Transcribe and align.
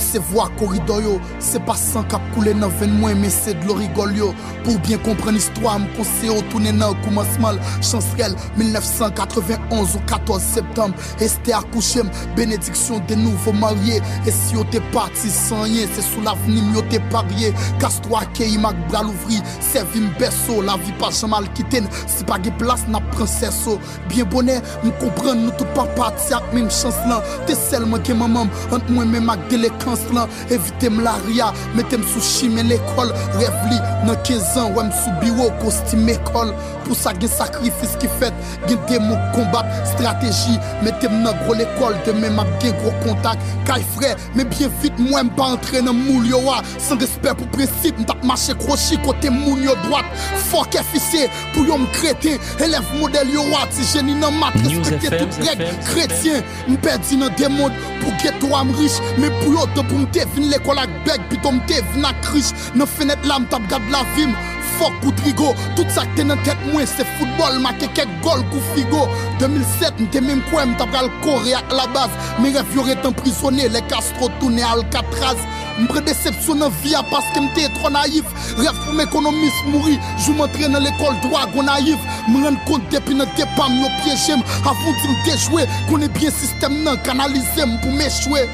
mse 0.00 0.22
vwa 0.32 0.48
koridor 0.58 1.04
yo. 1.04 1.14
Se 1.38 1.60
pa 1.66 1.76
san 1.78 2.08
kap 2.10 2.24
koule 2.34 2.54
nan 2.56 2.72
ven 2.80 2.96
mwen 3.00 3.20
Men 3.20 3.30
se 3.34 3.54
dlo 3.60 3.76
rigol 3.78 4.16
yo 4.16 4.32
Pour 4.64 4.78
bien 4.80 4.98
kompren 4.98 5.36
istwa 5.38 5.76
m 5.78 5.86
konse 5.96 6.28
yo 6.28 6.40
Tounen 6.50 6.80
nan 6.80 6.96
koumansmal 7.04 7.58
Chansrel 7.80 8.34
1991 8.58 9.94
ou 9.96 10.00
14 10.06 10.42
septembre. 10.42 10.96
Este 11.20 11.54
akouchem 11.56 12.10
Benediksyon 12.36 13.00
de 13.08 13.16
nouvo 13.16 13.52
marye 13.52 14.00
E 14.26 14.32
si 14.34 14.54
yo 14.54 14.64
te 14.72 14.82
pati 14.92 15.30
san 15.32 15.66
yen 15.70 15.88
Se 15.94 16.04
sou 16.04 16.24
l'avenim 16.26 16.74
yo 16.76 16.82
te 16.92 17.00
parye 17.12 17.52
Kastwa 17.80 18.24
ke 18.36 18.48
imak 18.52 18.76
bral 18.90 19.08
ouvri 19.12 19.40
Servi 19.64 20.04
beso 20.20 20.60
La 20.66 20.76
vi 20.80 20.92
pa 21.00 21.10
jamal 21.14 21.48
kiten 21.56 21.88
Si 22.04 22.26
pa 22.28 22.38
ge 22.42 22.52
plas 22.60 22.84
na 22.88 23.00
prinseso 23.14 23.78
Bien 24.10 24.28
bonè 24.28 24.58
m 24.84 24.92
kompren 25.00 25.44
nou 25.46 25.56
tout 25.56 25.72
pa 25.78 25.86
pati 25.96 26.34
ak 26.36 26.52
menm 26.56 26.68
chans 26.74 27.00
lan 27.08 27.24
Te 27.48 27.56
selman 27.58 28.04
gen 28.04 28.20
mamam 28.20 28.52
Ant 28.74 28.92
mwen 28.92 29.10
men 29.14 29.26
mak 29.28 29.46
delekans 29.52 30.04
lan 30.16 30.28
Evite 30.52 30.92
m 30.92 31.00
la 31.06 31.16
ria 31.26 31.50
Metem 31.76 32.04
sou 32.12 32.24
chime 32.24 32.66
l'ekol 32.68 33.14
Rev 33.38 33.58
li 33.70 33.80
nan 34.04 34.16
15 34.26 34.49
an 34.58 34.72
Wèm 34.76 34.90
sou 34.94 35.14
biro 35.22 35.48
kostim 35.60 36.08
ekol 36.10 36.52
Pou 36.86 36.96
sa 36.98 37.12
gen 37.18 37.30
sakrifis 37.30 37.96
ki 38.02 38.10
fet 38.20 38.36
Gen 38.66 38.80
demo 38.90 39.18
kombat 39.34 39.68
strategi 39.92 40.56
Metem 40.84 41.20
nan 41.24 41.36
gro 41.44 41.56
l'ekol 41.58 41.96
Demen 42.06 42.34
mak 42.38 42.50
gen 42.62 42.74
gro 42.80 42.92
kontak 43.04 43.40
Kay 43.68 43.84
fre 43.94 44.14
Men 44.34 44.50
bien 44.52 44.72
vite 44.82 45.02
mwen 45.02 45.30
pa 45.38 45.52
entre 45.56 45.84
nan 45.86 45.98
moul 45.98 46.26
yo 46.30 46.42
wa 46.46 46.60
San 46.78 47.00
respect 47.02 47.38
pou 47.38 47.54
prinsip 47.54 48.00
Mtak 48.02 48.24
mache 48.26 48.56
krochi 48.62 48.98
kote 49.04 49.32
moun 49.34 49.62
yo 49.66 49.76
dwat 49.86 50.08
Fok 50.50 50.80
efise 50.80 51.28
pou 51.54 51.66
yo 51.68 51.78
m 51.80 51.86
krete 51.94 52.36
Elev 52.64 52.90
model 52.98 53.30
yo 53.36 53.46
wa 53.52 53.66
Ti 53.70 53.86
jeni 53.92 54.18
nan 54.18 54.38
mat 54.40 54.58
Respekte 54.64 55.14
tout 55.22 55.42
reg 55.46 55.64
kretien 55.92 56.42
M. 56.66 56.80
perdi 56.80 57.20
nan 57.20 57.32
demod 57.38 57.74
Pou 58.00 58.12
geto 58.22 58.54
am 58.56 58.70
riche, 58.72 59.00
mais 59.18 59.30
pour 59.40 59.52
yo 59.52 59.66
de 59.74 59.82
pour 59.86 59.98
m'te 59.98 60.18
vin 60.18 60.50
l'école 60.50 60.78
avec 60.78 61.04
beg, 61.04 61.20
puis 61.28 61.38
to 61.38 61.52
m'te 61.52 61.82
vin 61.92 62.04
ak 62.08 62.24
riche. 62.32 62.52
Nan 62.74 62.86
fenêtre 62.86 63.26
là 63.28 63.38
m'tap 63.38 63.62
gade 63.68 63.88
la 63.92 64.02
vim, 64.16 64.32
fuck 64.80 64.92
ou 65.04 65.12
trigo. 65.12 65.54
Tout 65.76 65.84
ça 65.88 66.02
que 66.16 66.22
dans 66.22 66.36
tête 66.42 66.56
c'est 66.86 67.06
football, 67.18 67.60
ma 67.60 67.72
quelques 67.74 68.08
gol 68.22 68.42
kou 68.50 68.60
figo. 68.74 69.06
2007 69.38 70.00
m'te 70.00 70.20
même 70.20 70.42
quoi 70.50 70.64
m'tap 70.64 70.90
gal 70.90 71.10
coré 71.22 71.54
à 71.54 71.62
la 71.70 71.86
base. 71.92 72.10
Mes 72.40 72.50
rêves 72.50 72.74
y'auraient 72.74 73.06
emprisonné, 73.06 73.68
les 73.68 73.82
Castro 73.82 74.30
tourné 74.40 74.62
à 74.62 74.72
Alcatraz. 74.72 75.36
M'pre 75.78 76.00
déception 76.00 76.54
dans 76.56 76.68
vie 76.82 76.94
parce 77.10 77.26
que 77.34 77.40
m'te 77.40 77.72
trop 77.74 77.90
naïf. 77.90 78.24
Rêve 78.56 78.78
pour 78.84 78.94
m'économiste 78.94 79.64
mourir, 79.66 79.98
je 80.18 80.32
m'entraîne 80.32 80.72
dans 80.72 80.80
l'école 80.80 81.20
droit 81.22 81.46
go 81.54 81.62
naïf. 81.62 81.98
M'rend 82.28 82.56
compte 82.66 82.88
depuis 82.90 83.14
nan 83.14 83.28
te 83.36 83.44
pam 83.56 83.72
yo 83.76 83.88
piégé 84.02 84.32
avant 84.32 84.92
de 84.92 85.08
m'te 85.12 85.38
jouer. 85.38 85.64
Connais 85.88 86.08
bien 86.08 86.30
système 86.30 86.82
nan 86.82 86.98
canaliser 87.02 87.68
pour 87.82 87.92
m'échouer. 87.92 88.48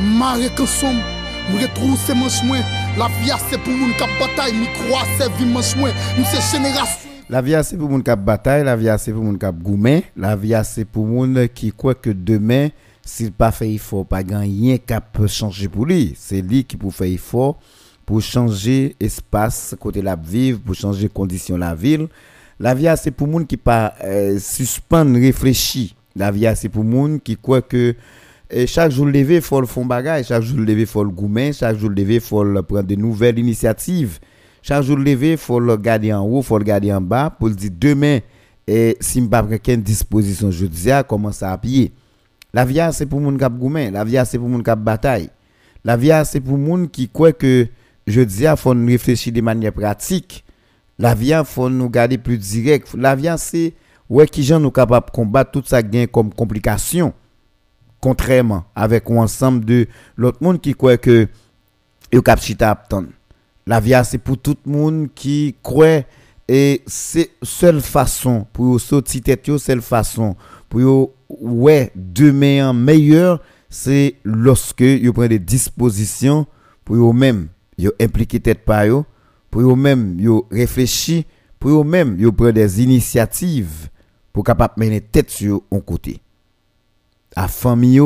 Mare 0.00 0.48
kan 0.56 0.66
som, 0.66 0.96
m 1.50 1.58
retrouse 1.60 2.14
manch 2.16 2.40
mwen 2.46 2.64
La 3.00 3.06
vie 3.06 3.32
c'est 3.48 3.56
pour 3.56 3.72
moun 3.72 3.94
kap 3.96 4.10
bataille, 4.20 4.52
mi 4.52 4.66
croit 4.74 5.06
c'est 5.16 5.32
vie 5.38 5.46
mwen 5.46 5.62
c'est 5.62 6.54
génération. 6.54 7.08
La 7.30 7.40
vie 7.40 7.56
c'est 7.64 7.78
pour 7.78 7.88
moun 7.88 8.02
kap 8.02 8.22
bataille, 8.22 8.62
la 8.62 8.76
vie 8.76 8.94
c'est 8.98 9.10
pour 9.10 9.24
moun 9.24 9.38
kap 9.38 9.56
goumen 9.56 10.02
La 10.14 10.36
vie 10.36 10.52
c'est 10.64 10.84
pour 10.84 11.06
moun 11.06 11.48
qui 11.48 11.72
croit 11.72 11.94
que 11.94 12.10
demain 12.10 12.68
S'il 13.02 13.32
pas 13.32 13.52
fait 13.52 13.72
effort, 13.72 14.04
pas 14.04 14.18
rien 14.18 14.76
cap 14.76 15.18
changer 15.28 15.66
pour 15.66 15.86
lui. 15.86 16.12
C'est 16.14 16.42
lui 16.42 16.62
qui 16.64 16.76
peut 16.76 16.90
faire 16.90 17.06
effort 17.06 17.58
pour 18.04 18.20
changer 18.20 18.94
espace 19.00 19.74
côté 19.80 20.02
la 20.02 20.14
vivre, 20.14 20.60
pour 20.60 20.74
changer 20.74 21.08
conditions 21.08 21.56
la 21.56 21.74
ville. 21.74 22.06
La 22.58 22.74
vie 22.74 22.92
c'est 22.98 23.12
pour 23.12 23.28
moun 23.28 23.46
qui 23.46 23.56
pas 23.56 23.94
euh, 24.04 24.38
suspendre 24.38 25.18
La 26.16 26.30
vie 26.30 26.52
c'est 26.54 26.68
pour 26.68 26.84
moun 26.84 27.18
qui 27.18 27.38
croit 27.38 27.62
que 27.62 27.96
et 28.50 28.66
chaque 28.66 28.90
jour 28.90 29.06
levé, 29.06 29.40
faut 29.40 29.60
le 29.60 29.66
faire 29.66 29.84
bagage, 29.84 30.26
chaque 30.26 30.42
jour 30.42 30.58
levé, 30.58 30.86
faut 30.86 31.04
le 31.04 31.10
goumer, 31.10 31.52
chaque 31.52 31.76
jour 31.76 31.90
levé, 31.90 32.20
faut 32.20 32.44
prendre 32.62 32.82
de 32.82 32.94
nouvelles 32.96 33.38
initiatives. 33.38 34.18
Chaque 34.62 34.82
jour 34.82 34.96
levé, 34.96 35.36
faut 35.36 35.60
le 35.60 35.76
garder 35.76 36.12
en 36.12 36.22
haut, 36.22 36.42
faut 36.42 36.58
le 36.58 36.64
garder 36.64 36.92
en 36.92 37.00
bas 37.00 37.30
pour 37.30 37.48
le 37.48 37.54
dire 37.54 37.70
demain, 37.72 38.18
et 38.66 38.96
si 39.00 39.22
pas 39.22 39.46
quelle 39.62 39.82
disposition 39.82 40.50
je 40.50 40.66
dis, 40.66 40.90
comment 41.08 41.32
ça 41.32 41.52
appuyer. 41.52 41.92
La 42.52 42.64
vie, 42.64 42.80
c'est 42.92 43.06
pour 43.06 43.20
moun 43.20 43.38
kap 43.38 43.56
goumen, 43.56 43.92
la 43.92 44.04
vie, 44.04 44.20
c'est 44.26 44.38
pour 44.38 44.48
moun 44.48 44.62
kap 44.62 44.78
bataille. 44.80 45.30
La 45.84 45.96
vie, 45.96 46.12
c'est 46.24 46.40
pour 46.40 46.58
moun 46.58 46.88
qui 46.88 47.08
croit 47.08 47.32
que, 47.32 47.68
je 48.06 48.20
dis, 48.20 48.44
il 48.44 48.56
faut 48.56 48.70
réfléchir 48.70 49.32
de 49.32 49.40
manière 49.40 49.72
pratique. 49.72 50.44
La 50.98 51.14
vie, 51.14 51.32
faut 51.44 51.70
nous 51.70 51.88
garder 51.88 52.18
plus 52.18 52.36
direct. 52.36 52.94
La 52.94 53.14
vie, 53.14 53.32
c'est, 53.38 53.72
ouais, 54.08 54.26
qui 54.26 54.42
gens 54.42 54.58
nous 54.58 54.72
capables 54.72 55.06
de 55.06 55.10
combattre 55.12 55.52
tout 55.52 55.62
ça 55.64 55.82
gain 55.82 56.06
comme 56.06 56.34
complication 56.34 57.14
contrairement 58.00 58.64
avec 58.74 59.10
ensemble 59.10 59.64
de 59.64 59.86
l'autre 60.16 60.38
monde 60.40 60.60
qui 60.60 60.74
croit 60.74 60.96
que 60.96 61.28
yo 62.12 62.22
cap 62.22 62.40
La 63.66 63.80
vie 63.80 63.94
c'est 64.04 64.18
pour 64.18 64.38
tout 64.38 64.56
le 64.66 64.72
monde 64.72 65.08
qui 65.14 65.54
croit 65.62 66.02
et 66.48 66.82
c'est 66.86 67.30
seule 67.42 67.80
façon 67.80 68.46
pour 68.52 68.80
sortir 68.80 69.22
tête 69.22 69.56
seule 69.58 69.82
façon 69.82 70.34
pour 70.68 71.12
ouais 71.28 71.92
demain 71.94 72.72
meilleur 72.72 73.40
c'est 73.68 74.16
lorsque 74.24 74.80
yo 74.80 75.12
prend 75.12 75.28
des 75.28 75.38
dispositions 75.38 76.46
pour 76.84 76.96
eux 76.96 77.12
même 77.12 77.48
yo 77.78 77.92
tête 77.92 78.64
par 78.64 78.86
yo 78.86 79.04
pour 79.50 79.62
eux 79.62 79.76
même 79.76 80.18
yo 80.18 80.46
réfléchir 80.50 81.24
pour 81.58 81.82
eux 81.82 81.84
même 81.84 82.18
yo 82.18 82.32
des 82.32 82.82
initiatives 82.82 83.88
pour 84.32 84.42
capable 84.42 84.74
mener 84.78 85.00
tête 85.00 85.30
sur 85.30 85.62
un 85.70 85.80
côté 85.80 86.20
à 87.36 87.48
famille 87.48 88.00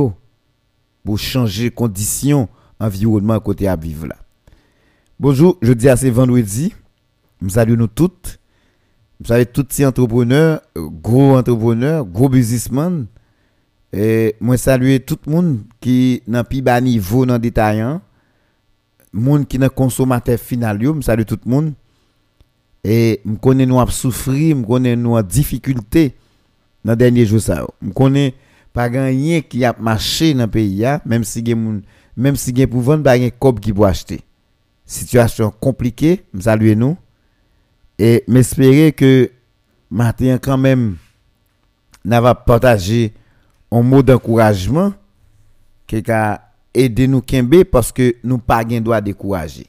pour 1.04 1.18
changer 1.18 1.70
conditions 1.70 2.48
environnement 2.80 3.40
côté 3.40 3.68
à 3.68 3.76
vivre 3.76 4.06
là. 4.06 4.16
Bonjour, 5.20 5.58
je 5.62 5.72
dis 5.72 5.88
à 5.88 5.96
ce 5.96 6.06
vendredi. 6.06 6.74
Nous 7.40 7.50
saluons 7.50 7.76
nous 7.76 7.86
toutes. 7.86 8.38
Vous 9.20 9.26
savez, 9.26 9.46
tous 9.46 9.66
ces 9.70 9.86
entrepreneurs, 9.86 10.60
gros 10.76 11.36
entrepreneurs, 11.36 12.04
gros 12.04 12.28
businessmen. 12.28 13.06
Et 13.92 14.34
moi 14.40 14.56
saluer 14.56 15.00
tout 15.00 15.18
le 15.26 15.32
monde 15.32 15.60
qui 15.80 16.22
n'a 16.26 16.42
plus 16.42 16.62
bas 16.62 16.80
niveau 16.80 17.24
dans 17.24 17.38
détaillant. 17.38 18.00
Monde 19.12 19.46
qui 19.46 19.56
est 19.56 19.74
consommateur 19.74 20.38
final, 20.38 20.82
je 20.82 21.00
salue 21.00 21.22
tout 21.22 21.38
le 21.44 21.50
monde. 21.50 21.74
Et 22.82 23.20
je 23.24 23.34
connais 23.36 23.66
nous 23.66 23.86
souffrir, 23.88 24.56
je 24.56 24.62
connais 24.62 24.96
nous 24.96 25.22
difficulté 25.22 26.16
dans 26.84 26.92
les 26.92 26.96
derniers 26.96 27.24
jours. 27.24 27.38
Je 27.40 27.92
connais 27.92 28.34
pas 28.74 28.88
rien 28.88 29.40
qui 29.40 29.64
a 29.64 29.74
marché 29.78 30.34
dans 30.34 30.44
le 30.44 30.50
pays 30.50 30.84
même 31.06 31.24
si 31.24 31.42
gen 31.46 31.80
même 32.16 32.36
si 32.36 32.52
pour 32.66 32.80
vendre 32.82 33.04
pas 33.04 33.16
gen 33.16 33.30
cob 33.30 33.60
qui 33.60 33.72
pour 33.72 33.86
acheter. 33.86 34.20
Situation 34.84 35.50
compliquée 35.50 36.24
me 36.34 36.40
saluer 36.42 36.74
nous. 36.74 36.96
Et 37.98 38.24
m'espérer 38.26 38.92
que 38.92 39.30
matin 39.88 40.38
quand 40.42 40.58
même 40.58 40.96
n'a 42.04 42.20
va 42.20 42.34
partager 42.34 43.14
un 43.70 43.82
mot 43.82 44.02
d'encouragement 44.02 44.92
qui 45.86 46.02
a 46.10 46.42
aidé 46.74 47.06
nous 47.06 47.22
kembe 47.22 47.62
parce 47.64 47.92
que 47.92 48.16
nous 48.24 48.38
pas 48.38 48.68
gen 48.68 48.82
droit 48.82 49.00
décourager. 49.00 49.68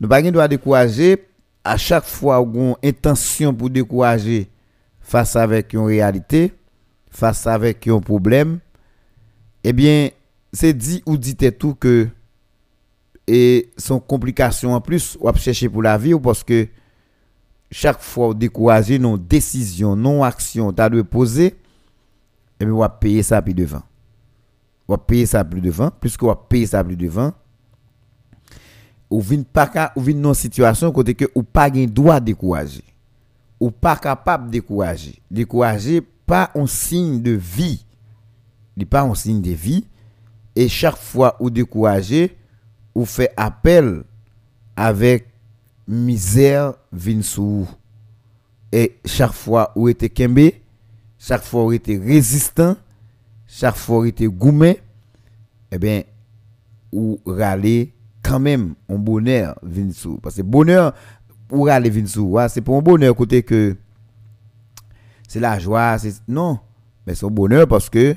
Nous 0.00 0.08
pas 0.08 0.22
gen 0.22 0.32
droit 0.32 0.48
décourager. 0.48 1.26
À 1.62 1.76
chaque 1.76 2.06
fois 2.06 2.40
où 2.40 2.50
on 2.58 2.76
intention 2.82 3.52
pour 3.52 3.68
décourager 3.68 4.48
face 5.02 5.36
avec 5.36 5.74
une 5.74 5.84
réalité 5.84 6.54
face 7.10 7.46
avec 7.46 7.86
un 7.88 8.00
problème, 8.00 8.60
eh 9.64 9.72
bien, 9.72 10.10
c'est 10.52 10.72
dit 10.72 11.02
ou 11.06 11.16
dit 11.16 11.36
tout 11.36 11.74
que 11.74 12.08
et 13.26 13.70
son 13.76 14.00
complication 14.00 14.74
en 14.74 14.80
plus 14.80 15.16
ou 15.20 15.30
chercher 15.36 15.68
pour 15.68 15.82
la 15.82 15.96
vie 15.96 16.14
ou 16.14 16.20
parce 16.20 16.42
que 16.42 16.66
chaque 17.70 18.00
fois 18.00 18.34
décourager 18.34 18.98
nos 18.98 19.16
décisions, 19.16 19.94
non 19.94 20.24
actions, 20.24 20.72
tu 20.72 20.90
de 20.90 21.02
poser 21.02 21.46
et 21.46 22.64
eh 22.64 22.66
bien 22.66 22.74
on 22.74 22.78
va 22.78 22.90
payer 22.90 23.22
ça 23.22 23.40
plus 23.40 23.54
devant. 23.54 23.82
On 24.86 24.92
va 24.92 24.98
payer 24.98 25.24
ça 25.24 25.42
plus 25.44 25.62
devant, 25.62 25.90
puisque 25.98 26.22
on 26.24 26.26
va 26.26 26.36
payer 26.36 26.66
ça 26.66 26.84
plus 26.84 26.96
devant. 26.96 27.32
Ou 29.08 29.20
vin 29.20 29.42
pas 29.42 29.92
ou 29.96 30.00
vin 30.00 30.14
non 30.14 30.34
situation 30.34 30.92
côté 30.92 31.14
que 31.14 31.24
ou 31.34 31.42
pas 31.42 31.70
gain 31.70 31.86
droit 31.86 32.20
décourager. 32.20 32.84
Ou 33.58 33.70
pas 33.70 33.96
capable 33.96 34.50
décourager. 34.50 35.22
Décourager 35.30 36.02
pas 36.30 36.52
un 36.54 36.68
signe 36.68 37.20
de 37.20 37.32
vie. 37.32 37.84
Il 38.76 38.86
pas 38.86 39.02
un 39.02 39.16
signe 39.16 39.42
de 39.42 39.50
vie. 39.50 39.84
Et 40.54 40.68
chaque 40.68 40.96
fois 40.96 41.36
où 41.40 41.50
découragé, 41.50 42.36
ou 42.94 43.04
fait 43.04 43.32
appel 43.36 44.04
avec 44.76 45.26
misère 45.88 46.74
vinsou. 46.92 47.66
Et 48.70 48.96
chaque 49.04 49.32
fois 49.32 49.72
où 49.74 49.88
était 49.88 50.08
kembe, 50.08 50.52
chaque 51.18 51.42
fois 51.42 51.64
où 51.64 51.72
était 51.72 51.98
résistant, 51.98 52.76
chaque 53.48 53.74
fois 53.74 53.98
où 53.98 54.04
était 54.04 54.28
goumé, 54.28 54.78
eh 55.72 55.78
bien, 55.78 56.04
ou 56.92 57.18
râler 57.26 57.92
quand 58.22 58.38
même 58.38 58.76
un 58.88 58.98
bonheur 58.98 59.58
vinsou. 59.64 60.20
Parce 60.22 60.36
que 60.36 60.42
bonheur, 60.42 60.94
pour 61.48 61.66
râler 61.66 61.90
vinsou, 61.90 62.38
c'est 62.48 62.60
pour 62.60 62.76
un 62.76 62.82
bonheur 62.82 63.16
côté 63.16 63.42
que 63.42 63.76
c'est 65.30 65.38
la 65.38 65.60
joie, 65.60 65.96
c'est 65.96 66.14
non, 66.26 66.58
mais 67.06 67.14
c'est 67.14 67.24
un 67.24 67.30
bonheur 67.30 67.68
parce 67.68 67.88
que 67.88 68.16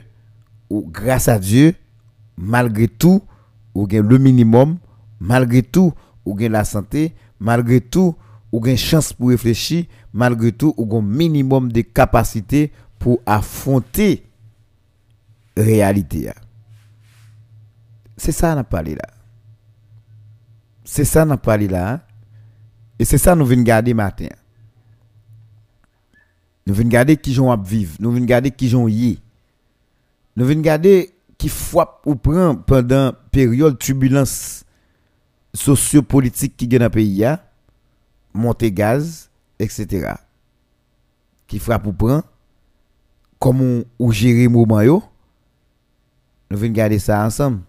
grâce 0.72 1.28
à 1.28 1.38
Dieu, 1.38 1.76
malgré 2.36 2.88
tout, 2.88 3.22
ou 3.76 3.86
gain 3.86 4.02
le 4.02 4.18
minimum, 4.18 4.80
malgré 5.20 5.62
tout, 5.62 5.94
ou 6.26 6.34
gain 6.34 6.50
la 6.50 6.66
santé, 6.66 7.14
malgré 7.40 7.82
tout, 7.82 8.16
ou 8.52 8.60
gain 8.60 8.76
chance 8.76 9.14
pour 9.14 9.30
réfléchir, 9.30 9.86
malgré 10.12 10.52
tout, 10.54 10.74
ou 10.76 10.88
gain 10.88 11.04
minimum 11.04 11.72
de 11.72 11.82
capacité 11.82 12.72
pour 12.98 13.22
affronter 13.28 14.26
réalité. 15.56 16.32
C'est 18.18 18.32
ça 18.32 18.56
n'a 18.56 18.64
parlé 18.64 18.96
là. 18.96 19.08
C'est 20.84 21.06
ça 21.06 21.26
n'a 21.26 21.38
parlé 21.38 21.68
là. 21.68 21.94
Hein. 21.94 22.02
Et 22.98 23.06
c'est 23.06 23.20
ça 23.20 23.36
nous 23.36 23.46
venons 23.46 23.62
garder 23.62 23.94
matin. 23.94 24.30
Nous 26.66 26.74
venons 26.74 26.90
garder 26.90 27.18
qui 27.18 27.38
à 27.40 27.58
vivre, 27.58 27.96
nous 28.00 28.12
venons 28.12 28.26
garder 28.26 28.52
qui 28.52 28.70
j'ont 28.70 28.88
y. 28.88 29.20
Nous 30.36 30.46
venons 30.46 30.62
garder 30.62 31.14
qui 31.38 31.50
frappe 31.50 32.02
ou 32.06 32.16
prend 32.16 32.56
pendant 32.56 33.14
période 33.32 33.78
turbulence 33.78 34.64
sociopolitique 35.54 36.56
qui 36.56 36.68
gagne 36.68 36.80
dans 36.80 36.86
le 36.86 36.92
pays, 36.92 37.26
montée 38.34 38.72
gaz, 38.72 39.30
etc. 39.60 40.14
Qui 41.48 41.60
frappe 41.60 41.86
ou 41.86 41.94
prend, 41.94 42.24
comment 43.40 43.82
on, 44.00 44.12
gérer 44.12 44.48
moment. 44.48 45.04
Nous 46.50 46.58
venons 46.58 46.74
garder 46.74 47.00
ça 47.00 47.26
ensemble. 47.26 47.60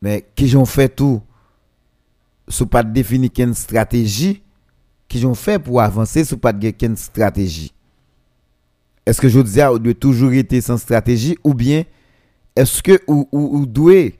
Mais 0.00 0.24
qui 0.36 0.54
ont 0.54 0.66
fait 0.66 0.88
tout, 0.88 1.20
sous 2.46 2.66
pas 2.66 2.84
définir 2.84 3.30
une 3.38 3.54
stratégie, 3.54 4.42
qui 5.08 5.24
ont 5.24 5.34
fait 5.34 5.58
pour 5.58 5.80
avancer 5.80 6.24
sous 6.24 6.38
pas 6.38 6.52
de 6.52 6.72
une 6.82 6.96
stratégie. 6.96 7.72
Est-ce 9.04 9.20
que 9.20 9.28
je 9.28 9.40
disais 9.40 9.66
ou 9.66 9.78
doit 9.78 9.94
toujours 9.94 10.32
être 10.32 10.60
sans 10.60 10.78
stratégie 10.78 11.38
ou 11.44 11.54
bien 11.54 11.84
est-ce 12.56 12.82
que 12.82 13.00
ou, 13.06 13.28
ou, 13.30 13.58
ou 13.58 13.66
doit 13.66 14.10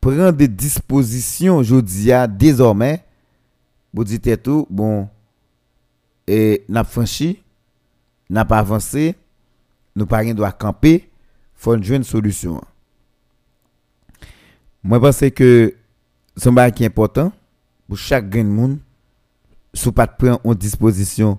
prendre 0.00 0.32
des 0.32 0.48
dispositions 0.48 1.62
je 1.62 1.76
disais 1.76 2.28
désormais 2.28 3.02
vous 3.94 4.04
dites 4.04 4.42
tout 4.42 4.66
bon 4.68 5.08
et 6.26 6.64
n'a 6.68 6.84
franchi 6.84 7.42
n'a 8.28 8.44
pas 8.44 8.58
avancé 8.58 9.14
nous 9.96 10.04
pas 10.04 10.18
rien 10.18 10.34
doit 10.34 10.52
camper 10.52 11.08
faut 11.54 11.80
jouer 11.82 11.96
une 11.96 12.04
solution. 12.04 12.60
Moi 14.82 14.98
je 14.98 15.02
pense 15.02 15.30
que 15.34 15.74
c'est 16.36 16.48
un 16.48 16.70
qui 16.70 16.82
est 16.82 16.88
important 16.88 17.32
pour 17.88 17.96
chaque 17.96 18.28
grain 18.28 18.44
de 18.44 18.48
monde 18.48 18.78
sous 19.74 19.92
pas 19.92 20.06
prendre 20.06 20.40
en 20.44 20.54
disposition 20.54 21.38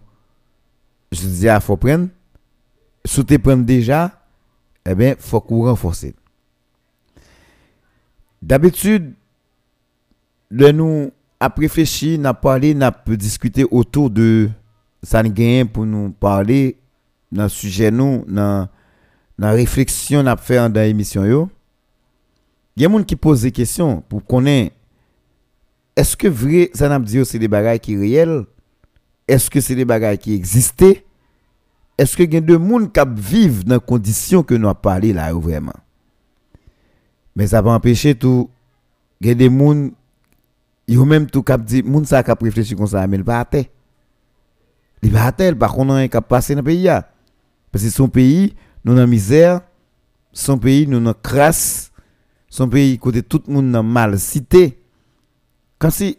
je 1.12 1.22
dis 1.28 1.50
à 1.50 1.60
faut 1.60 1.78
prendre. 1.78 2.10
Sous 3.06 3.24
te 3.24 3.38
prendre 3.38 3.64
déjà 3.64 4.22
eh 4.86 4.94
bien 4.94 5.16
faut 5.18 5.42
qu'on 5.42 5.64
renforce 5.66 6.06
d'habitude 8.42 9.14
le 10.50 10.72
nous 10.72 11.12
a 11.40 11.52
réfléchi 11.58 12.20
n'a 12.20 12.34
parlé 12.34 12.76
n'a 12.76 12.92
discuté 13.08 13.66
autour 13.72 14.10
de 14.10 14.50
ça 15.02 15.24
pour 15.74 15.86
nous 15.86 16.12
parler 16.12 16.78
dans 17.32 17.50
sujet 17.50 17.90
nous 17.90 18.26
dans 18.28 18.68
la 19.38 19.52
réflexion 19.52 20.24
n'a 20.24 20.38
fait 20.38 20.58
dans 20.70 20.82
l'émission 20.82 21.26
yo. 21.26 21.50
Il 22.78 22.84
y 22.84 22.86
a 22.86 22.90
des 22.90 22.96
gens 22.96 23.04
qui 23.04 23.16
posent 23.16 23.42
des 23.42 23.52
questions 23.52 24.02
pour 24.02 24.26
connaître 24.26 24.76
est-ce 25.96 26.18
que 26.18 26.28
vrai 26.28 26.70
ça 26.74 26.90
n'a 26.90 27.00
dit 27.00 27.24
c'est 27.26 27.40
des 27.40 27.48
bagages 27.48 27.80
qui 27.80 27.98
réels 27.98 28.46
est-ce 29.28 29.50
que 29.50 29.60
c'est 29.60 29.76
des 29.76 29.86
bagages 29.86 30.20
qui 30.20 30.34
existaient? 30.34 31.04
Est-ce 31.98 32.16
que 32.18 32.24
y 32.24 32.38
a 32.38 32.42
des 32.42 32.54
gens 32.54 32.86
qui 32.86 33.00
vivent 33.16 33.64
dans 33.64 33.76
les 33.76 33.82
conditions 33.82 34.44
que 34.44 34.54
nous 34.54 34.68
avons 34.68 34.76
parlé 34.76 35.14
là 35.14 35.34
vraiment? 35.34 35.74
Mais 37.36 37.48
ça 37.48 37.62
va 37.62 37.72
empêcher 37.72 38.16
tout. 38.16 38.50
Il 39.22 39.28
y 39.28 39.32
a 39.32 39.34
des 39.34 39.50
gens 39.50 39.90
qui 40.88 40.98
même 40.98 41.28
tout 41.28 41.42
cap 41.42 41.64
dit 41.64 41.82
moun 41.82 42.06
ça 42.06 42.22
cap 42.22 42.42
réfléchir 42.42 42.78
comme 42.78 42.86
ça 42.86 43.08
mais 43.08 43.18
il 43.18 43.24
pas 43.24 43.40
à 43.40 43.48
il 45.02 45.12
va 45.12 45.26
à 45.26 45.32
terre 45.32 45.58
par 45.58 45.74
contre 45.74 45.94
on 45.94 46.08
cap 46.08 46.28
passer 46.28 46.54
dans 46.54 46.62
le 46.62 46.66
pays 46.66 46.90
parce 47.72 47.84
que 47.84 47.90
son 47.90 48.08
pays 48.08 48.56
nous 48.84 48.96
dans 48.96 49.08
misère. 49.08 49.62
Son 50.32 50.58
pays 50.58 50.86
nous 50.86 51.00
dans 51.00 51.14
crasse. 51.14 51.92
Son 52.50 52.70
pays 52.70 53.00
côté 53.00 53.24
tout 53.24 53.42
le 53.48 53.54
monde 53.54 53.72
dans 53.72 53.84
mal 53.84 54.20
cité 54.20 54.78
quand 55.80 55.90
si 55.90 56.18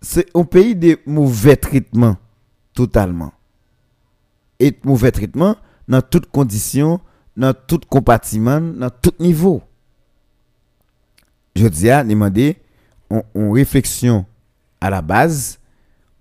c'est 0.00 0.26
un 0.34 0.44
pays 0.44 0.74
de 0.76 0.98
mauvais 1.06 1.56
traitement 1.56 2.16
totalement. 2.74 3.32
Et 4.60 4.76
mauvais 4.84 5.10
traitement 5.10 5.56
dans 5.88 6.02
toutes 6.02 6.30
conditions 6.30 7.00
dans 7.36 7.52
tout 7.52 7.80
compartiment 7.88 8.60
dans 8.60 8.90
tout 8.90 9.14
niveau. 9.18 9.62
Je 11.56 11.66
dis 11.66 11.90
à 11.90 12.04
demander 12.04 12.56
une 13.10 13.52
réflexion 13.52 14.24
à 14.80 14.90
la 14.90 15.02
base 15.02 15.58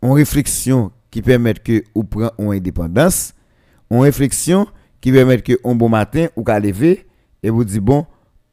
une 0.01 0.11
réflexion 0.11 0.91
qui 1.11 1.21
permet 1.21 1.53
que 1.53 1.83
ou 1.93 2.03
prend 2.03 2.31
une 2.39 2.53
indépendance 2.53 3.33
une 3.91 3.99
réflexion 4.01 4.67
qui 4.99 5.11
permet 5.11 5.41
que 5.41 5.53
un 5.63 5.75
bon 5.75 5.89
matin 5.89 6.27
ou 6.35 6.43
qu'à 6.43 6.59
lever 6.59 7.05
et 7.41 7.49
vous 7.49 7.63
dit 7.63 7.79
bon 7.79 8.05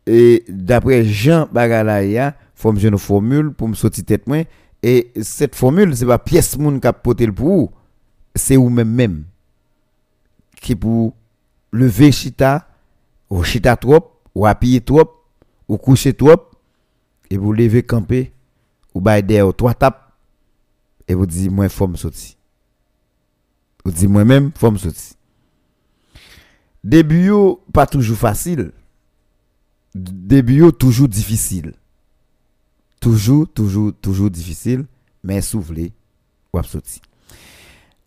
et 0.06 0.44
d'après 0.49 1.05
Jean 1.05 1.49
Bagalaya, 1.53 2.35
faut 2.61 2.75
une 2.75 2.99
formule 2.99 3.53
pour 3.53 3.69
me 3.69 3.75
sortir 3.75 4.05
tête 4.05 4.27
moi 4.27 4.45
et 4.83 5.11
cette 5.23 5.55
formule 5.55 5.97
c'est 5.97 6.07
pas 6.07 6.19
pièce 6.19 6.59
moun 6.59 6.81
qui 6.81 6.87
a 6.87 6.93
porté 6.93 7.27
pour 7.31 7.73
c'est 8.35 8.57
vous 8.57 8.71
même 8.71 8.91
même 8.91 9.25
qui 10.61 10.77
pour 10.77 11.15
lever 11.73 12.12
chita 12.12 12.69
ou 13.31 13.43
chita 13.43 13.77
trop 13.77 14.12
ou 14.35 14.47
appuyer 14.47 14.81
trop 14.81 15.11
ou 15.69 15.79
coucher 15.79 16.12
trop 16.12 16.51
et 17.31 17.37
vous 17.37 17.52
lever 17.52 17.83
camper 17.83 18.33
ou 18.95 19.00
bailler 19.00 19.23
derrière 19.23 19.55
trois 19.55 19.75
tapes 19.75 20.12
et 21.09 21.14
vous 21.14 21.26
dites 21.26 21.50
moi 21.50 21.69
faut 21.69 21.88
me 21.88 21.97
sortir. 21.97 22.37
Vous 23.85 23.93
dites 23.93 24.09
moi 24.09 24.25
même 24.25 24.52
faut 24.55 24.71
me 24.71 24.79
sortir. 24.79 25.17
Début 26.85 27.33
pas 27.73 27.87
toujours 27.87 28.17
facile. 28.17 28.73
Début 29.95 30.73
toujours 30.73 31.09
difficile. 31.09 31.75
Toujou, 33.00 33.47
toujou, 33.47 33.92
toujou 33.97 34.28
difisil, 34.28 34.85
men 35.25 35.40
sou 35.40 35.64
vle 35.64 35.88
wap 36.52 36.66
soti. 36.69 37.00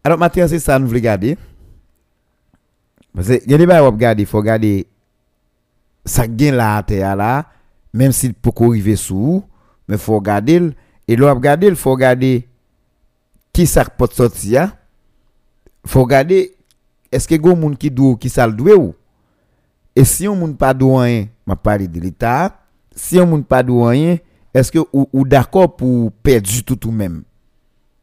Alop 0.05 0.21
mater 0.21 0.45
se 0.51 0.59
sa 0.61 0.77
nou 0.77 0.91
vle 0.91 1.01
gade. 1.01 1.33
Pase 3.13 3.39
yon 3.49 3.61
deba 3.61 3.79
wap 3.81 3.97
gade, 3.97 4.27
fwa 4.29 4.43
gade 4.45 4.71
sa 6.05 6.27
gen 6.29 6.59
la 6.59 6.75
ate 6.77 6.99
ya 7.01 7.15
la, 7.17 7.31
menm 7.89 8.13
si 8.13 8.29
poko 8.33 8.69
rive 8.75 8.93
sou, 8.99 9.41
men 9.89 10.01
fwa 10.01 10.19
gade 10.29 10.59
l, 10.61 10.67
e 11.09 11.17
l 11.17 11.25
wap 11.25 11.41
gade 11.41 11.71
l, 11.71 11.77
fwa 11.79 11.95
gade 12.03 12.33
ki 13.53 13.65
sak 13.69 13.95
pot 13.97 14.13
soti 14.13 14.53
ya, 14.53 14.67
fwa 15.89 16.05
gade 16.11 16.43
eske 17.13 17.39
go 17.41 17.55
moun 17.57 17.73
ki 17.79 17.89
dou 17.93 18.17
ki 18.19 18.29
sal 18.29 18.53
dwe 18.53 18.77
ou. 18.77 18.91
E 19.93 20.05
si 20.09 20.25
yon 20.25 20.37
moun 20.37 20.53
pa 20.57 20.69
dou 20.73 20.97
anye, 21.01 21.27
ma 21.45 21.57
pari 21.57 21.89
de 21.89 22.01
l'Etat, 22.01 22.53
si 22.97 23.17
yon 23.17 23.29
moun 23.29 23.43
pa 23.45 23.61
dou 23.65 23.85
anye, 23.89 24.19
est-ce 24.53 24.71
que 24.71 24.79
ou, 24.91 25.25
d'accord 25.25 25.75
pour 25.75 26.11
perdre 26.11 26.47
du 26.47 26.63
tout 26.63 26.75
tout 26.75 26.91
même? 26.91 27.23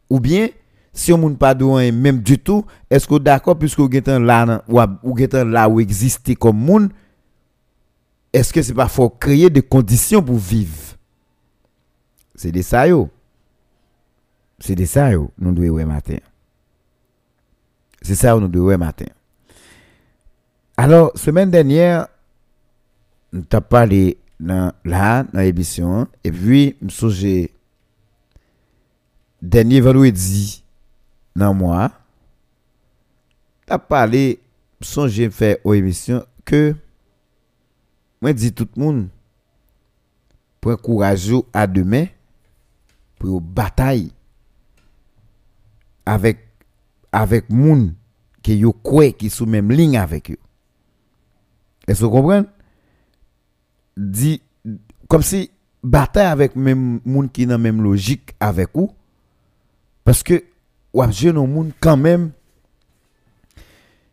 Ou 0.08 0.20
bien 0.20 0.48
si 0.92 1.12
on 1.12 1.30
ne 1.30 1.36
pas 1.36 1.54
rien 1.54 1.92
même 1.92 2.20
du 2.20 2.38
tout, 2.38 2.64
est-ce 2.90 3.06
que 3.06 3.18
d'accord 3.18 3.58
puisque 3.58 3.78
vous 3.78 3.88
êtes 3.92 4.08
là 4.08 4.62
ou 4.68 4.80
ou 5.02 5.16
là 5.16 5.68
où 5.68 5.80
exister 5.80 6.34
comme 6.34 6.58
monde 6.58 6.90
est-ce 8.32 8.52
que 8.52 8.62
c'est 8.62 8.74
pas 8.74 8.88
faut 8.88 9.10
créer 9.10 9.50
des 9.50 9.62
conditions 9.62 10.22
pour 10.22 10.36
vivre? 10.36 10.96
C'est 12.34 12.52
des 12.52 12.62
ça 12.62 12.86
yo. 12.86 13.10
C'est 14.58 14.74
des 14.74 14.86
ça 14.86 15.10
yo, 15.10 15.30
nous 15.38 15.52
devons 15.52 15.84
matin. 15.86 16.18
C'est 18.02 18.14
ça 18.14 18.34
nous 18.36 18.48
devons 18.48 18.78
matin. 18.78 19.06
Alors, 20.76 21.10
semaine 21.16 21.50
dernière, 21.50 22.06
nous 23.32 23.44
avons 23.50 23.62
parlé 23.62 24.16
nan 24.40 24.72
la, 24.88 25.22
nan 25.30 25.44
emisyon. 25.44 26.08
E 26.24 26.32
pwi, 26.32 26.62
msouje, 26.80 27.50
denye 29.40 29.80
valwedi 29.84 30.60
nan 31.38 31.56
mwa, 31.58 31.90
ta 33.68 33.78
pale, 33.78 34.40
msouje 34.80 35.28
mfe 35.28 35.54
o 35.64 35.74
emisyon, 35.76 36.24
ke 36.48 36.72
mwen 38.20 38.36
di 38.36 38.50
tout 38.52 38.72
moun, 38.80 39.06
pou 40.60 40.74
enkourajou 40.74 41.46
a 41.56 41.66
demè, 41.68 42.08
pou 43.20 43.34
yo 43.34 43.40
batay, 43.40 44.08
avèk, 46.08 46.42
avèk 47.16 47.48
moun, 47.52 47.90
ki 48.44 48.62
yo 48.64 48.72
kwe, 48.72 49.10
ki 49.16 49.30
sou 49.32 49.48
mèm 49.48 49.72
ling 49.72 49.96
avèk 50.00 50.32
yo. 50.34 50.40
E 51.88 51.96
so 51.96 52.10
kompren? 52.12 52.46
Dit, 54.02 54.40
comme 55.08 55.22
si 55.22 55.50
bataille 55.82 56.26
avec 56.26 56.56
même 56.56 57.00
monde 57.04 57.30
qui 57.30 57.46
dans 57.46 57.58
même 57.58 57.82
logique 57.82 58.34
avec 58.40 58.70
vous. 58.74 58.90
Parce 60.04 60.22
que, 60.22 60.42
ou 60.94 61.02
un 61.02 61.32
monde 61.32 61.72
quand 61.80 61.98
même 61.98 62.30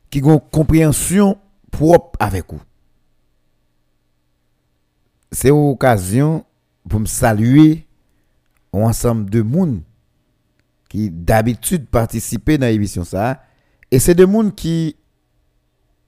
qui 0.10 0.20
une 0.20 0.40
compréhension 0.52 1.38
propre 1.72 2.18
avec 2.20 2.46
vous. 2.52 2.62
c'est 5.32 5.50
une 5.50 5.72
occasion 5.72 6.46
pour 6.88 7.00
me 7.00 7.06
saluer 7.06 7.86
un 8.74 8.82
ensemble 8.82 9.30
de 9.30 9.42
monde 9.42 9.82
qui 10.90 11.10
d'habitude 11.10 11.88
participaient 11.88 12.58
dans 12.58 12.68
l'émission 12.68 13.04
ça 13.04 13.44
et 13.92 14.00
c'est 14.00 14.16
des 14.16 14.26
monde 14.26 14.56
qui 14.56 14.96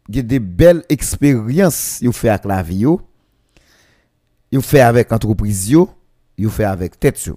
ont 0.10 0.22
des 0.22 0.40
belles 0.40 0.84
expériences 0.90 2.00
ils 2.02 2.14
fait 2.14 2.30
avec 2.30 2.46
la 2.46 2.64
vie 2.64 2.86
Yo 4.50 4.64
fè 4.66 4.82
avèk 4.82 5.12
antropriz 5.14 5.68
yo, 5.70 5.86
yo 6.40 6.50
fè 6.54 6.66
avèk 6.66 6.98
tèt 7.02 7.22
yo. 7.28 7.36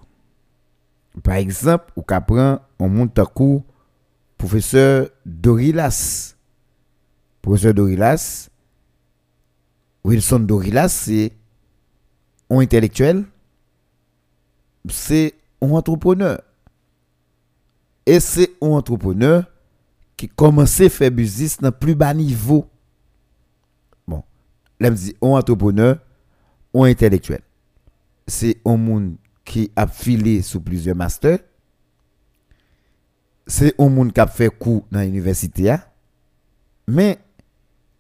Par 1.21 1.37
ekzamp, 1.43 1.91
ou 1.93 2.05
ka 2.09 2.23
pran, 2.25 2.63
an 2.81 2.89
moun 2.89 3.11
takou, 3.13 3.61
profeseur 4.41 5.11
Dorilas. 5.27 6.33
Profeseur 7.43 7.75
Dorilas, 7.75 8.49
Wilson 10.07 10.47
Dorilas, 10.49 10.95
se 10.95 11.33
an 12.49 12.63
intelektuel, 12.63 13.25
se 14.89 15.33
an 15.63 15.75
antroponeur. 15.79 16.39
E 18.07 18.17
se 18.23 18.49
an 18.63 18.79
antroponeur 18.79 19.45
ki 20.19 20.31
komanse 20.39 20.89
fè 20.91 21.11
bizis 21.15 21.59
nan 21.63 21.75
plu 21.75 21.97
ba 21.99 22.13
nivou. 22.17 22.65
Bon, 24.07 24.23
lèm 24.83 24.97
di 24.97 25.13
an 25.19 25.37
antroponeur, 25.43 25.99
un 26.75 26.85
intellectuel. 26.85 27.41
C'est 28.27 28.59
un 28.65 28.77
monde 28.77 29.17
qui 29.45 29.71
a 29.77 29.87
filé 29.87 30.43
sous 30.43 30.61
plusieurs 30.61 30.97
masters. 30.97 31.41
C'est 33.47 33.75
un 33.81 33.89
monde 33.89 34.13
qui 34.13 34.21
a 34.21 34.27
fait 34.27 34.49
cours 34.49 34.87
dans 34.91 35.01
l'université. 35.01 35.71
Hein. 35.71 35.83
Mais 36.87 37.19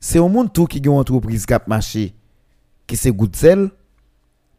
c'est 0.00 0.18
un 0.18 0.28
monde 0.28 0.52
tout 0.52 0.66
qui 0.66 0.78
a 0.78 0.82
une 0.84 0.90
entreprise 0.90 1.44
qui 1.44 1.52
a 1.52 1.62
marché, 1.66 2.14
qui 2.86 2.96
c'est 2.96 3.12
Goodzel, 3.12 3.70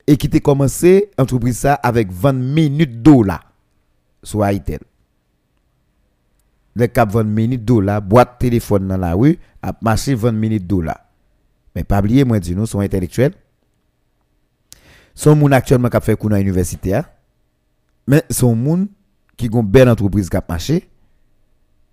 et 0.06 0.18
qui 0.18 0.30
a 0.36 0.40
commencé 0.40 1.12
entreprise 1.18 1.60
ça 1.60 1.76
avec 1.76 2.12
20 2.12 2.34
minutes 2.34 3.02
dollars 3.02 3.52
sur 4.22 4.48
Itel 4.50 4.80
le 6.76 6.88
cap 6.88 7.12
20 7.12 7.24
minutes 7.24 7.66
dollars, 7.66 8.02
boîte 8.02 8.40
téléphone 8.40 8.88
dans 8.88 8.98
la 8.98 9.14
rue, 9.14 9.38
a 9.62 9.74
marché 9.82 10.16
20 10.16 10.32
minutes 10.32 10.68
dollars. 10.68 11.00
Mais 11.76 11.84
pas 11.84 12.00
oublier, 12.00 12.24
moi, 12.24 12.40
dis 12.40 12.56
nous, 12.56 12.66
sont 12.66 12.80
intellectuels. 12.80 13.34
Sont 15.16 15.36
moun 15.36 15.54
actuellement 15.54 15.90
qui 15.90 16.02
fait 16.02 16.16
cours 16.16 16.30
dans 16.30 16.38
l'université, 16.38 16.96
hein. 16.96 17.06
mais 18.08 18.24
sont 18.30 18.56
moun 18.56 18.88
qui 19.38 19.50
ont 19.54 19.62
une 19.62 19.68
belle 19.68 19.90
entreprise 19.90 20.30
qui 20.30 20.38
a 20.38 20.44
marché, 20.48 20.90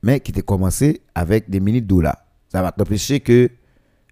mais 0.02 0.20
qui 0.20 0.32
a 0.38 0.42
commencé 0.42 1.02
avec 1.14 1.50
des 1.50 1.60
minutes 1.60 1.86
dollars. 1.86 2.16
Ça 2.48 2.62
va 2.62 2.72
t'empêcher 2.72 3.20
que 3.20 3.50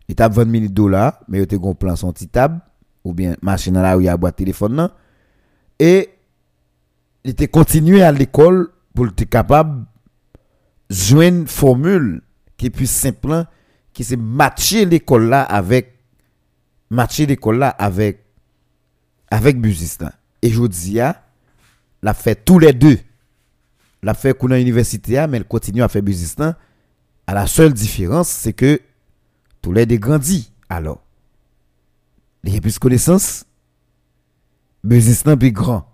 il 0.08 0.14
tape 0.14 0.32
20 0.32 0.44
minutes 0.46 0.74
dollars, 0.74 1.20
mais 1.28 1.42
il 1.42 1.54
a 1.54 1.68
un 1.68 1.74
plan 1.74 1.96
son 1.96 2.12
petit 2.12 2.28
table, 2.28 2.60
ou 3.04 3.12
bien 3.12 3.36
machine 3.42 3.74
la 3.74 3.94
rue, 3.94 4.04
il 4.04 4.08
a 4.08 4.16
boîte 4.16 4.36
téléphone, 4.36 4.90
et 5.78 6.10
il 7.24 7.30
était 7.32 7.48
continué 7.48 8.02
à 8.02 8.12
l'école 8.12 8.68
pour 8.94 9.06
être 9.06 9.24
capable 9.24 9.84
une 11.10 11.46
formule 11.46 12.22
qui 12.56 12.66
est 12.66 12.70
plus 12.70 12.90
simple, 12.90 13.44
qui 13.92 14.04
c'est 14.04 14.16
matcher 14.16 14.86
l'école 14.86 15.28
là 15.28 15.42
avec 15.42 15.94
matcher 16.90 17.26
l'école 17.26 17.58
là 17.58 17.68
avec 17.68 18.24
avec 19.30 19.60
Buzistan. 19.60 20.10
Et 20.42 20.50
je 20.50 20.66
dis, 20.66 20.98
la 22.02 22.14
fait 22.14 22.44
tous 22.44 22.58
les 22.58 22.72
deux. 22.72 22.98
La 24.02 24.14
fait 24.14 24.36
qu'on 24.36 24.50
a 24.50 24.60
université, 24.60 25.26
mais 25.28 25.38
elle 25.38 25.44
continue 25.44 25.82
à 25.82 25.88
faire 25.88 26.02
Buzistan. 26.02 26.54
À 27.26 27.34
la 27.34 27.46
seule 27.46 27.72
différence, 27.72 28.28
c'est 28.28 28.52
que 28.52 28.80
tous 29.60 29.72
les 29.72 29.86
deux 29.86 29.96
grandit. 29.96 30.52
Alors, 30.68 31.02
il 32.44 32.54
y 32.54 32.56
a 32.56 32.60
plus 32.60 32.74
de 32.74 32.78
connaissances. 32.78 33.44
Buzistan 34.84 35.36
plus 35.36 35.52
grand. 35.52 35.84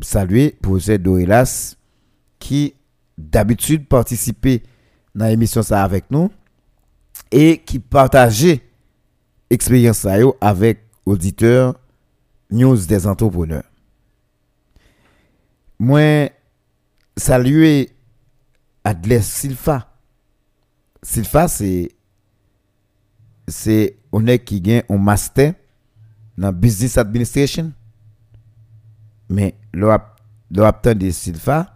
Salut, 0.00 0.52
projet 0.62 0.98
Dorelas 0.98 1.76
qui 2.38 2.74
d'habitude 3.18 3.86
participait 3.86 4.62
dans 5.14 5.26
l'émission 5.26 5.62
ça 5.62 5.84
avec 5.84 6.10
nous 6.10 6.30
et 7.30 7.58
qui 7.58 7.78
partageait 7.78 8.62
expérience 9.50 10.06
avec 10.40 10.80
auditeurs 11.06 11.78
news 12.50 12.76
des 12.86 13.06
entrepreneurs. 13.06 13.64
Moi 15.78 16.30
saluer 17.16 17.90
Adler 18.84 19.20
Silfa. 19.22 19.88
Silfa 21.02 21.48
c'est 21.48 21.90
c'est 23.48 23.96
on 24.12 24.24
qui 24.38 24.60
gagne 24.60 24.82
un 24.88 24.98
master 24.98 25.54
dans 26.38 26.52
business 26.52 26.96
administration 26.96 27.72
mais 29.28 29.54
le 29.72 29.88
le 30.50 30.94
de 30.94 31.10
Silfa 31.10 31.72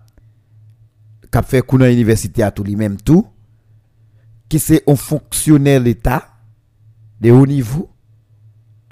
qui 1.31 1.39
a 1.39 1.43
fait 1.43 1.63
cours 1.63 1.79
dans 1.79 1.87
l'université 1.87 2.43
à 2.43 2.51
tout 2.51 2.63
lui-même 2.63 2.97
tout, 2.97 3.27
qui 4.49 4.59
c'est 4.59 4.83
un 4.87 4.97
fonctionnaire 4.97 5.81
l'État 5.81 6.29
de 7.21 7.31
haut 7.31 7.47
niveau, 7.47 7.91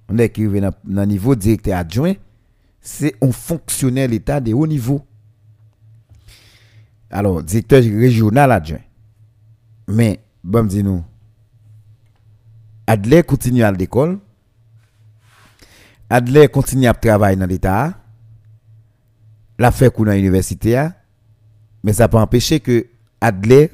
on 0.08 0.18
est 0.18 0.28
qui 0.30 0.46
dans 0.46 0.72
le 0.84 1.04
niveau 1.04 1.34
directeur 1.34 1.78
adjoint, 1.78 2.14
c'est 2.80 3.16
un 3.22 3.32
fonctionnaire 3.32 4.08
l'État 4.08 4.40
de 4.40 4.52
haut 4.52 4.66
niveau. 4.66 5.04
Alors, 7.10 7.42
directeur 7.42 7.82
régional 7.82 8.52
adjoint. 8.52 8.80
Mais, 9.88 10.20
bon, 10.42 10.66
dis-nous, 10.66 11.02
Adler 12.86 13.22
continue 13.22 13.62
à 13.62 13.72
l'école. 13.72 14.18
Adler 16.10 16.48
continue 16.48 16.86
à 16.86 16.94
travailler 16.94 17.36
dans 17.36 17.46
l'État. 17.46 17.98
La 19.58 19.70
fait 19.70 19.92
dans 19.96 20.12
l'université. 20.12 20.88
Mais 21.82 21.92
ça 21.92 22.08
peut 22.08 22.18
empêcher 22.18 22.60
que 22.60 22.86
Adler 23.20 23.70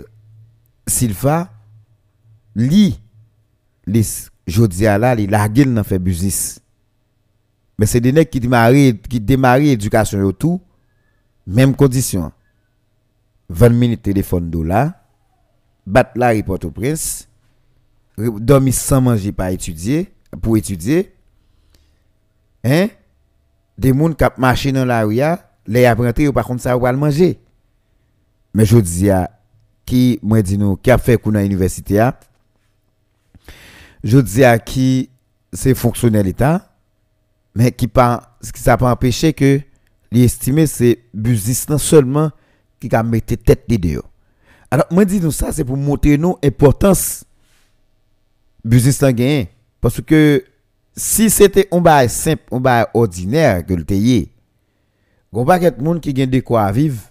Silva 0.86 1.50
lit 2.54 3.00
les 3.86 4.04
jodia 4.46 4.98
là, 4.98 5.14
les 5.14 5.26
larguil 5.26 5.66
dans 5.66 5.84
fait 5.84 5.98
business. 5.98 6.60
Mais 7.78 7.86
c'est 7.86 8.00
des 8.00 8.12
nègres 8.12 8.30
qui 8.30 8.40
démarrent 8.40 8.72
qui 9.08 9.20
démarrent 9.20 9.58
éducation 9.58 10.28
et 10.28 10.32
tout 10.34 10.60
même 11.46 11.74
condition. 11.74 12.32
20 13.48 13.68
minutes 13.70 14.02
téléphone 14.02 14.48
dollar, 14.48 14.92
battre 15.86 16.12
la 16.14 16.30
report 16.30 16.58
au 16.64 16.70
prince, 16.70 17.28
dormir 18.16 18.74
sans 18.74 19.00
manger 19.00 19.32
pas 19.32 19.50
étudier 19.50 20.12
pour 20.40 20.56
étudier. 20.56 21.12
Hein? 22.62 22.88
Des 23.76 23.92
gens 23.96 24.12
qui 24.12 24.24
marché 24.36 24.70
dans 24.72 24.84
la 24.84 25.04
rue, 25.04 25.20
les 25.66 25.86
apprentis 25.86 26.30
par 26.32 26.44
contre 26.44 26.62
ça 26.62 26.76
va 26.76 26.92
manger. 26.92 27.40
Mais 28.54 28.64
je 28.64 28.78
dis 28.78 29.10
à 29.10 29.30
qui, 29.84 30.20
moi, 30.22 30.42
dis 30.42 30.58
nous, 30.58 30.76
qui 30.76 30.90
a 30.90 30.98
fait 30.98 31.16
qu'on 31.16 31.34
université, 31.34 32.08
je 34.02 34.18
dis 34.18 34.44
à 34.44 34.58
qui 34.58 35.10
c'est 35.52 35.74
fonctionnel 35.74 36.26
l'État, 36.26 36.74
mais 37.54 37.72
qui 37.72 37.88
pas, 37.88 38.38
qui 38.54 38.60
ça 38.60 38.76
pas 38.76 38.90
empêché 38.90 39.32
que 39.32 39.60
l'estimer 40.12 40.66
c'est 40.66 41.00
business 41.12 41.66
seulement 41.78 42.30
qui 42.78 42.94
a 42.94 43.02
mis 43.02 43.20
tête 43.20 43.64
de 43.68 43.76
deux. 43.76 44.02
Alors, 44.70 44.86
moi, 44.90 45.04
dis 45.04 45.20
nous 45.20 45.32
ça, 45.32 45.52
c'est 45.52 45.64
pour 45.64 45.76
montrer 45.76 46.16
nous 46.16 46.36
l'importance 46.42 47.24
business 48.64 49.02
là 49.02 49.10
Parce 49.80 50.00
que 50.00 50.44
si 50.96 51.28
c'était 51.28 51.68
un 51.72 51.80
bail 51.80 52.08
simple, 52.08 52.42
un 52.52 52.60
bail 52.60 52.86
ordinaire 52.94 53.66
que 53.66 53.74
le 53.74 53.84
il 53.90 54.28
n'y 55.32 55.42
a 55.42 55.50
pas 55.50 55.58
de 55.70 55.82
monde 55.82 56.00
qui 56.00 56.12
gagne 56.12 56.30
de 56.30 56.40
quoi 56.40 56.70
vivre 56.72 57.10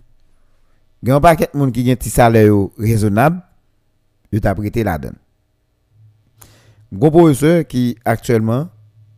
il 1.02 1.10
y 1.10 1.12
a 1.12 1.20
paquet 1.20 1.50
de 1.54 1.58
monde 1.58 1.72
qui 1.72 1.90
a 1.90 1.94
un 1.94 2.10
salaire 2.10 2.54
raisonnable, 2.78 3.42
il 4.32 4.42
t'a 4.42 4.54
prêté 4.54 4.84
la 4.84 4.98
donne. 4.98 5.16
Gros 6.92 7.12
professeur 7.12 7.68
qui 7.68 7.98
actuellement 8.04 8.70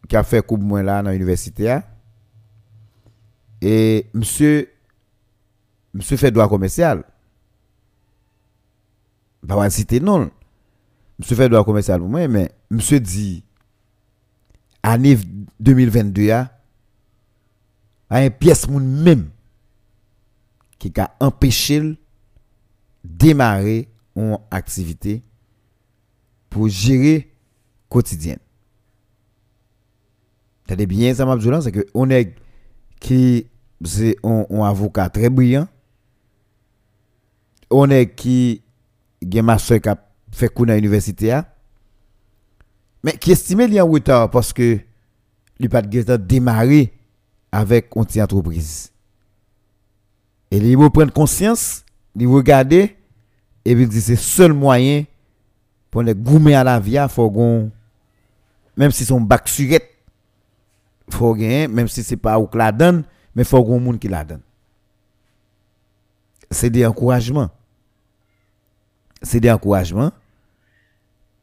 qui 0.09 0.15
a 0.17 0.23
fait 0.23 0.45
coupe 0.45 0.61
moins 0.61 0.83
là 0.83 1.01
dans 1.01 1.11
l'université 1.11 1.79
et 3.61 4.07
monsieur 4.13 4.69
monsieur 5.93 6.17
fait 6.17 6.31
droit 6.31 6.49
commercial. 6.49 7.03
Pas 9.47 9.69
citer 9.69 9.99
non. 9.99 10.29
Monsieur 11.17 11.35
fait 11.35 11.47
droit 11.47 11.63
commercial 11.63 11.99
pour 11.99 12.09
moi 12.09 12.27
mais 12.27 12.51
monsieur 12.69 12.99
dit 12.99 13.43
année 14.83 15.17
2022 15.59 16.31
a 16.31 16.51
un 18.09 18.29
pièce 18.29 18.67
moun 18.67 18.85
même 18.85 19.29
qui 20.77 20.91
a 20.99 21.15
empêché 21.21 21.79
de 21.79 21.97
démarrer 23.05 23.87
une 24.15 24.37
activité 24.49 25.23
pour 26.49 26.67
gérer 26.67 27.30
quotidien. 27.91 28.37
C'est 30.67 30.85
bien 30.85 31.13
ça 31.13 31.25
m'a 31.25 31.37
c'est 31.61 31.71
que 31.73 31.85
on 31.93 32.09
est 32.09 32.33
qui 33.01 33.45
c'est 33.83 34.15
un, 34.23 34.45
avocat 34.63 35.09
très 35.09 35.29
brillant. 35.29 35.67
On 37.69 37.89
est 37.89 38.15
qui 38.15 38.61
a 39.21 39.41
ma 39.41 39.57
soeur 39.57 39.81
qui 39.81 39.89
a 39.89 39.97
fait 40.31 40.47
cours 40.47 40.69
à 40.69 40.75
l'université 40.75 41.37
Mais 43.03 43.13
qui 43.13 43.31
estime 43.33 43.61
li 43.61 43.81
en 43.81 43.87
retard 43.87 44.29
parce 44.29 44.53
que 44.53 44.79
lui 45.59 45.67
pas 45.67 45.81
de 45.81 46.15
démarrer 46.17 46.93
avec 47.51 47.89
une 47.95 48.21
entreprise. 48.21 48.93
Et 50.51 50.57
il 50.57 50.77
veut 50.77 50.89
prendre 50.89 51.11
conscience, 51.11 51.83
il 52.15 52.27
regarder 52.27 52.95
et 53.65 53.75
puis 53.75 53.87
dit 53.87 54.01
c'est 54.01 54.15
seul 54.15 54.53
moyen 54.53 55.03
pour 55.89 56.01
les 56.01 56.15
goumer 56.15 56.55
à 56.55 56.63
la 56.63 56.79
vie, 56.79 56.97
faut 57.09 57.29
même 58.81 58.89
si 58.89 59.05
son 59.05 59.21
bac 59.21 59.47
surette 59.47 59.87
faut 61.07 61.35
gagner 61.35 61.67
même 61.67 61.87
si 61.87 62.01
c'est 62.01 62.17
pas 62.17 62.39
ou 62.39 62.49
la 62.51 62.71
donne, 62.71 63.03
mais 63.35 63.43
faut 63.43 63.57
un 63.57 63.79
monde 63.79 63.99
qui 63.99 64.07
la 64.07 64.23
donne. 64.23 64.41
C'est 66.49 66.71
des 66.71 66.83
encouragements. 66.83 67.51
C'est 69.21 69.39
des 69.39 69.51
encouragements. 69.51 70.11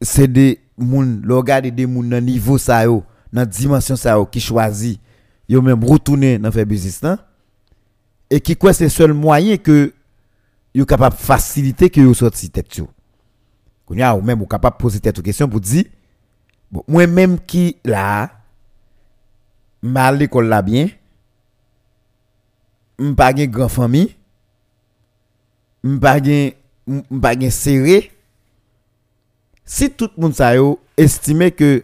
C'est 0.01 0.27
des 0.27 0.59
moun, 0.77 1.25
regarder 1.31 1.71
des 1.71 1.87
moun 1.87 2.09
dans 2.09 2.21
niveau 2.21 2.59
ça 2.59 2.85
yo, 2.85 3.05
dans 3.33 3.49
dimension 3.49 3.95
ça 3.95 4.17
qui 4.33 4.41
choisit 4.41 5.01
yo 5.49 5.63
même 5.63 5.85
retourner 5.85 6.41
dans 6.41 6.51
faire 6.51 6.67
business 6.67 7.05
et 8.29 8.41
qui 8.41 8.57
quoi 8.57 8.73
c'est 8.73 8.89
seul 8.89 9.13
moyen 9.13 9.57
que 9.59 9.95
yo 10.75 10.85
capable 10.85 11.15
faciliter 11.15 11.89
que 11.89 12.01
yo 12.01 12.13
sorti 12.15 12.51
tête 12.51 12.79
yo. 12.79 12.89
Kounya 13.87 14.17
ou 14.17 14.23
même 14.23 14.43
ou 14.43 14.47
capable 14.47 14.77
poser 14.77 14.99
tête 14.99 15.23
question 15.23 15.49
pour 15.49 15.61
dire 15.61 15.85
Bon, 16.69 16.85
mwen 16.91 17.13
menm 17.17 17.37
ki 17.49 17.79
la, 17.89 18.29
ma 19.81 20.11
l'ekol 20.13 20.51
la 20.51 20.61
byen, 20.65 20.91
mpa 22.99 23.31
gen 23.39 23.51
gran 23.55 23.73
fami, 23.73 24.05
mpa 25.87 26.17
gen, 26.25 26.53
mpa 27.09 27.33
gen 27.41 27.55
serre, 27.55 28.03
si 29.69 29.89
tout 29.89 30.13
moun 30.21 30.35
sa 30.37 30.51
yo 30.57 30.75
estime 31.01 31.49
ke 31.55 31.79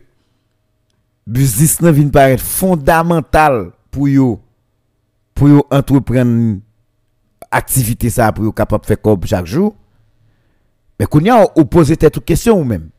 business 1.24 1.80
nan 1.80 1.96
vin 1.96 2.10
paret 2.12 2.42
fondamental 2.44 3.70
pou 3.94 4.10
yo, 4.10 4.34
pou 5.32 5.48
yo 5.48 5.64
entrepren 5.72 6.58
aktivite 7.48 8.10
sa 8.12 8.28
pou 8.34 8.44
yo 8.44 8.52
kapap 8.56 8.84
fe 8.84 8.98
kob 9.00 9.24
chak 9.30 9.48
jou, 9.48 9.72
men 11.00 11.08
kon 11.08 11.24
yon 11.24 11.48
ou 11.54 11.64
pose 11.64 11.96
te 11.96 12.12
tout 12.12 12.24
kesyon 12.24 12.60
ou 12.60 12.68
menm. 12.68 12.90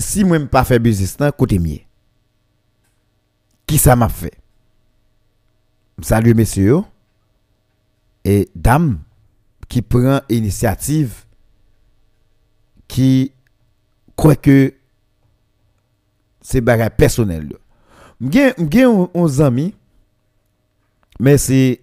Si 0.00 0.24
moi 0.24 0.38
pas 0.46 0.64
faire 0.64 0.80
business 0.80 1.16
côté 1.36 1.58
mieux 1.58 1.80
qui 3.66 3.78
ça 3.78 3.94
m'a 3.94 4.08
fait 4.08 4.40
salut 6.02 6.34
messieurs. 6.34 6.80
Et 8.24 8.48
dames 8.54 8.98
qui 9.68 9.82
prend 9.82 10.20
initiative 10.28 11.24
qui 12.86 13.32
croit 14.16 14.36
que 14.36 14.74
c'est 16.42 16.60
bagage 16.60 16.90
personnel. 16.96 17.52
M'gen 18.20 19.08
un 19.14 19.40
ami 19.40 19.74
mais 21.18 21.38
c'est 21.38 21.80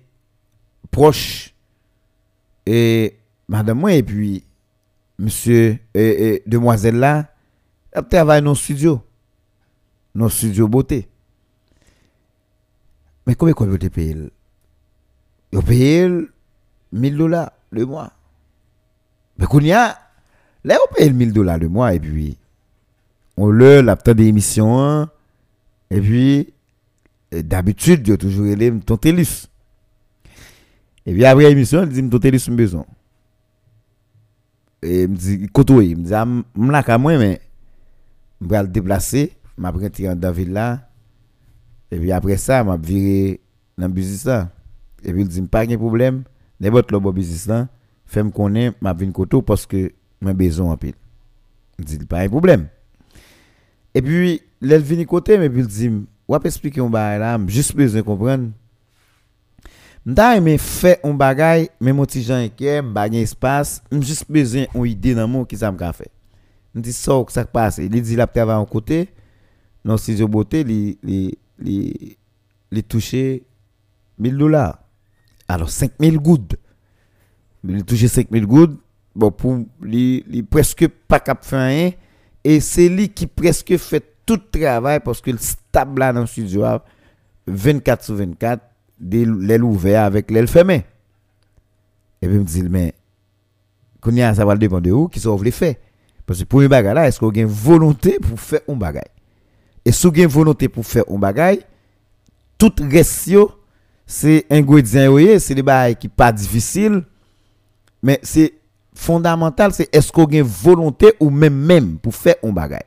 proche 0.91 1.53
et 2.65 3.17
madame 3.47 3.79
moi 3.79 3.93
et 3.93 4.03
puis 4.03 4.43
monsieur 5.17 5.79
et, 5.93 6.43
demoiselle 6.45 6.97
là 6.97 7.31
elle 7.97 8.07
travaille 8.07 8.41
dans 8.41 8.51
le 8.51 8.55
studio. 8.55 9.01
Dans 10.13 10.25
le 10.25 10.31
studio 10.31 10.67
beauté. 10.67 11.07
Mais 13.25 13.35
combien 13.35 13.53
qu'on 13.53 13.65
peut 13.65 13.89
payer 13.89 14.15
Vous 15.51 15.61
payez 15.61 16.09
1000 16.91 17.17
dollars 17.17 17.51
le 17.71 17.85
mois. 17.85 18.11
Mais 19.37 19.45
qu'on 19.45 19.59
y 19.59 19.71
a 19.71 19.97
là 20.63 20.77
on 20.89 20.93
paye 20.93 21.11
1000 21.11 21.33
dollars 21.33 21.57
le 21.57 21.69
mois 21.69 21.93
et 21.93 21.99
puis 21.99 22.37
on 23.35 23.49
le 23.49 23.81
la 23.81 23.95
temps 23.95 24.13
d'émission 24.13 25.07
et 25.89 26.01
puis 26.01 26.53
d'habitude 27.31 28.05
j'ai 28.05 28.17
toujours 28.17 28.47
élé 28.47 28.73
ton 28.79 28.97
télus 28.97 29.47
et 31.05 31.13
puis 31.13 31.23
après 31.25 31.49
l'émission 31.49 31.83
il 31.83 31.89
dit 31.89 32.09
ton 32.09 32.19
télus 32.19 32.49
besoin. 32.49 32.85
Et 34.81 35.03
il 35.03 35.09
me 35.09 35.15
dit 35.15 35.47
côtoyer 35.47 35.91
il 35.91 35.97
me 35.97 36.03
dit 36.03 36.43
m'la 36.55 36.81
ka 36.83 36.97
moi 36.97 37.17
mais 37.17 37.41
je 38.41 38.47
vais 38.47 38.61
le 38.61 38.67
déplacer 38.67 39.33
m'a 39.57 39.71
pris 39.71 39.89
dans 39.89 40.31
ville 40.31 40.53
là. 40.53 40.89
Et 41.89 41.97
puis 41.97 42.11
après 42.11 42.37
ça 42.37 42.63
m'a 42.63 42.77
viré 42.77 43.41
dans 43.77 43.89
business 43.89 44.25
là. 44.25 44.49
Et 45.03 45.11
puis 45.11 45.21
il 45.21 45.27
dit 45.27 45.41
pas 45.43 45.65
de 45.65 45.75
problème. 45.75 46.23
N'importe 46.59 46.91
le 46.91 46.99
business 47.11 47.47
là 47.47 47.67
fais 48.07 48.23
me 48.23 48.31
connaître 48.31 48.77
m'a 48.81 48.93
vinn 48.93 49.11
côté 49.11 49.39
parce 49.41 49.65
que 49.65 49.91
j'ai 50.21 50.33
besoin 50.33 50.71
en 50.71 50.77
pile. 50.77 50.95
Il 51.77 51.85
dit 51.85 51.99
pas 51.99 52.23
de 52.23 52.29
problème. 52.29 52.67
Et 53.93 54.01
puis, 54.01 54.41
il 54.61 54.77
vient 54.77 55.05
côté, 55.05 55.37
mais 55.37 55.49
puis 55.49 55.59
il 55.59 55.67
dit, 55.67 55.91
on 56.27 56.33
va 56.33 56.39
expliquer 56.43 56.81
un 56.81 56.89
bagage 56.89 57.19
là, 57.19 57.39
juste 57.47 57.75
besoin 57.75 58.01
de 58.01 58.05
comprendre. 58.05 58.49
M'ta 60.05 60.37
aimé 60.37 60.57
faire 60.57 60.97
un 61.03 61.13
bagage, 61.13 61.67
mais 61.81 61.91
mon 61.91 62.05
petit 62.05 62.23
Jean 62.23 62.47
qui 62.55 62.65
m'ba 62.81 63.07
espace, 63.07 63.83
juste 63.91 64.25
besoin 64.29 64.65
une 64.73 64.85
idée 64.85 65.13
dans 65.13 65.27
mon 65.27 65.43
qui 65.43 65.57
ça 65.57 65.71
m'a 65.71 65.93
fait. 65.93 66.09
Me 66.77 66.81
dit 66.83 66.93
ça 66.93 67.23
ça 67.29 67.43
passe, 67.45 67.79
il 67.79 67.89
dit 67.89 68.15
la 68.15 68.27
travail 68.27 68.55
en 68.55 68.65
côté, 68.65 69.09
dans 69.83 69.97
studio 69.97 70.27
beauté, 70.27 70.61
il 70.61 71.35
touché 72.87 73.43
1000 74.19 74.37
dollars. 74.37 74.77
Alors 75.47 75.71
5000 75.71 76.19
gouttes. 76.19 76.55
Il 77.67 77.83
touché 77.83 78.07
5000 78.07 78.45
gouttes, 78.45 78.79
bon 79.15 79.31
pour 79.31 79.57
il 79.83 80.45
presque 80.45 80.87
pas 81.07 81.19
cap 81.19 81.43
faire 81.43 81.93
et 82.43 82.59
c'est 82.59 82.89
lui 82.89 83.09
qui 83.09 83.25
presque 83.25 83.75
fait 83.77 84.03
tout 84.23 84.37
travail 84.37 84.99
parce 84.99 85.19
que 85.19 85.31
le 85.31 85.39
stable 85.39 85.99
dans 86.13 86.21
le 86.21 86.27
studio 86.27 86.63
24 87.47 88.03
sur 88.03 88.13
24, 88.15 88.61
l'aile 88.99 89.63
ouvert 89.63 90.03
avec 90.03 90.29
l'aile 90.29 90.47
fermée. 90.47 90.85
Et 92.21 92.27
puis 92.27 92.35
il 92.35 92.41
me 92.41 92.45
dit, 92.45 92.61
mais, 92.63 92.93
a 94.21 94.35
ça 94.35 94.45
va 94.45 94.55
dépendre 94.55 94.83
de 94.83 94.91
où 94.91 95.07
qui 95.07 95.19
sauve 95.19 95.43
les 95.43 95.51
faits. 95.51 95.81
Parce 96.27 96.39
que 96.39 96.43
pour 96.43 96.61
une 96.61 96.67
bagarre 96.67 96.93
là, 96.93 97.07
est-ce 97.07 97.19
qu'on 97.19 97.31
a 97.31 97.37
une 97.39 97.45
volonté 97.47 98.19
pour 98.19 98.37
faire 98.39 98.59
un 98.67 98.75
bagage 98.75 99.05
Et 99.85 99.93
si 99.93 100.05
on 100.05 100.11
a 100.11 100.17
une 100.17 100.27
volonté 100.27 100.67
pour 100.67 100.85
faire 100.85 101.05
un 101.09 101.17
bagage, 101.17 101.59
tout 102.57 102.73
reste, 102.91 103.31
c'est 104.05 104.45
ingrédient, 104.49 105.39
c'est 105.39 105.55
des 105.55 105.63
bagages 105.63 105.95
qui 105.95 106.09
pas 106.09 106.33
difficile, 106.33 107.03
mais 108.03 108.19
c'est 108.21 108.53
fondamental, 108.93 109.73
c'est 109.73 109.87
est-ce 109.95 110.11
qu'on 110.11 110.25
a 110.25 110.35
une 110.35 110.41
volonté 110.41 111.13
ou 111.21 111.29
même 111.29 111.55
même 111.55 111.97
pour 111.97 112.13
faire 112.13 112.35
un 112.43 112.51
bagage. 112.51 112.81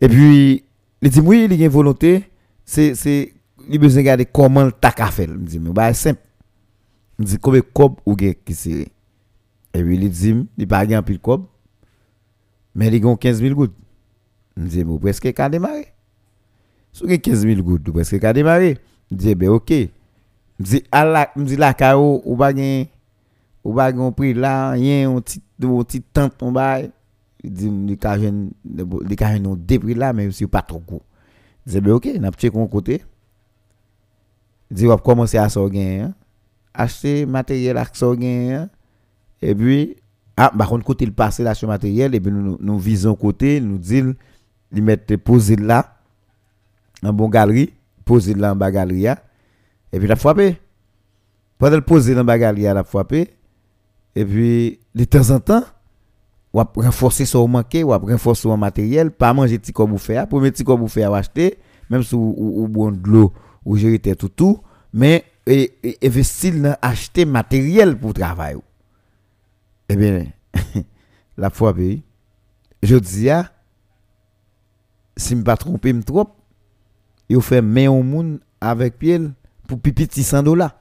Et 0.00 0.08
puis, 0.08 0.64
il 1.02 1.10
dit, 1.10 1.20
oui, 1.20 1.48
il 1.50 1.52
a 1.52 1.64
une 1.64 1.68
volonté, 1.68 2.30
c'est, 2.64 2.94
c'est, 2.94 3.34
il 3.68 3.78
besoin 3.80 3.96
de 3.96 4.02
regarder 4.02 4.26
comment 4.26 4.64
le 4.64 4.72
tac 4.72 5.00
a 5.00 5.06
fait. 5.10 5.24
Il 5.24 5.44
dit, 5.44 5.58
mais 5.58 5.70
bah, 5.70 5.92
simple. 5.94 6.20
Il 7.18 7.24
dit, 7.24 7.38
combien 7.38 7.60
de 7.60 7.66
cob 7.72 7.94
ou 8.06 8.14
qui 8.14 8.36
c'est? 8.54 8.86
Et 9.74 9.82
puis, 9.82 9.96
il 9.96 10.10
dit, 10.10 10.46
il 10.56 10.68
pas 10.68 10.80
un 10.80 11.02
pile 11.02 11.18
cob, 11.18 11.44
mais 12.74 12.88
il 12.88 13.06
a 13.06 13.16
15 13.16 13.40
000 13.40 13.54
gouttes. 13.54 13.74
Dit, 14.56 14.84
mais 14.84 14.98
presque 14.98 15.32
qu'à 15.32 15.48
démarrer. 15.48 15.88
Si 16.92 17.02
vous 17.02 17.08
avez 17.08 17.18
15 17.18 17.46
000 17.46 17.62
gouttes, 17.62 17.90
presque 17.90 18.18
qu'à 18.20 18.32
démarrer. 18.32 18.78
Me 19.10 19.16
dit, 19.16 19.34
ben, 19.34 19.48
ok. 19.48 19.72
Dit, 20.58 20.84
à 20.92 21.04
la, 21.04 21.30
me 21.36 21.44
dit, 21.44 21.56
la, 21.56 21.74
ou 21.98 22.36
pas 22.36 22.52
ou 23.64 23.74
pas 23.74 23.92
un 23.92 24.12
prix 24.12 24.34
là 24.34 24.70
rien 24.70 25.10
un 25.10 25.20
petit 25.20 26.00
tente 26.00 26.42
on 26.42 26.54
il 27.42 27.52
dit 27.52 27.70
les 27.70 27.96
cajen 27.96 28.50
les 28.64 29.46
ont 29.46 29.56
prix 29.56 29.94
là 29.94 30.12
mais 30.12 30.28
pas 30.50 30.62
trop 30.62 30.80
court 30.80 31.02
dit 31.66 31.80
ben 31.80 31.92
OK 31.92 32.06
n'a 32.06 32.30
petit 32.30 32.50
con 32.50 32.66
côté 32.66 33.02
il 34.70 34.76
dit 34.76 34.86
on 34.86 34.90
va 34.90 34.96
commencer 34.98 35.38
à 35.38 35.48
ça 35.48 35.60
hein. 35.60 36.14
acheter 36.72 37.26
matériel 37.26 37.76
à 37.76 37.84
ça 37.92 38.06
hein. 38.06 38.68
et 39.42 39.54
puis 39.54 39.96
ah 40.40 40.52
par 40.56 40.68
contre 40.68 40.84
côté 40.84 41.04
il 41.04 41.12
passe 41.12 41.40
là 41.40 41.54
sur 41.54 41.68
matériel 41.68 42.14
et 42.14 42.20
puis 42.20 42.32
nous 42.32 42.56
nous 42.60 42.78
visons 42.78 43.14
côté 43.14 43.60
nous 43.60 43.78
dit 43.78 44.02
il 44.72 44.82
mettre 44.82 45.16
poser 45.16 45.56
là 45.56 45.96
en 47.02 47.12
bon 47.12 47.28
galerie 47.28 47.72
poser 48.04 48.34
là 48.34 48.52
en 48.52 48.56
bas 48.56 48.70
galerie 48.70 49.08
hein. 49.08 49.16
et 49.92 49.98
puis 49.98 50.08
la 50.08 50.16
frapper 50.16 50.56
pendant 51.58 51.76
le 51.76 51.82
poser 51.82 52.14
dans 52.14 52.24
la 52.24 52.38
galerie 52.38 52.62
la 52.62 52.84
frapper 52.84 53.30
et 54.16 54.24
puis, 54.24 54.80
de 54.94 55.04
temps 55.04 55.30
en 55.30 55.40
temps, 55.40 55.62
ou 56.52 56.62
renforcer 56.76 57.24
son 57.24 57.46
manqué, 57.46 57.84
ou 57.84 57.90
renforcer 57.90 58.42
son 58.42 58.56
matériel, 58.56 59.10
pas 59.10 59.32
manger 59.32 59.58
petit 59.58 59.72
comme 59.72 59.90
vous 59.90 59.98
faire, 59.98 60.26
pour 60.26 60.40
mettre 60.40 60.56
petit 60.56 60.64
comme 60.64 60.80
vous 60.80 60.88
faire 60.88 61.12
acheter, 61.14 61.58
même 61.88 62.02
si 62.02 62.14
vous 62.14 62.34
ou, 62.36 62.68
bon 62.68 62.90
de 62.90 63.08
l'eau, 63.08 63.32
ou 63.64 63.76
gérer 63.76 63.98
tout 63.98 64.28
tout, 64.28 64.60
mais 64.92 65.24
investir 66.02 66.54
dans 66.54 66.76
acheter 66.82 67.24
matériel 67.24 67.96
pour 67.96 68.14
travailler. 68.14 68.58
eh 69.90 69.96
bien, 69.96 70.26
la 71.36 71.50
foi 71.50 71.74
pays. 71.74 72.04
Je 72.80 72.96
dis, 72.96 73.28
ah, 73.28 73.50
si 75.16 75.30
je 75.30 75.34
ne 75.34 75.42
pas 75.42 75.56
tromper, 75.56 75.92
me 75.92 76.02
trompe, 76.02 76.30
il 77.28 77.40
fait 77.42 77.60
main 77.60 77.90
au 77.90 78.02
monde 78.04 78.38
avec 78.60 78.98
pied 78.98 79.20
pour 79.66 79.80
pipiti 79.80 80.22
100 80.22 80.44
dollars. 80.44 80.76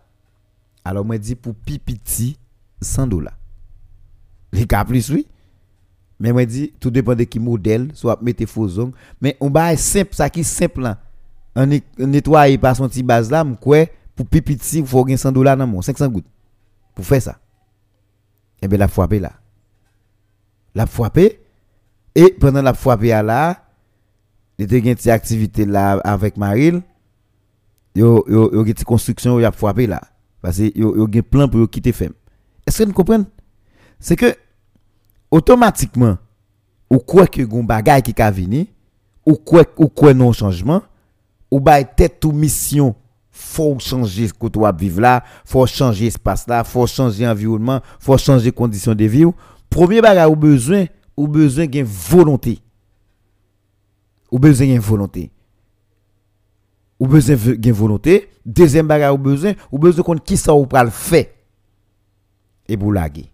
Alors, 0.86 1.04
moi, 1.04 1.18
dit 1.18 1.34
pour 1.34 1.56
pipiti 1.56 2.38
100 2.82 3.08
dollars. 3.08 3.38
Les 4.52 4.68
cas 4.68 4.86
plus, 4.86 5.10
oui. 5.10 5.26
Mais 6.20 6.32
moi, 6.32 6.46
dit, 6.46 6.72
tout 6.80 6.92
dépend 6.92 7.16
de 7.16 7.24
qui 7.24 7.40
modèle, 7.40 7.90
soit 7.96 8.20
mettez 8.22 8.46
faux 8.46 8.78
ongles. 8.78 8.94
Mais 9.22 9.38
on 9.40 9.50
va 9.50 9.76
simple, 9.76 10.14
ça 10.14 10.30
qui 10.30 10.42
est 10.42 10.44
simple 10.44 10.82
là. 10.82 11.00
On 11.56 11.66
nettoie 12.06 12.46
par 12.62 12.76
son 12.76 12.88
petit 12.88 13.02
base 13.02 13.32
là, 13.32 13.44
quoi, 13.60 13.86
pour 14.16 14.28
pipiti, 14.28 14.80
il 14.80 14.86
faut 14.86 15.04
gagner 15.04 15.18
100 15.18 15.32
dollars 15.32 15.58
dans 15.58 15.66
mon 15.66 15.82
500 15.82 16.10
gouttes. 16.10 16.28
Pour 16.94 17.06
faire 17.06 17.22
ça. 17.22 17.40
Eh 18.62 18.68
bien 18.68 18.78
la 18.78 18.88
frappé 18.88 19.20
là. 19.20 19.32
La 20.76 20.86
frappé 20.86 21.40
et 22.16 22.32
pendant 22.40 22.62
la 22.62 22.74
frappé 22.74 23.10
là, 23.10 23.66
il 24.58 24.72
y 24.72 24.76
a 24.76 24.78
une 24.80 25.10
activité 25.12 25.66
avec 25.76 26.38
Maril. 26.38 26.82
Yo 27.96 28.24
yo 28.28 28.54
yo 28.54 28.64
une 28.64 28.74
construction, 28.86 29.40
il 29.40 29.46
a 29.46 29.52
frappé 29.52 29.88
là 29.88 30.02
parce 30.42 30.58
que 30.58 30.78
yo 30.78 30.96
yo 30.96 31.08
un 31.12 31.22
plan 31.22 31.48
pour 31.48 31.70
quitter 31.70 31.92
femme. 31.92 32.14
Est-ce 32.68 32.84
que 32.84 32.88
vous 32.88 32.94
comprenez? 32.94 33.26
C'est 34.00 34.16
que 34.16 34.36
automatiquement 35.32 36.18
ou 36.90 37.00
quoi 37.00 37.28
que 37.28 37.42
gon 37.42 37.66
qui 38.04 38.14
ka 38.14 38.32
venir 38.32 38.66
ou 39.26 39.36
quoi 39.36 39.64
ou 39.78 39.88
quoi 39.88 40.14
non 40.14 40.32
changement 40.34 40.82
ou 41.52 41.60
ba 41.60 41.84
tête 41.84 42.24
ou 42.26 42.32
mission 42.32 42.96
faut 43.40 43.80
changer 43.80 44.28
ce 44.28 44.34
que 44.34 44.48
tu 44.48 44.60
vivre 44.78 45.00
là, 45.00 45.24
faut 45.46 45.66
changer 45.66 46.08
espace 46.08 46.46
là, 46.48 46.64
faut 46.66 46.86
changer 46.86 47.26
environnement, 47.26 47.80
faut 47.98 48.18
changer 48.18 48.52
conditions 48.52 48.94
de 48.94 49.06
vie. 49.06 49.26
Premier 49.70 50.02
bagage 50.02 50.30
ou 50.30 50.36
besoin, 50.36 50.86
ou 51.16 51.28
besoin 51.28 51.66
d'une 51.66 51.86
volonté. 51.86 52.60
Ou 54.30 54.40
besoin 54.40 54.68
d'une 54.68 54.80
volonté. 54.80 55.32
Ou 57.00 57.08
besoin 57.08 57.38
d'une 57.56 57.72
volonté. 57.72 58.30
Deuxième 58.46 58.88
bagage 58.88 59.14
ou 59.14 59.18
besoin, 59.18 59.54
ou 59.72 59.80
besoin 59.80 60.04
qu'on 60.04 60.18
qui 60.18 60.36
ça 60.36 60.54
ou 60.54 60.68
le 60.72 60.90
faire. 60.90 61.26
Et 62.68 62.76
pour 62.76 62.92
laguer. 62.92 63.32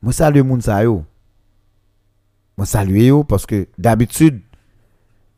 Moi 0.00 0.12
salue 0.14 0.42
moun 0.42 0.62
sa 0.62 0.82
yo. 0.82 1.04
Moi 2.56 2.66
salue 2.66 3.10
parce 3.28 3.44
que 3.44 3.68
d'habitude 3.76 4.40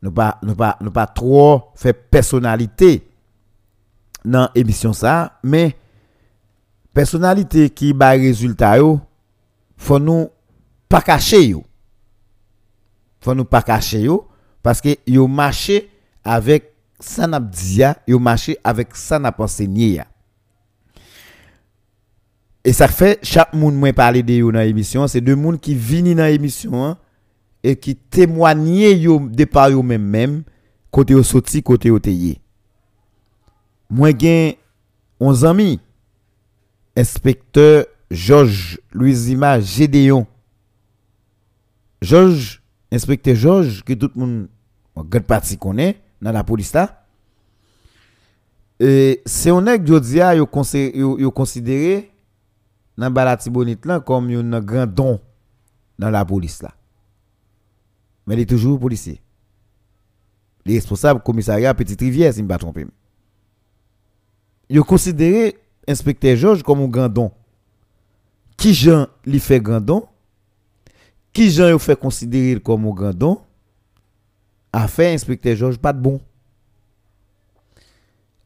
nous 0.01 0.11
pas 0.11 0.37
nous 0.43 0.55
pas 0.55 0.77
nous 0.81 0.91
pas 0.91 1.07
trop 1.07 1.71
fait 1.75 1.93
personnalité 1.93 3.07
dans 4.23 4.49
émission 4.55 4.93
ça 4.93 5.39
mais 5.43 5.75
personnalité 6.93 7.69
qui 7.69 7.93
ba 7.93 8.11
résultat 8.11 8.77
yo 8.77 8.99
faut 9.77 9.99
nous 9.99 10.29
pas 10.87 11.01
cacher 11.01 11.45
yo. 11.47 11.63
Faut 13.21 13.35
nous 13.35 13.45
pas 13.45 13.61
cacher 13.61 14.01
yo 14.01 14.27
parce 14.63 14.81
que 14.81 14.97
yo 15.07 15.27
marché 15.27 15.89
avec 16.23 16.73
ça 16.99 17.27
n'a 17.27 17.41
yo 18.07 18.19
marché 18.19 18.57
avec 18.63 18.95
ça 18.95 19.19
n'a 19.19 19.35
et 22.65 22.73
ça 22.73 22.87
fait 22.87 23.19
chaque 23.23 23.53
monde 23.53 23.75
moi 23.75 23.93
parler 23.93 24.21
de 24.23 24.33
yo 24.33 24.51
dans 24.51 24.59
l'émission 24.59 25.07
c'est 25.07 25.21
deux 25.21 25.35
monde 25.35 25.59
qui 25.59 25.75
viennent 25.75 26.15
dans 26.15 26.25
l'émission 26.25 26.85
hein, 26.85 26.97
et 27.63 27.75
qui 27.75 27.95
témoignaient 27.95 28.95
de 28.95 29.45
par 29.45 29.69
eux-mêmes 29.69 30.03
même 30.03 30.43
côté 30.91 31.13
au 31.15 31.23
sorti 31.23 31.61
côté 31.61 31.91
au 31.91 31.99
tayé. 31.99 32.41
Moi 33.89 34.13
gain 34.13 34.51
11 35.19 35.45
amis 35.45 35.79
inspecteur 36.95 37.85
Georges 38.11 38.79
Louisima 38.91 39.59
Gédéon. 39.59 40.25
Georges 42.01 42.61
inspecteur 42.91 43.35
Georges 43.35 43.83
que 43.83 43.93
tout 43.93 44.11
le 44.15 44.19
monde 44.19 44.47
en 44.95 45.03
grande 45.03 45.23
partie 45.23 45.57
connaît 45.57 46.01
dans 46.21 46.31
la 46.31 46.43
police 46.43 46.73
là. 46.73 47.05
Et 48.79 49.21
c'est 49.25 49.49
un 49.49 49.61
nèg 49.61 49.85
jodia 49.85 50.29
ah, 50.29 50.35
yo 50.35 50.45
considéré 51.31 52.11
dans 52.97 53.11
Balatibonite 53.11 53.85
là 53.85 53.99
comme 53.99 54.29
un 54.29 54.61
grand 54.61 54.87
don 54.87 55.19
dans 55.97 56.09
la 56.09 56.23
police 56.23 56.61
là. 56.61 56.71
Mais 58.25 58.35
il 58.35 58.41
est 58.41 58.45
toujours 58.45 58.79
policier. 58.79 59.21
Il 60.65 60.73
est 60.73 60.75
responsable 60.75 61.21
commissariat 61.21 61.73
Petite 61.73 61.99
Rivière, 61.99 62.31
si 62.31 62.37
je 62.37 62.41
ne 62.41 62.47
me 62.47 62.49
pas 62.49 62.57
tromper. 62.57 62.85
Il 64.69 64.81
considéré 64.81 65.57
inspecteur 65.87 66.35
Georges 66.35 66.63
comme 66.63 66.81
un 66.81 66.87
grandon. 66.87 67.31
Qui 68.55 68.73
Jean 68.73 69.07
lui 69.25 69.39
fait 69.39 69.59
grandon? 69.59 70.07
Qui 71.33 71.49
Jean 71.49 71.69
il 71.69 71.79
fait 71.79 71.99
considérer 71.99 72.59
comme 72.59 72.85
un 72.85 72.91
grandon? 72.91 73.41
A 74.71 74.87
fait 74.87 75.13
inspecteur 75.13 75.55
Georges 75.55 75.77
pas 75.77 75.93
de 75.93 75.99
bon. 75.99 76.21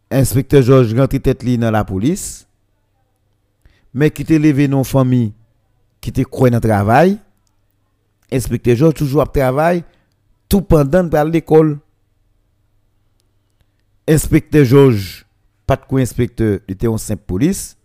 Inspecteur 0.09 0.61
Georges 0.61 0.93
rentre 0.93 1.17
tête 1.17 1.43
dans 1.43 1.71
la 1.71 1.83
police. 1.83 2.47
Mais 3.93 4.09
qui 4.09 4.23
te 4.23 4.33
levé 4.33 4.67
dans 4.67 4.83
famille, 4.83 5.33
qui 5.99 6.11
te 6.11 6.21
croit 6.21 6.49
dans 6.49 6.57
le 6.57 6.61
travail 6.61 7.19
inspecteur 8.33 8.75
Georges 8.75 8.95
toujours 8.95 9.21
à 9.21 9.25
travail 9.25 9.83
tout 10.49 10.61
pendant 10.61 11.07
par 11.07 11.25
l'école. 11.25 11.79
Inspecteur 14.07 14.65
Georges, 14.65 15.25
pas 15.65 15.77
de 15.77 15.85
quoi 15.85 16.01
inspecteur, 16.01 16.59
il 16.67 16.73
était 16.73 16.87
en 16.87 16.97
simple 16.97 17.23
police. 17.25 17.77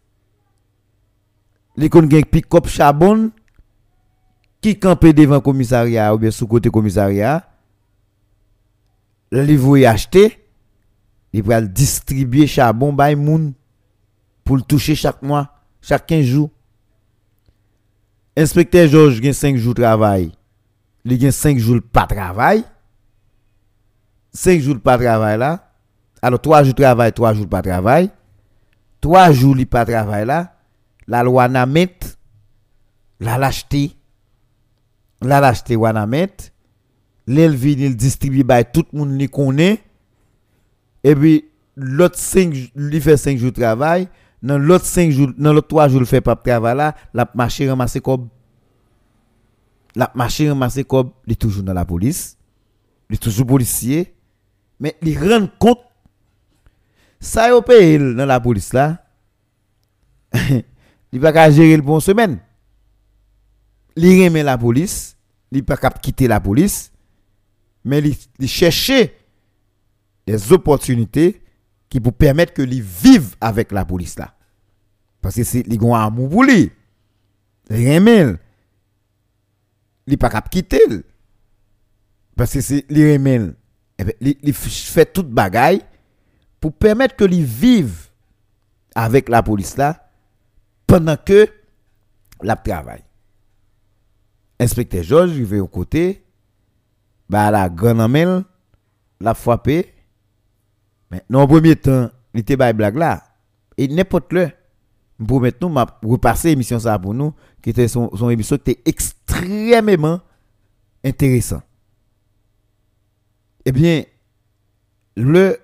L'école 1.76 2.08
gagne 2.08 2.24
pick-up 2.24 2.66
charbon 2.66 3.30
qui 4.60 4.78
campait 4.78 5.12
devant 5.12 5.36
le 5.36 5.40
commissariat 5.40 6.14
ou 6.14 6.18
bien 6.18 6.30
sous 6.30 6.46
côté 6.46 6.70
commissariat. 6.70 7.48
Le 9.30 9.42
livre 9.42 9.76
est 9.76 9.86
acheté, 9.86 10.44
il 11.32 11.42
va 11.42 11.60
distribuer 11.60 12.46
charbon 12.46 12.92
by 12.92 13.14
moun 13.14 13.52
pour 14.44 14.56
le 14.56 14.62
toucher 14.62 14.94
chaque 14.94 15.22
mois, 15.22 15.54
chaque 15.80 16.06
15 16.06 16.24
jours. 16.24 16.50
Inspecteur 18.36 18.88
Georges 18.88 19.20
gagne 19.20 19.32
5 19.32 19.56
jours 19.56 19.74
de 19.74 19.82
travail 19.82 20.32
il 21.14 21.26
a 21.26 21.32
5 21.32 21.58
jours 21.58 21.80
pas 21.92 22.06
de 22.06 22.14
travail. 22.14 22.64
5 24.32 24.60
jours 24.60 24.80
pas 24.80 24.98
de 24.98 25.04
travail 25.04 25.38
là. 25.38 25.72
Alors 26.20 26.40
3 26.40 26.64
jours 26.64 26.74
de 26.74 26.82
travail, 26.82 27.12
3 27.12 27.34
jours 27.34 27.48
pas 27.48 27.62
de 27.62 27.70
travail. 27.70 28.10
3 29.00 29.32
jours 29.32 29.56
il 29.58 29.66
pas 29.66 29.84
de 29.84 29.92
travail 29.92 30.26
là. 30.26 30.54
La 31.06 31.22
loi 31.22 31.48
n'a 31.48 31.66
met 31.66 31.98
la 33.20 33.38
lâcheté. 33.38 33.92
La 35.22 35.40
lâcheté 35.40 35.76
wana 35.76 36.06
met. 36.06 36.52
L'elvin 37.26 37.76
il 37.78 37.96
distribue 37.96 38.44
by 38.44 38.64
tout 38.72 38.86
le 38.92 38.98
monde 38.98 39.18
li. 39.18 39.28
Et 41.04 41.14
puis 41.14 41.44
l'autre 41.76 42.18
5 42.18 42.54
il 42.76 43.00
fait 43.00 43.16
5 43.16 43.38
jours 43.38 43.52
de 43.52 43.60
travail. 43.60 44.08
Dans 44.42 44.58
l'autre 44.58 44.84
5 44.84 45.10
jours, 45.10 45.30
dans 45.36 45.52
l'autre 45.52 45.68
3 45.68 45.88
jours 45.88 46.00
il 46.02 46.06
fait 46.06 46.20
pas 46.20 46.34
de 46.34 46.40
travail 46.40 46.76
là, 46.76 46.94
la 47.12 47.28
marché 47.34 47.68
ramasser 47.68 48.00
comme 48.00 48.28
la 49.94 50.10
machine 50.14 50.48
ramassée 50.48 50.84
comme 50.84 51.10
il 51.26 51.32
est 51.32 51.36
toujours 51.36 51.62
dans 51.62 51.72
la 51.72 51.84
police, 51.84 52.36
il 53.10 53.14
est 53.14 53.18
toujours 53.18 53.46
policier, 53.46 54.14
mais 54.80 54.96
il 55.02 55.18
rend 55.18 55.48
compte 55.58 55.80
ça 57.20 57.56
est 57.56 57.62
payé 57.62 57.98
dans 57.98 58.26
la 58.26 58.40
police 58.40 58.72
là. 58.72 59.04
il 61.12 61.20
pas 61.20 61.50
gérer 61.50 61.76
le 61.76 61.82
bon 61.82 62.00
semaine. 62.00 62.38
Il 63.96 64.24
remet 64.24 64.42
la 64.42 64.56
police, 64.56 65.16
il 65.50 65.64
pas 65.64 65.76
capable 65.76 66.00
quitter 66.00 66.28
la 66.28 66.40
police, 66.40 66.92
mais 67.84 68.00
il, 68.38 68.48
cherche 68.48 68.92
des 70.26 70.52
opportunités 70.52 71.42
qui 71.88 71.98
pour 71.98 72.12
permettre 72.12 72.52
que 72.52 72.62
lui 72.62 72.80
vive 72.80 73.34
avec 73.40 73.72
la 73.72 73.84
police 73.84 74.18
là. 74.18 74.34
Parce 75.20 75.34
que 75.34 75.42
c'est 75.42 75.64
a 75.68 75.84
un 75.96 76.06
amour 76.06 76.28
pour 76.28 76.44
lui. 76.44 76.70
Il 77.70 77.94
remet 77.94 78.36
il 80.10 80.18
pas 80.18 80.28
capable 80.28 80.50
quitter 80.50 80.80
parce 82.36 82.52
que 82.52 82.60
c'est 82.60 82.84
les 82.88 83.14
eh 83.14 83.18
ben, 84.04 84.14
il 84.20 84.52
fait 84.54 85.12
toute 85.12 85.28
bagaille 85.28 85.82
pour 86.60 86.72
permettre 86.72 87.16
que 87.16 87.24
lui 87.24 87.42
vive 87.42 88.06
avec 88.94 89.28
la 89.28 89.42
police 89.42 89.76
là 89.76 90.10
pendant 90.86 91.16
que 91.16 91.48
la 92.42 92.56
travail 92.56 93.02
inspecteur 94.60 95.02
Georges 95.02 95.36
il 95.36 95.44
va 95.44 95.58
au 95.58 95.68
côté 95.68 96.24
bah 97.28 97.50
la 97.50 97.68
grande 97.68 98.00
amel 98.00 98.44
la 99.20 99.34
frappé 99.34 99.94
mais 101.10 101.22
le 101.28 101.46
premier 101.46 101.76
temps 101.76 102.10
il 102.34 102.40
était 102.40 102.56
blague 102.56 102.96
là. 102.96 103.24
Et 103.76 103.88
n'importe 103.88 104.32
le. 104.32 104.50
Pour 105.26 105.40
maintenant 105.40 105.68
m'a 105.68 105.86
repasser 106.04 106.50
émission 106.50 106.78
ça 106.78 106.96
pour 106.98 107.12
nous 107.12 107.34
qui 107.60 107.70
était 107.70 107.88
son, 107.88 108.14
son 108.16 108.30
émission 108.30 108.56
qui 108.56 108.70
était 108.70 108.82
extrêmement 108.84 109.17
intéressant. 111.04 111.62
Eh 113.64 113.72
bien, 113.72 114.04
le 115.16 115.58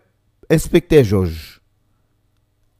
inspecteur 0.51 1.05
Georges 1.05 1.61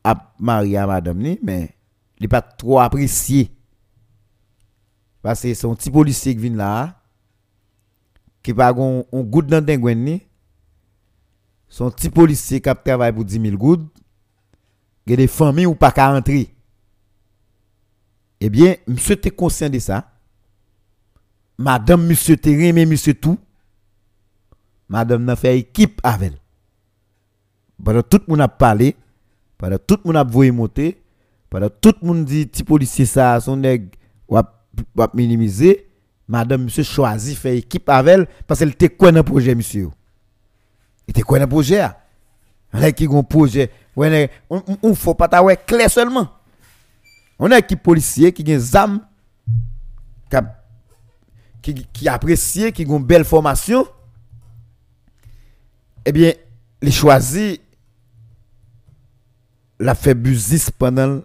a 0.03 0.35
marié 0.39 0.77
à 0.77 0.87
madame 0.87 1.19
mais 1.43 1.75
il 2.19 2.23
n'est 2.23 2.29
pas 2.29 2.43
trop 2.43 2.81
apprécié. 2.81 3.51
Parce 5.23 5.43
que 5.43 5.55
son 5.55 5.75
petit 5.75 5.91
policier 5.91 6.35
qui 6.35 6.43
vient 6.43 6.57
là, 6.57 7.01
qui 8.43 8.53
pas 8.53 8.69
un 8.69 9.23
goutte 9.23 9.47
dans 9.47 9.65
le 9.65 10.21
son 11.69 11.91
petit 11.91 12.11
policier 12.11 12.61
qui 12.61 12.71
travaille 12.85 13.13
pour 13.13 13.25
10 13.25 13.41
000 13.41 13.57
gouttes, 13.57 13.91
il 15.07 15.15
a 15.15 15.17
des 15.17 15.27
familles 15.27 15.67
où 15.67 15.75
pas 15.75 15.91
qu'à 15.91 16.13
entrer. 16.13 16.55
Eh 18.41 18.49
bien, 18.49 18.77
monsieur 18.87 19.15
était 19.15 19.31
conscient 19.31 19.69
de 19.69 19.79
ça. 19.79 20.14
Madame 21.59 22.07
monsieur 22.07 22.37
terrain 22.37 22.73
mais 22.73 22.87
monsieur 22.87 23.15
tout 23.15 23.39
madame 24.89 25.25
n'a 25.25 25.37
fait 25.37 25.59
équipe 25.59 26.01
avec 26.03 26.33
elle. 26.33 26.39
Pendant 27.83 28.03
tout 28.03 28.21
le 28.27 28.31
monde 28.31 28.41
a 28.41 28.49
parlé 28.49 28.97
pendant 29.59 29.79
tout 29.79 29.99
le 30.05 30.09
monde 30.09 30.17
a 30.17 30.25
voulu 30.25 30.53
monter 30.53 31.03
pendant 31.51 31.69
tout 31.69 31.95
le 32.01 32.07
monde 32.07 32.25
dit 32.25 32.47
petit 32.47 32.65
policier 32.65 33.07
ça 33.07 33.41
son 33.41 33.57
nèg 33.57 33.89
va 34.29 35.11
minimiser 35.15 35.89
madame 36.27 36.65
monsieur 36.65 36.83
choisi 36.83 37.35
faire 37.35 37.55
équipe 37.55 37.89
avec 37.89 38.15
elle 38.15 38.27
parce 38.47 38.61
qu'elle 38.61 38.71
était 38.71 38.89
quoi 38.89 39.13
dans 39.13 39.19
le 39.19 39.23
projet 39.23 39.55
monsieur? 39.55 39.91
Il 41.07 41.11
était 41.11 41.23
quoi 41.23 41.39
dans 41.39 41.45
le 41.45 41.49
projet 41.49 41.87
là 42.73 42.91
qui 42.91 43.07
un 43.07 43.23
projet? 43.23 43.71
On 43.97 44.63
ne 44.83 44.95
faut 44.95 45.15
pas 45.15 45.29
t'avoir 45.29 45.55
clair 45.65 45.89
seulement. 45.89 46.29
On 47.39 47.51
a 47.53 47.59
équipe 47.59 47.83
policier 47.83 48.33
qui 48.33 48.43
a 48.43 48.45
des 48.45 48.75
armes 48.75 49.01
qui, 50.29 50.37
qui 51.73 52.09
apprécie, 52.09 52.73
qui 52.73 52.87
ont 52.87 52.99
une 52.99 53.05
belle 53.05 53.25
formation, 53.25 53.87
eh 56.05 56.13
bien, 56.13 56.33
les 56.83 56.91
choisi 56.91 57.61
la 59.79 59.95
fait 59.95 60.15
business 60.15 60.71
pendant 60.71 61.23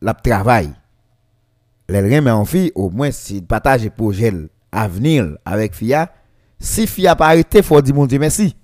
le 0.00 0.12
travail. 0.22 0.72
Les 1.88 2.00
remet 2.00 2.30
en 2.30 2.44
fille, 2.44 2.72
au 2.74 2.90
moins, 2.90 3.10
si 3.12 3.40
partage 3.40 3.88
projet 3.90 4.32
à 4.72 4.88
venir 4.88 5.38
avec 5.44 5.74
FIA, 5.74 6.12
si 6.58 6.86
FIA 6.86 7.14
pas 7.14 7.28
arrêté, 7.28 7.58
il 7.58 7.64
faut 7.64 7.80
dire 7.80 7.94
mon 7.94 8.06
Dieu 8.06 8.18
merci. 8.18 8.56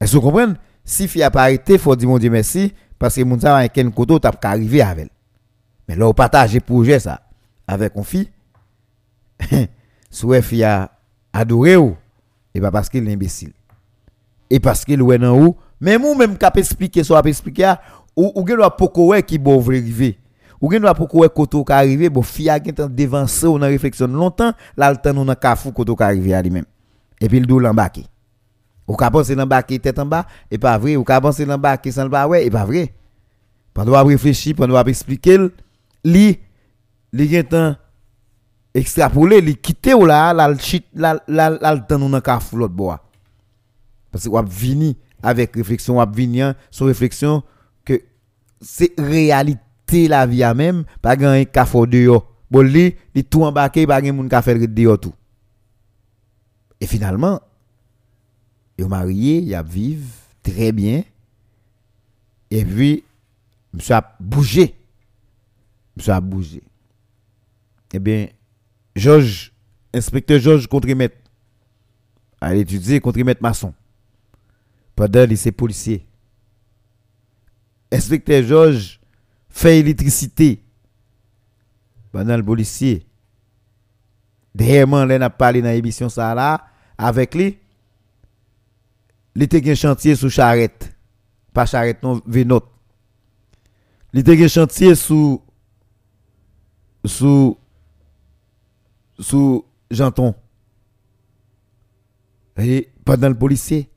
Est-ce 0.00 0.12
que 0.12 0.16
vous 0.16 0.22
comprenez? 0.22 0.54
Si 0.84 1.08
FIA 1.08 1.30
pas 1.30 1.42
arrêté, 1.42 1.74
il 1.74 1.78
faut 1.78 1.96
dire 1.96 2.08
mon 2.08 2.18
Dieu 2.18 2.30
merci, 2.30 2.72
parce 2.98 3.16
que 3.16 3.22
mon 3.22 3.36
Dieu 3.36 3.48
a 3.48 3.56
un 3.56 3.90
côté, 3.90 4.18
tu 4.20 4.46
arriver 4.46 4.82
avec 4.82 5.06
elle. 5.06 5.10
Mais 5.88 5.96
là, 5.96 6.06
on 6.06 6.14
partage 6.14 6.58
projet 6.60 7.00
ça 7.00 7.22
avec 7.66 7.96
une 7.96 8.04
fille. 8.04 8.30
Fille 10.42 10.64
a 10.64 10.90
adoré 11.32 11.76
ou, 11.76 11.96
et 12.54 12.60
pas 12.60 12.70
parce 12.70 12.88
qu'il 12.88 13.08
est 13.08 13.12
imbécile. 13.12 13.52
Et 14.48 14.60
parce 14.60 14.84
qu'il 14.84 15.00
est 15.00 15.18
dans 15.18 15.38
ou, 15.38 15.56
même 15.80 16.04
ou 16.04 16.14
même 16.14 16.36
cap 16.36 16.56
expliquer, 16.56 17.04
soit 17.04 17.24
expliquer, 17.26 17.74
ou 18.16 18.32
ou 18.34 18.46
gen 18.46 18.58
poko 18.76 19.14
qui 19.26 19.38
bon 19.38 19.60
arriver. 19.60 20.18
Ou 20.60 20.70
gen 20.70 20.82
doit 20.82 20.94
poko 20.94 21.28
koto 21.28 21.64
ka 21.64 21.78
arriver, 21.78 22.10
bon 22.10 22.22
fille 22.22 22.50
a 22.50 22.58
gen 22.58 22.88
devancer 22.88 23.46
ou 23.46 23.58
dans 23.58 23.66
réflexion 23.66 24.08
longtemps, 24.08 24.52
là 24.76 24.90
le 24.90 24.96
temps 24.96 25.14
dans 25.14 25.34
kafou 25.34 25.72
koto 25.72 25.96
ka 25.96 26.06
arriver 26.06 26.34
à 26.34 26.42
lui-même. 26.42 26.66
Et 27.20 27.28
puis 27.28 27.40
le 27.40 27.46
dou. 27.46 27.60
Ou 28.88 28.96
ka 28.96 29.08
penser 29.08 29.36
l'embarquer 29.36 29.78
tête 29.78 29.98
en 30.00 30.06
bas, 30.06 30.26
et 30.50 30.58
pas 30.58 30.76
vrai, 30.76 30.96
ou 30.96 31.04
ka 31.04 31.20
penser 31.20 31.44
l'embarquer 31.44 31.92
sans 31.92 32.02
le 32.02 32.08
bas 32.08 32.26
ouais, 32.26 32.44
et 32.46 32.50
pas 32.50 32.64
vrai. 32.64 32.92
Pendant 33.72 34.04
réfléchir, 34.04 34.56
pendant 34.56 34.82
expliquer, 34.84 35.38
li 36.04 36.40
li 37.12 37.28
gen 37.28 37.76
extrapoler 38.74 39.40
li 39.40 39.56
quitter 39.56 39.94
ou 39.94 40.06
là 40.06 40.32
la 40.32 40.48
la 41.50 41.78
temps 41.78 41.98
nous 41.98 42.10
dans 42.10 42.20
kaf 42.20 42.52
l'autre 42.52 42.74
bois. 42.74 43.04
Parce 44.10 44.24
que 44.24 44.28
ou 44.30 44.42
vini 44.46 44.96
avec 45.22 45.54
réflexion 45.54 46.00
ou 46.00 46.12
vini 46.12 46.42
sur 46.70 46.86
réflexion 46.86 47.42
que 47.84 48.00
c'est 48.60 48.92
réalité 48.98 50.08
la 50.08 50.26
vie 50.26 50.42
à 50.42 50.54
même 50.54 50.84
pas 51.02 51.16
un 51.18 51.44
kaf 51.44 51.74
dehors. 51.88 52.26
Bon 52.50 52.62
li 52.62 52.94
li 53.14 53.24
tout 53.24 53.44
embarqué 53.44 53.86
pas 53.86 54.02
gen 54.02 54.16
moun 54.16 54.30
faire 54.30 54.58
dehors 54.68 54.98
tout. 54.98 55.14
Et 56.80 56.86
finalement 56.86 57.40
ils 58.78 58.86
marié 58.86 59.38
ils 59.38 59.54
a 59.54 59.62
vivre 59.62 60.06
très 60.42 60.72
bien. 60.72 61.02
Et 62.50 62.64
puis 62.64 63.04
monsieur 63.72 63.94
a 63.94 64.16
bougé. 64.18 64.74
Monsieur 65.96 66.12
a 66.12 66.20
bougé. 66.20 66.62
Eh 67.92 67.98
bien 67.98 68.28
Inspecteur 69.92 70.38
Georges 70.38 70.66
contre-maître, 70.66 71.16
a 72.40 72.54
étudié 72.54 73.00
contre-maître 73.00 73.42
maçon. 73.42 73.74
Pendant 74.96 75.24
lycée 75.24 75.52
policier. 75.52 76.06
Inspecteur 77.92 78.42
Georges 78.42 79.00
fait 79.48 79.80
électricité 79.80 80.62
pendant 82.12 82.36
le 82.36 82.44
policier. 82.44 83.06
Dernièrement, 84.54 84.98
on 84.98 85.10
a 85.10 85.30
parlé 85.30 85.62
dans 85.62 85.70
l'émission 85.70 86.08
ça 86.08 86.34
là, 86.34 86.66
avec 86.98 87.34
lui. 87.34 87.58
Il 89.34 89.70
un 89.70 89.74
chantier 89.74 90.16
sous 90.16 90.28
charrette. 90.28 90.92
Pas 91.52 91.66
charrette, 91.66 92.02
non, 92.02 92.20
vénote. 92.26 92.68
Il 94.12 94.20
était 94.20 94.42
un 94.44 94.48
chantier 94.48 94.94
sous 94.94 95.40
sous 99.20 99.64
Janton. 99.90 100.34
Et 102.56 102.88
pendant 103.04 103.28
le 103.28 103.38
policier, 103.38 103.88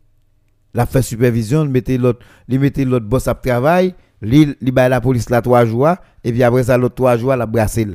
la 0.74 0.86
fait 0.86 1.02
supervision, 1.02 1.64
il 1.64 1.70
mettait 1.70 1.98
l'autre, 1.98 2.26
l'autre 2.48 3.06
boss 3.06 3.28
à 3.28 3.36
travail, 3.36 3.96
il 4.22 4.56
il 4.62 4.74
la 4.74 5.02
police 5.02 5.30
là 5.30 5.42
trois 5.42 5.66
jours 5.66 5.96
et 6.24 6.32
puis 6.32 6.44
après 6.44 6.64
ça 6.64 6.78
l'autre 6.78 6.96
trois 6.96 7.18
jours 7.18 7.36
la 7.36 7.46
brasser. 7.46 7.88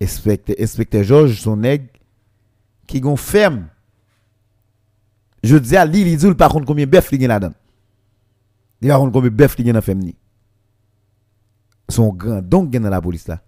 Inspecteur, 0.00 0.56
inspecteur 0.58 1.02
Georges 1.02 1.40
son 1.40 1.56
nègre 1.56 1.86
qui 2.86 3.00
gon 3.00 3.16
ferme. 3.16 3.68
Je 5.42 5.56
dis 5.56 5.76
à 5.76 5.84
lui, 5.84 6.00
il 6.00 6.16
dit 6.16 6.34
par 6.34 6.50
contre 6.50 6.66
combien 6.66 6.86
bœuf 6.86 7.08
il 7.12 7.22
y 7.22 7.24
a 7.24 7.28
là-dedans. 7.28 7.54
Il 8.80 8.90
combien 9.12 9.30
bœuf 9.30 9.54
il 9.58 9.66
y 9.66 9.70
a 9.70 9.72
dans 9.72 9.80
ferme 9.80 10.02
Son 11.88 12.12
grand 12.12 12.42
donc 12.42 12.70
dans 12.70 12.90
la 12.90 13.00
police 13.00 13.28
là. 13.28 13.40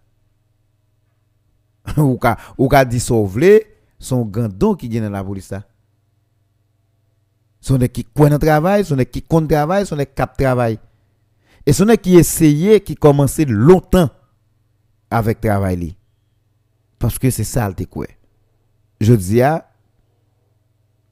ou 1.97 2.19
ka 2.19 2.37
ou 2.59 2.69
ka 2.69 2.85
dissolver 2.85 3.67
son 3.99 4.25
gandon 4.25 4.75
qui 4.75 4.89
vient 4.89 5.03
dans 5.03 5.11
la 5.11 5.25
police 5.25 5.47
ça 5.47 5.65
son 7.61 7.79
qui 7.79 8.05
coin 8.05 8.39
travail 8.39 8.85
son 8.85 8.97
qui 9.05 9.23
compte 9.23 9.49
travail 9.49 9.87
son 9.87 9.97
cap 10.15 10.37
travail 10.37 10.79
et 11.67 11.73
son 11.73 11.87
qui 12.03 12.17
essayait 12.17 12.81
qui 12.81 12.95
commençait 12.95 13.45
longtemps 13.45 14.11
avec 15.11 15.41
travail 15.41 15.97
parce 16.99 17.19
que 17.19 17.31
c'est 17.31 17.45
ça 17.45 17.69
le 17.69 17.87
quoi 17.87 18.07
je 19.01 19.15
dis 19.15 19.43
à 19.43 19.67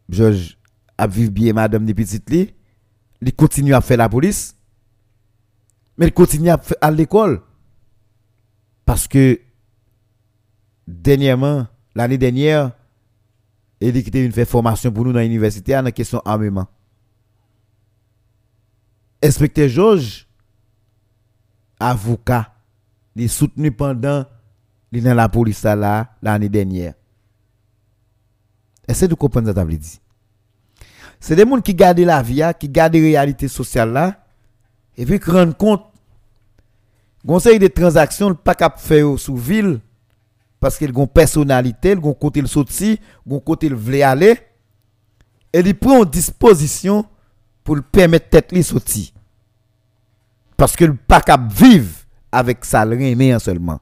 Georges 0.09 0.57
a 0.97 1.07
vivre 1.07 1.31
bien 1.31 1.53
madame 1.53 1.85
de 1.85 1.93
petite 1.93 2.31
li 2.31 2.55
il 3.21 3.35
continue 3.35 3.75
à 3.75 3.81
faire 3.81 3.99
la 3.99 4.09
police 4.09 4.55
mais 5.97 6.07
il 6.07 6.13
continue 6.13 6.51
à, 6.51 6.61
à 6.81 6.91
l'école 6.91 7.43
parce 8.87 9.07
que 9.07 9.39
dernièrement, 10.89 11.67
l'année 11.95 12.19
dernière, 12.19 12.73
il 13.81 13.95
a 13.95 14.19
une 14.21 14.33
fait 14.33 14.47
formation 14.47 14.91
pour 14.91 15.05
nous 15.05 15.13
dans 15.13 15.21
l'université 15.21 15.77
en 15.77 15.85
question 15.91 16.21
armement. 16.25 16.67
Inspecteur 19.23 19.69
Georges, 19.69 20.27
avocat, 21.79 22.55
il 23.15 23.25
est 23.25 23.29
soutenu 23.29 23.71
pendant 23.71 24.25
dans 24.91 25.15
la 25.15 25.29
police 25.29 25.63
là 25.65 26.15
l'année 26.23 26.49
dernière. 26.49 26.95
Essayez 28.89 29.09
de 29.09 29.15
comprendre 29.15 29.49
ce 29.49 29.53
que 29.53 29.75
dit. 29.75 30.01
C'est 31.21 31.37
des 31.37 31.47
gens 31.47 31.61
qui 31.61 31.75
gardent 31.75 31.99
la 31.99 32.23
vie, 32.23 32.43
qui 32.59 32.69
gardent 32.69 32.95
la 32.95 33.01
réalité 33.01 33.47
sociale 33.49 33.93
là, 33.93 34.25
et 34.97 35.05
puis 35.05 35.21
qui 35.21 35.31
rendent 35.31 35.57
compte. 35.57 35.85
Conseil 37.27 37.59
de 37.59 37.67
transactions, 37.67 38.35
pas 38.35 38.55
cap 38.55 38.81
faire 38.81 39.19
sous 39.19 39.37
ville, 39.37 39.81
parce 40.61 40.77
qu'il 40.77 40.89
a 40.95 41.01
une 41.01 41.07
personnalité, 41.07 41.93
il 41.93 42.05
a 42.05 42.09
un 42.09 42.13
côté 42.15 42.41
le 42.41 42.47
sorti, 42.47 43.01
il 43.27 43.35
a 43.35 43.41
côté 43.41 43.69
le 43.69 43.77
veut 43.77 44.03
aller 44.03 44.39
et 45.53 45.61
il 45.61 45.79
prend 45.79 46.03
une 46.03 46.11
disposition 46.11 47.05
pour 47.63 47.77
le 47.77 47.83
permettre 47.83 48.29
tête 48.29 48.53
li. 48.53 49.13
Parce 50.57 50.75
qu'il 50.77 50.97
pas 50.97 51.21
capable 51.21 51.53
vivre 51.53 51.95
avec 52.33 52.65
salaire 52.65 53.41
seulement. 53.41 53.81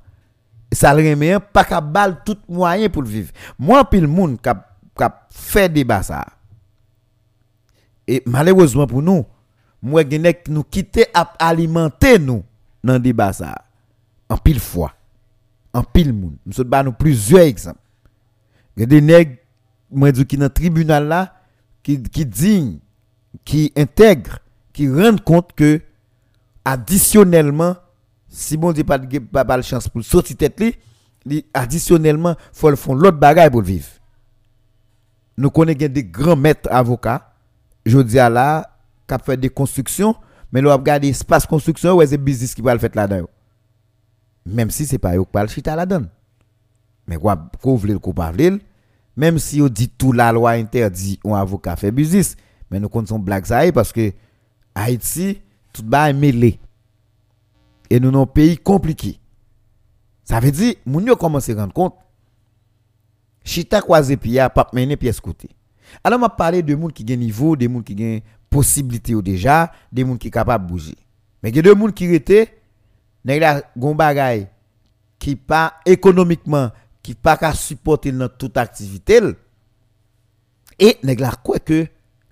Salaire 0.70 1.40
pas 1.40 1.64
capable 1.64 2.20
tout 2.24 2.36
moyen 2.48 2.88
pour 2.88 3.02
le 3.02 3.08
vivre. 3.08 3.32
Moi 3.58 3.84
puis 3.88 4.00
le 4.00 4.08
monde 4.08 4.38
qui 4.40 4.48
a 4.48 5.26
fait 5.30 5.68
débat 5.68 6.02
ça. 6.02 6.26
Et 8.06 8.22
malheureusement 8.26 8.86
pour 8.86 9.02
nous, 9.02 9.24
moi 9.80 10.02
nous 10.48 10.64
quitter 10.64 11.06
à 11.14 11.32
alimenter 11.38 12.18
nous 12.18 12.44
dans 12.84 12.98
débat 12.98 13.32
ça 13.32 13.54
en 14.28 14.36
pile 14.36 14.60
fois 14.60 14.92
en 15.76 15.82
pile 15.82 16.12
moun. 16.12 16.36
Nous 16.46 16.54
sommes 16.54 16.94
plusieurs 16.98 17.42
exemples. 17.42 17.78
Il 18.76 18.80
y 18.80 18.82
a 18.84 18.86
des 18.86 19.00
nègres 19.00 19.36
qui 20.26 20.36
dans 20.36 20.44
le 20.44 20.50
tribunal 20.50 21.06
là 21.06 21.34
qui 21.82 22.02
qui 22.02 22.24
digne, 22.24 22.78
qui 23.44 23.72
intègrent, 23.76 24.38
qui 24.72 24.88
rendent 24.90 25.22
compte 25.22 25.52
que 25.54 25.80
additionnellement 26.64 27.76
si 28.28 28.56
bon 28.56 28.72
Dieu 28.72 28.84
pas 28.84 28.98
pas, 29.32 29.44
pas 29.44 29.62
chance 29.62 29.88
pour 29.88 30.02
sortir 30.02 30.36
tête 30.36 30.60
li, 31.24 31.44
additionnellement 31.52 32.36
faut 32.52 32.70
le 32.70 32.76
font 32.76 32.94
l'autre 32.94 33.18
bagaille 33.18 33.50
pour 33.50 33.62
vivre. 33.62 33.88
Nous 35.36 35.50
connaissons 35.50 35.92
des 35.92 36.04
grands 36.04 36.36
maîtres 36.36 36.70
avocats, 36.72 37.34
je 37.84 37.98
dis 37.98 38.18
à 38.18 38.30
là, 38.30 38.70
qui 39.06 39.14
fait 39.22 39.36
des 39.36 39.50
constructions, 39.50 40.16
mais 40.50 40.62
nous 40.62 40.70
regardé 40.70 41.08
espace 41.08 41.44
construction, 41.44 41.94
ou 41.94 42.06
c'est 42.06 42.16
business 42.16 42.54
qui 42.54 42.62
va 42.62 42.72
le 42.72 42.80
faire 42.80 42.90
là-dedans 42.94 43.28
même 44.46 44.70
si 44.70 44.86
c'est 44.86 44.98
pas 44.98 45.16
eux 45.16 45.24
qui 45.24 45.54
chita 45.54 45.76
la 45.76 45.84
donne. 45.84 46.08
Mais 47.06 47.16
quoi, 47.16 47.50
couvrir 47.60 47.94
le 47.94 47.98
coupable, 47.98 48.60
même 49.16 49.38
si 49.38 49.60
on 49.60 49.68
dit 49.68 49.88
tout 49.88 50.12
la 50.12 50.32
loi 50.32 50.52
interdit 50.52 51.18
un 51.24 51.34
avocat 51.34 51.76
fait 51.76 51.90
business, 51.90 52.36
mais 52.70 52.80
nous 52.80 52.88
comptons 52.88 53.18
blague 53.18 53.44
ça 53.44 53.60
parce 53.72 53.92
que 53.92 54.12
Haïti, 54.74 55.40
tout 55.72 55.82
bas 55.82 56.10
est 56.10 56.12
mêlé. 56.12 56.58
Et 57.88 58.00
nous 58.00 58.08
avons 58.08 58.22
un 58.22 58.26
pays 58.26 58.58
compliqué. 58.58 59.18
Ça 60.24 60.40
veut 60.40 60.50
dire, 60.50 60.74
nous 60.84 61.00
yo 61.00 61.16
commencé 61.16 61.52
à 61.52 61.60
rendre 61.60 61.72
compte. 61.72 61.94
Chita 63.44 63.80
croisé 63.80 64.16
pia, 64.16 64.50
pas 64.50 64.68
mener 64.72 64.96
pièce 64.96 65.20
côté. 65.20 65.48
Alors, 66.02 66.18
m'a 66.18 66.28
parlé 66.28 66.62
de 66.62 66.74
monde 66.74 66.92
qui 66.92 67.04
gagne 67.04 67.20
niveau, 67.20 67.54
des 67.54 67.68
monde 67.68 67.84
qui 67.84 67.94
gagne 67.94 68.20
possibilité 68.50 69.14
déjà, 69.22 69.70
des 69.92 70.02
monde 70.02 70.18
qui 70.18 70.30
capable 70.30 70.66
de 70.66 70.72
bouger. 70.72 70.96
Mais 71.42 71.50
il 71.50 71.56
y 71.56 71.58
a 71.60 71.62
des 71.62 71.80
gens 71.80 71.92
qui 71.92 72.06
étaient, 72.06 72.58
nèg 73.26 73.42
la 73.42 73.52
gon 73.74 73.98
bagay 73.98 74.46
ki 75.18 75.34
pa 75.36 75.80
économiquement 75.84 76.70
qui 77.02 77.14
pas 77.14 77.36
ka 77.36 77.52
supporter 77.54 78.12
dans 78.12 78.28
toute 78.28 78.56
activité 78.56 79.20
et 80.78 80.98
nèg 81.02 81.20
la 81.20 81.32
quoi 81.32 81.58
que 81.58 81.86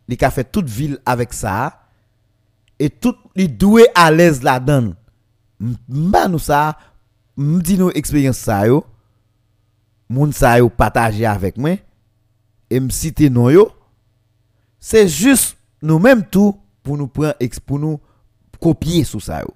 li 0.08 0.16
ka 0.16 0.30
fait 0.30 0.44
toute 0.44 0.68
ville 0.68 0.98
avec 1.04 1.32
ça 1.32 1.80
et 2.78 2.90
tout 2.90 3.16
li 3.34 3.48
doué 3.48 3.86
à 3.94 4.10
l'aise 4.10 4.42
là-dedans 4.42 4.94
mba 5.88 6.28
nous 6.28 6.38
ça 6.38 6.78
m'di 7.36 7.78
nous 7.78 7.90
expérience 7.90 8.38
ça 8.38 8.66
yo 8.66 8.84
moun 10.08 10.32
ça 10.32 10.58
yo 10.58 10.68
partager 10.68 11.26
avec 11.26 11.56
moi 11.56 11.76
et 12.70 12.80
m'citer 12.80 13.30
non 13.30 13.50
yo 13.50 13.70
c'est 14.78 15.08
juste 15.08 15.56
nous-mêmes 15.82 16.24
tout 16.24 16.60
pour 16.82 16.96
nous 16.98 17.08
prendre 17.08 17.34
pour 17.66 17.78
nous 17.78 17.98
copier 18.60 19.02
sur 19.04 19.22
ça 19.22 19.40
yo. 19.40 19.54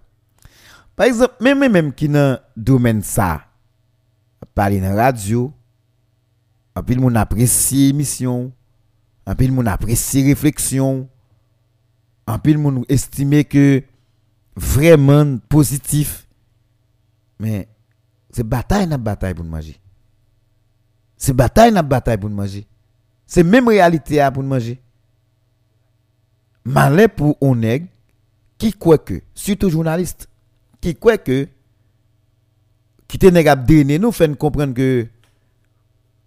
Par 0.99 1.07
exemple, 1.07 1.37
même 1.41 1.61
même 1.61 1.95
qui 1.95 2.09
dans 2.09 2.41
domaine 2.57 3.03
ça, 3.03 3.45
parler 4.53 4.81
dans 4.81 4.97
radio, 4.97 5.55
un 6.75 6.83
peu 6.83 6.97
moun 6.97 7.17
apprécie 7.17 7.91
émission, 7.91 8.53
un 9.25 9.37
peu 9.37 9.47
moun 9.47 9.69
apprécie 9.69 10.25
réflexion, 10.25 11.09
un 12.27 12.39
peu 12.41 12.53
moun 12.55 12.85
estime 12.89 13.45
que 13.45 13.85
vraiment 14.57 15.39
positif. 15.49 16.27
Mais 17.39 17.69
c'est 18.31 18.43
bataille 18.43 18.89
n'a 18.89 18.99
bataille 18.99 19.35
pour 19.35 19.45
manger. 19.45 19.77
C'est 21.17 21.33
bataille 21.33 21.71
n'a 21.71 21.83
bataille 21.83 22.19
pour 22.19 22.29
manger. 22.29 22.67
C'est 23.25 23.45
même 23.45 23.69
réalité 23.69 24.29
pour 24.35 24.43
manger. 24.43 24.83
Malin 26.65 27.07
pour 27.07 27.37
on 27.41 27.61
qui 28.59 28.73
croit 28.73 28.99
que, 28.99 29.23
surtout 29.33 29.71
journaliste, 29.71 30.28
qui 30.81 30.95
croit 30.95 31.19
que 31.19 31.49
qui 33.09 33.19
te 33.19 33.27
nèg 33.27 33.49
drainer 33.67 33.99
nous 33.99 34.13
fait 34.13 34.37
comprendre 34.37 34.75
que 34.75 35.07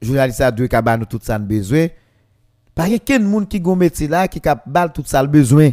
journaliste 0.02 0.42
a 0.42 0.52
deux 0.52 0.68
ka 0.68 0.82
nous 0.98 1.06
tout 1.06 1.20
ça 1.22 1.38
besoin. 1.38 1.88
Pas 2.74 2.88
quelqu'un 2.88 3.20
monde 3.20 3.48
qui 3.48 3.60
gon 3.60 3.76
métier 3.76 4.08
là 4.08 4.28
qui 4.28 4.42
cap 4.42 4.68
bal 4.68 4.92
tout 4.92 5.04
ça 5.06 5.26
besoin. 5.26 5.72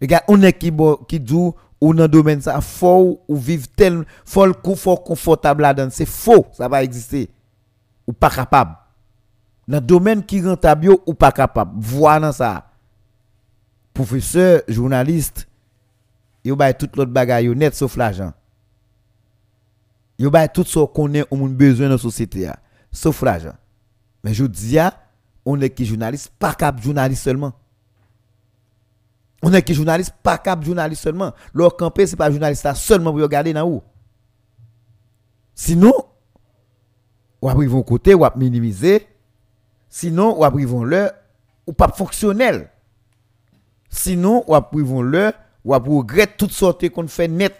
Regarde 0.00 0.24
on 0.28 0.40
est 0.42 0.52
qui 0.52 0.72
qui 1.08 1.20
dit 1.20 1.50
ou 1.80 1.94
dans 1.94 2.08
domaine 2.08 2.40
ça 2.40 2.60
faux 2.60 3.22
ou 3.26 3.36
vivre 3.36 3.66
tel 3.74 4.04
fort 4.24 4.54
fort 4.76 5.02
confortable 5.02 5.62
là 5.62 5.74
dedans 5.74 5.90
c'est 5.90 6.06
faux 6.06 6.46
ça 6.52 6.68
va 6.68 6.84
exister. 6.84 7.28
Ou 8.06 8.12
pas 8.12 8.30
capable. 8.30 8.76
Dans 9.66 9.80
domaine 9.80 10.24
qui 10.24 10.40
rentable 10.42 10.96
ou 11.06 11.14
pas 11.14 11.32
capable. 11.32 11.80
Dans 11.80 12.32
ça. 12.32 12.66
Professeur 13.92 14.62
journaliste 14.68 15.49
yo 16.44 16.56
bay 16.56 16.74
tout 16.74 16.88
l'autre 16.96 17.12
bagay 17.12 17.44
yo 17.44 17.54
net 17.54 17.74
sauf 17.74 17.96
l'argent. 17.96 18.32
Yo 20.18 20.30
bay 20.30 20.48
tout 20.52 20.64
ce 20.64 20.80
qu'on 20.86 21.12
est 21.14 21.26
on 21.30 21.48
besoin 21.48 21.86
dans 21.86 21.94
la 21.94 21.98
société 21.98 22.50
sauf 22.92 23.22
l'argent. 23.22 23.54
Mais 24.22 24.34
je 24.34 24.44
dis 24.44 24.78
on 25.44 25.60
est 25.60 25.70
qui 25.70 25.84
journaliste 25.84 26.32
pas 26.38 26.54
cap 26.54 26.80
journaliste 26.80 27.22
seulement. 27.22 27.52
On 29.42 29.52
est 29.52 29.62
qui 29.62 29.74
journaliste 29.74 30.14
pas 30.22 30.38
cap 30.38 30.62
journaliste 30.62 31.02
seulement. 31.02 31.32
Leur 31.54 31.76
campé 31.76 32.06
c'est 32.06 32.16
pas 32.16 32.30
journaliste 32.30 32.66
seulement 32.74 33.10
pour 33.12 33.20
regarder 33.20 33.52
dans 33.52 33.66
où. 33.68 33.82
Sinon 35.54 35.92
ou 37.42 37.48
après 37.48 37.66
côté 37.86 38.14
ou 38.14 38.24
minimiser. 38.36 39.06
Sinon 39.88 40.38
ou 40.38 40.44
après 40.44 40.64
ou 41.66 41.72
pas 41.72 41.88
fonctionnel. 41.88 42.70
Sinon 43.88 44.44
ou 44.46 44.54
après 44.54 44.82
ou 45.64 45.74
à 45.74 45.78
regretter 45.78 46.34
toutes 46.36 46.52
sortes 46.52 46.88
qu'on 46.88 47.08
fait 47.08 47.28
net. 47.28 47.54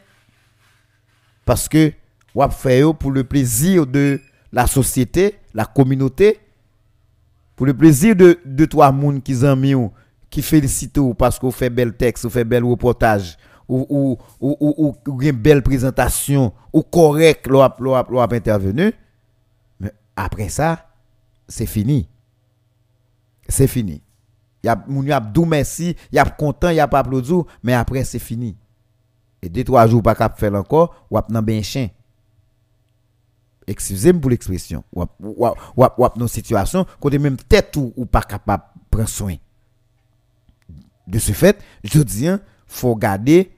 Parce 1.44 1.68
que 1.68 1.92
ou 2.34 2.42
fait 2.50 2.82
pour 2.98 3.10
le 3.10 3.24
plaisir 3.24 3.86
de 3.86 4.20
la 4.52 4.66
société, 4.66 5.36
la 5.54 5.64
communauté, 5.64 6.38
pour 7.56 7.66
le 7.66 7.74
plaisir 7.74 8.16
de, 8.16 8.38
de 8.44 8.64
toi, 8.64 8.90
moun 8.92 9.20
qui 9.20 9.44
amis 9.44 9.74
qui 10.30 10.42
félicite 10.42 10.96
ou 10.98 11.12
parce 11.12 11.38
qu'on 11.38 11.50
fait 11.50 11.70
bel 11.70 11.94
texte, 11.94 12.24
ou 12.24 12.30
fait 12.30 12.44
bel 12.44 12.64
reportage, 12.64 13.36
ou, 13.68 13.86
ou, 13.88 14.18
ou, 14.40 14.96
ou, 15.06 15.22
une 15.22 15.32
belle 15.32 15.62
présentation, 15.62 16.52
ou 16.72 16.82
correct, 16.82 17.46
l'on 17.48 17.62
intervenu. 18.32 18.92
Mais 19.78 19.92
après 20.16 20.48
ça, 20.48 20.88
c'est 21.48 21.66
fini. 21.66 22.08
C'est 23.48 23.66
fini. 23.66 24.02
Y 24.62 24.68
a 24.68 24.76
moun 24.86 25.06
y 25.06 25.12
a 25.12 25.20
dou 25.20 25.46
merci, 25.46 25.96
y 26.12 26.18
a 26.18 26.24
content, 26.24 26.70
y 26.70 26.80
a 26.80 26.88
pas 26.88 26.98
applaudi, 26.98 27.32
mais 27.62 27.72
après 27.72 28.04
c'est 28.04 28.18
fini. 28.18 28.56
Et 29.42 29.48
deux 29.48 29.64
trois 29.64 29.86
jours 29.86 30.02
pas 30.02 30.14
cap 30.14 30.38
faire 30.38 30.54
encore, 30.54 31.06
ou 31.10 31.16
ap 31.16 31.30
nan 31.30 31.44
ben 31.44 31.62
chien. 31.62 31.88
Excusez-moi 33.66 34.20
pour 34.20 34.30
l'expression. 34.30 34.84
Ou 34.92 35.02
ap 35.02 35.10
ou 35.20 36.22
ou 36.22 36.28
situation 36.28 36.84
côté 37.00 37.18
même 37.18 37.36
tête 37.36 37.74
ou, 37.76 37.92
ou 37.96 38.04
pas 38.04 38.22
capable 38.22 38.64
prendre 38.90 39.08
soin. 39.08 39.36
De 41.06 41.18
ce 41.18 41.32
fait, 41.32 41.58
je 41.82 42.00
dis 42.02 42.28
hein, 42.28 42.40
faut 42.66 42.94
garder 42.96 43.50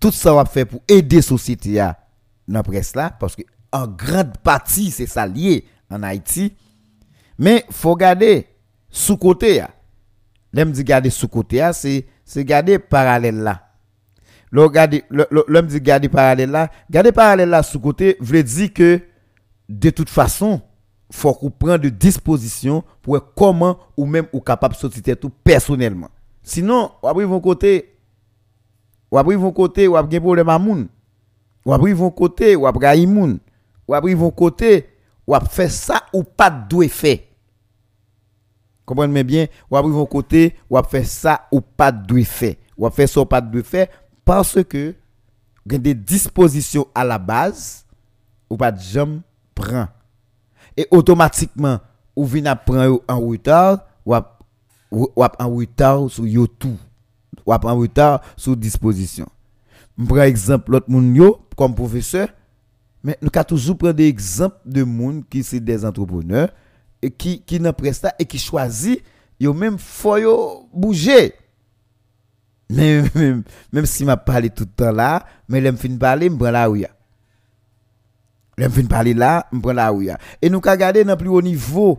tout 0.00 0.12
ça 0.12 0.32
va 0.32 0.44
faire 0.44 0.66
pour 0.66 0.82
aider 0.88 1.22
société 1.22 1.80
à 1.80 1.98
dans 2.46 2.62
presse 2.62 2.94
là 2.94 3.10
parce 3.10 3.36
que 3.36 3.42
en 3.72 3.86
grande 3.86 4.36
partie 4.38 4.90
c'est 4.90 5.06
ça 5.06 5.26
lié 5.26 5.66
en 5.90 6.02
Haïti. 6.02 6.54
Mais 7.38 7.64
faut 7.70 7.94
garder 7.94 8.48
sous 8.90 9.16
côté 9.16 9.62
L'aime 10.52 10.72
dit 10.72 10.84
garder 10.84 11.10
sous 11.10 11.28
côté 11.28 11.68
c'est 11.72 12.06
c'est 12.24 12.44
garder 12.44 12.78
parallèle 12.78 13.38
là. 13.38 13.64
L'homme 14.50 15.66
dit 15.66 15.80
garder 15.80 16.08
parallèle 16.08 16.50
là, 16.50 16.70
garder 16.90 17.12
parallèle 17.12 17.50
là 17.50 17.62
sous 17.62 17.80
côté 17.80 18.16
veut 18.20 18.42
dire 18.42 18.72
que 18.72 19.00
de 19.68 19.90
toute 19.90 20.08
façon, 20.08 20.62
faut 21.10 21.34
qu'on 21.34 21.50
prenne 21.50 21.78
de 21.78 21.88
disposition 21.88 22.82
pour 23.02 23.20
comment 23.34 23.78
ou 23.96 24.06
même 24.06 24.26
ou 24.32 24.40
capable 24.40 24.74
de 24.74 24.78
sortir 24.78 25.16
tout 25.18 25.30
personnellement. 25.44 26.08
Sinon, 26.42 26.90
ou 27.02 27.08
après 27.08 27.24
vont 27.24 27.40
côté 27.40 27.94
ou 29.10 29.18
après 29.18 29.36
vont 29.36 29.52
côté 29.52 29.88
ou 29.88 29.96
après 29.96 30.20
problème 30.20 30.48
à 30.48 30.58
moun. 30.58 30.88
Ou 31.64 31.72
après 31.72 31.92
vont 31.92 32.10
côté 32.10 32.56
ou 32.56 32.66
après 32.66 33.06
moun. 33.06 33.38
Ou 33.86 33.94
après 33.94 34.14
vont 34.14 34.30
côté 34.30 34.88
ou 35.26 35.34
après 35.34 35.50
faire 35.50 35.70
ça 35.70 36.02
ou 36.12 36.22
pas 36.22 36.50
doué 36.50 36.88
faire. 36.88 37.18
Comprenez 38.88 39.22
bien, 39.22 39.48
ou 39.70 39.76
après 39.76 39.90
vos 39.90 40.06
côté, 40.06 40.56
ou 40.70 40.78
faire 40.82 41.04
ça 41.04 41.46
ou 41.52 41.60
pas 41.60 41.92
de 41.92 42.22
faire. 42.22 42.54
Ou 42.74 42.88
faire 42.88 43.06
ça 43.06 43.20
ou 43.20 43.26
pas 43.26 43.42
de 43.42 43.60
faire 43.60 43.86
parce 44.24 44.64
que 44.64 44.94
vous 45.66 45.74
avez 45.74 45.78
des 45.78 45.94
dispositions 45.94 46.86
à 46.94 47.04
la 47.04 47.18
base 47.18 47.84
ou 48.48 48.56
pas 48.56 48.72
de 48.72 48.80
jamais 48.80 49.20
prend. 49.54 49.88
Et 50.74 50.88
automatiquement, 50.90 51.80
ou 52.16 52.24
venez 52.24 52.50
prendre 52.64 53.02
en 53.06 53.20
retard, 53.20 53.80
ou 54.06 54.14
en 54.14 55.48
retard 55.54 56.10
sur 56.10 56.26
YouTube. 56.26 56.78
Ou 57.44 57.52
en 57.52 57.78
retard 57.78 58.22
sur 58.38 58.56
disposition. 58.56 59.26
Par 60.08 60.22
exemple, 60.22 60.72
l'autre 60.72 60.90
monde 60.90 61.36
comme 61.54 61.74
professeur, 61.74 62.28
mais 63.04 63.18
nous 63.20 63.28
avons 63.34 63.44
toujours 63.44 63.76
prendre 63.76 63.92
des 63.92 64.08
exemples 64.08 64.56
de 64.64 64.82
monde 64.82 65.24
qui 65.28 65.44
sont 65.44 65.58
des 65.58 65.84
entrepreneurs 65.84 66.48
et 67.02 67.10
qui 67.10 67.42
qui 67.42 67.60
n'a 67.60 67.72
presta 67.72 68.14
et 68.18 68.24
qui 68.24 68.38
choisit 68.38 69.02
yo 69.38 69.52
même 69.52 69.78
faut 69.78 70.68
bouger. 70.72 71.34
Même, 72.70 73.08
même, 73.14 73.42
même 73.72 73.86
si 73.86 74.04
m'a 74.04 74.16
parlé 74.16 74.50
tout 74.50 74.64
le 74.64 74.84
temps 74.84 74.92
là 74.92 75.24
mais 75.48 75.60
l'aime 75.60 75.76
fin 75.76 75.96
parler 75.96 76.28
me 76.28 76.36
prend 76.36 76.50
là 76.50 76.68
où 76.68 76.76
ya. 76.76 76.90
L'aime 78.56 78.70
fin 78.70 78.84
parler 78.84 79.14
là 79.14 79.46
me 79.52 79.60
prend 79.60 79.72
là 79.72 79.92
où 79.92 80.02
ya. 80.02 80.18
Et 80.42 80.50
nous 80.50 80.60
ka 80.60 80.76
garder 80.76 81.04
dans 81.04 81.16
plus 81.16 81.28
haut 81.28 81.42
niveau 81.42 81.98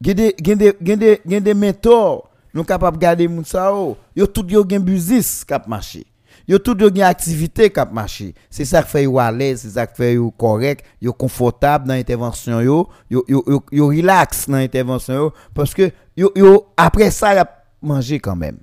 gende 0.00 0.32
gende 0.40 0.74
gende 0.80 1.18
gende 1.26 1.54
mentors 1.54 2.30
nous 2.54 2.64
capable 2.64 2.98
garder 2.98 3.28
moun 3.28 3.44
sa 3.44 3.70
yo 4.16 4.26
tout 4.26 4.46
yo 4.48 4.64
gen 4.64 4.82
business 4.82 5.44
cap 5.44 5.66
marché 5.66 6.06
yo 6.48 6.58
tout 6.58 6.80
yo 6.80 6.88
gen 6.88 7.04
activité 7.04 7.70
cap 7.70 7.92
marché 7.92 8.34
c'est 8.50 8.64
ça 8.64 8.82
qui 8.82 8.90
fait 8.90 9.18
à 9.18 9.30
l'aise 9.30 9.60
c'est 9.62 9.70
ça 9.70 9.86
qui 9.86 9.96
fait 9.96 10.14
yo 10.14 10.30
correct 10.30 10.84
yo 11.00 11.12
confortable 11.12 11.86
dans 11.86 11.94
l'intervention 11.94 12.60
yo 12.60 12.88
relax 13.70 14.48
dans 14.48 14.56
l'intervention 14.56 15.32
parce 15.54 15.74
que 15.74 15.92
après 16.76 17.10
ça 17.10 17.34
y 17.34 17.38
a 17.38 18.18
quand 18.18 18.36
même 18.36 18.58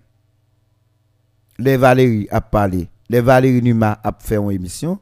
les 1.58 1.78
Valérie 1.78 2.28
a 2.32 2.42
parlé 2.42 2.90
les 3.08 3.22
Valérie 3.22 3.62
Numa 3.62 4.00
a 4.04 4.12
fait 4.20 4.36
une 4.36 4.52
émission 4.52 5.00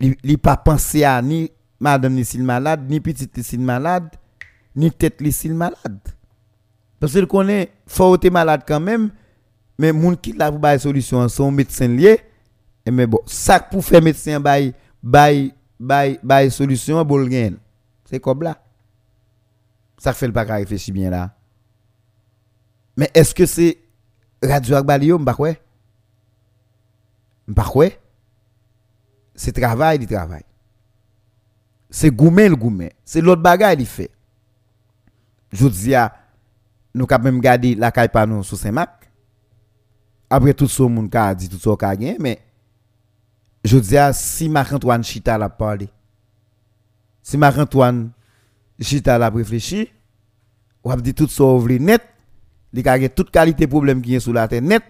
li 0.00 0.36
pas 0.36 0.56
pensé 0.56 1.04
à 1.04 1.20
ni 1.20 1.50
madame 1.80 2.14
ni 2.14 2.24
malade, 2.38 2.88
ni 2.88 3.00
petite 3.00 3.36
ni 3.52 3.64
malade, 3.64 4.10
ni 4.76 4.90
tête 4.90 5.20
s'il 5.30 5.54
malade. 5.54 5.98
Parce 6.98 7.12
qu'il 7.12 7.26
connaît 7.26 7.70
faut 7.86 8.14
être 8.14 8.30
malade 8.30 8.62
quand 8.66 8.80
même, 8.80 9.10
mais 9.80 9.92
moun 9.94 10.14
qui 10.14 10.34
la 10.34 10.50
pour 10.50 10.78
solution 10.78 11.26
son 11.26 11.50
médecin 11.50 11.88
lié 11.88 12.20
et 12.84 12.90
mais 12.90 13.06
bon, 13.06 13.20
ça 13.24 13.58
pour 13.58 13.82
faire 13.82 14.02
médecin 14.02 14.38
bail 14.38 14.74
bail 15.02 15.54
bail 15.78 16.20
bail 16.22 16.50
solution 16.50 17.02
bon 17.02 17.26
C'est 18.04 18.20
comme 18.20 18.42
là. 18.42 18.62
Ça 19.96 20.12
fait 20.12 20.26
le 20.26 20.34
pas 20.34 20.42
réfléchir 20.42 20.92
bien 20.92 21.08
là. 21.08 21.34
Mais 22.94 23.10
est-ce 23.14 23.34
que 23.34 23.46
c'est 23.46 23.78
radio 24.42 24.76
Akbalio 24.76 25.18
m'pa 25.18 25.32
quoi? 25.32 25.52
M'pa 27.48 27.64
C'est 29.34 29.52
travail 29.52 29.98
du 29.98 30.06
travail. 30.06 30.44
C'est 31.88 32.10
gourmet 32.10 32.50
le 32.50 32.56
gourmet, 32.56 32.92
c'est 33.02 33.22
l'autre 33.22 33.40
bagaille 33.40 33.78
il 33.80 33.86
fait. 33.86 34.10
Je 35.52 35.66
dis 35.68 35.94
à 35.94 36.14
nous 36.94 37.06
quand 37.06 37.18
même 37.18 37.40
garder 37.40 37.74
la 37.74 37.90
caille 37.90 38.10
par 38.10 38.26
nous 38.26 38.44
sur 38.44 38.58
Saint-Marc. 38.58 38.99
Après 40.32 40.54
tout 40.54 40.68
ce 40.68 40.84
monde 40.84 41.14
a 41.14 41.34
dit 41.34 41.48
tout 41.48 41.58
ça 41.58 41.76
qu'a 41.76 41.96
gagné 41.96 42.16
mais 42.20 42.40
je 43.64 43.76
dis 43.78 43.96
à 43.96 44.12
si 44.12 44.48
Marc-Antoine 44.48 45.02
Chita 45.02 45.36
l'a 45.36 45.48
parlé. 45.48 45.88
Si 47.22 47.36
Marc-Antoine 47.36 48.10
Chita 48.80 49.18
l'a 49.18 49.28
réfléchi, 49.28 49.90
ou 50.84 50.90
a 50.90 50.96
dit 50.96 51.12
tout 51.14 51.28
ça 51.28 51.44
net, 51.78 52.02
il 52.72 52.88
a 52.88 53.08
toute 53.08 53.30
qualité 53.30 53.66
problème 53.66 54.00
qui 54.00 54.14
est 54.14 54.20
sur 54.20 54.32
la 54.32 54.46
terre 54.48 54.62
net. 54.62 54.84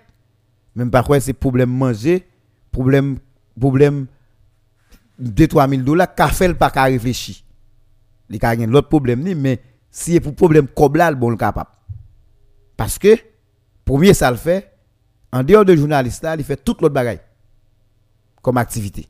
Même 0.76 0.91
quoi 0.91 1.18
c'est 1.18 1.32
problème 1.32 1.70
manger, 1.70 2.28
problème 2.70 3.18
problème 3.59 4.07
2 5.18 5.49
3 5.49 5.68
000 5.68 5.82
dollars, 5.82 6.14
qu'a 6.14 6.28
fait 6.28 6.55
pas 6.55 6.70
qu'à 6.70 6.84
réfléchir. 6.84 7.36
Il 8.28 8.45
a 8.45 8.55
l'autre 8.55 8.88
problème 8.88 9.22
mais 9.36 9.61
si 9.91 10.12
c'est 10.12 10.20
pour 10.20 10.34
problème 10.34 10.68
le 10.76 11.14
bon 11.14 11.36
capable. 11.36 11.70
Parce 12.76 12.99
que 12.99 13.16
premier 13.84 14.14
ça 14.14 14.30
le 14.30 14.36
fait 14.36 14.69
en 15.32 15.42
dehors 15.42 15.64
de 15.64 15.76
journaliste 15.76 16.26
il 16.38 16.44
fait 16.44 16.56
toute 16.62 16.80
l'autre 16.80 16.94
bagaille 16.94 17.20
comme 18.42 18.56
activité. 18.56 19.08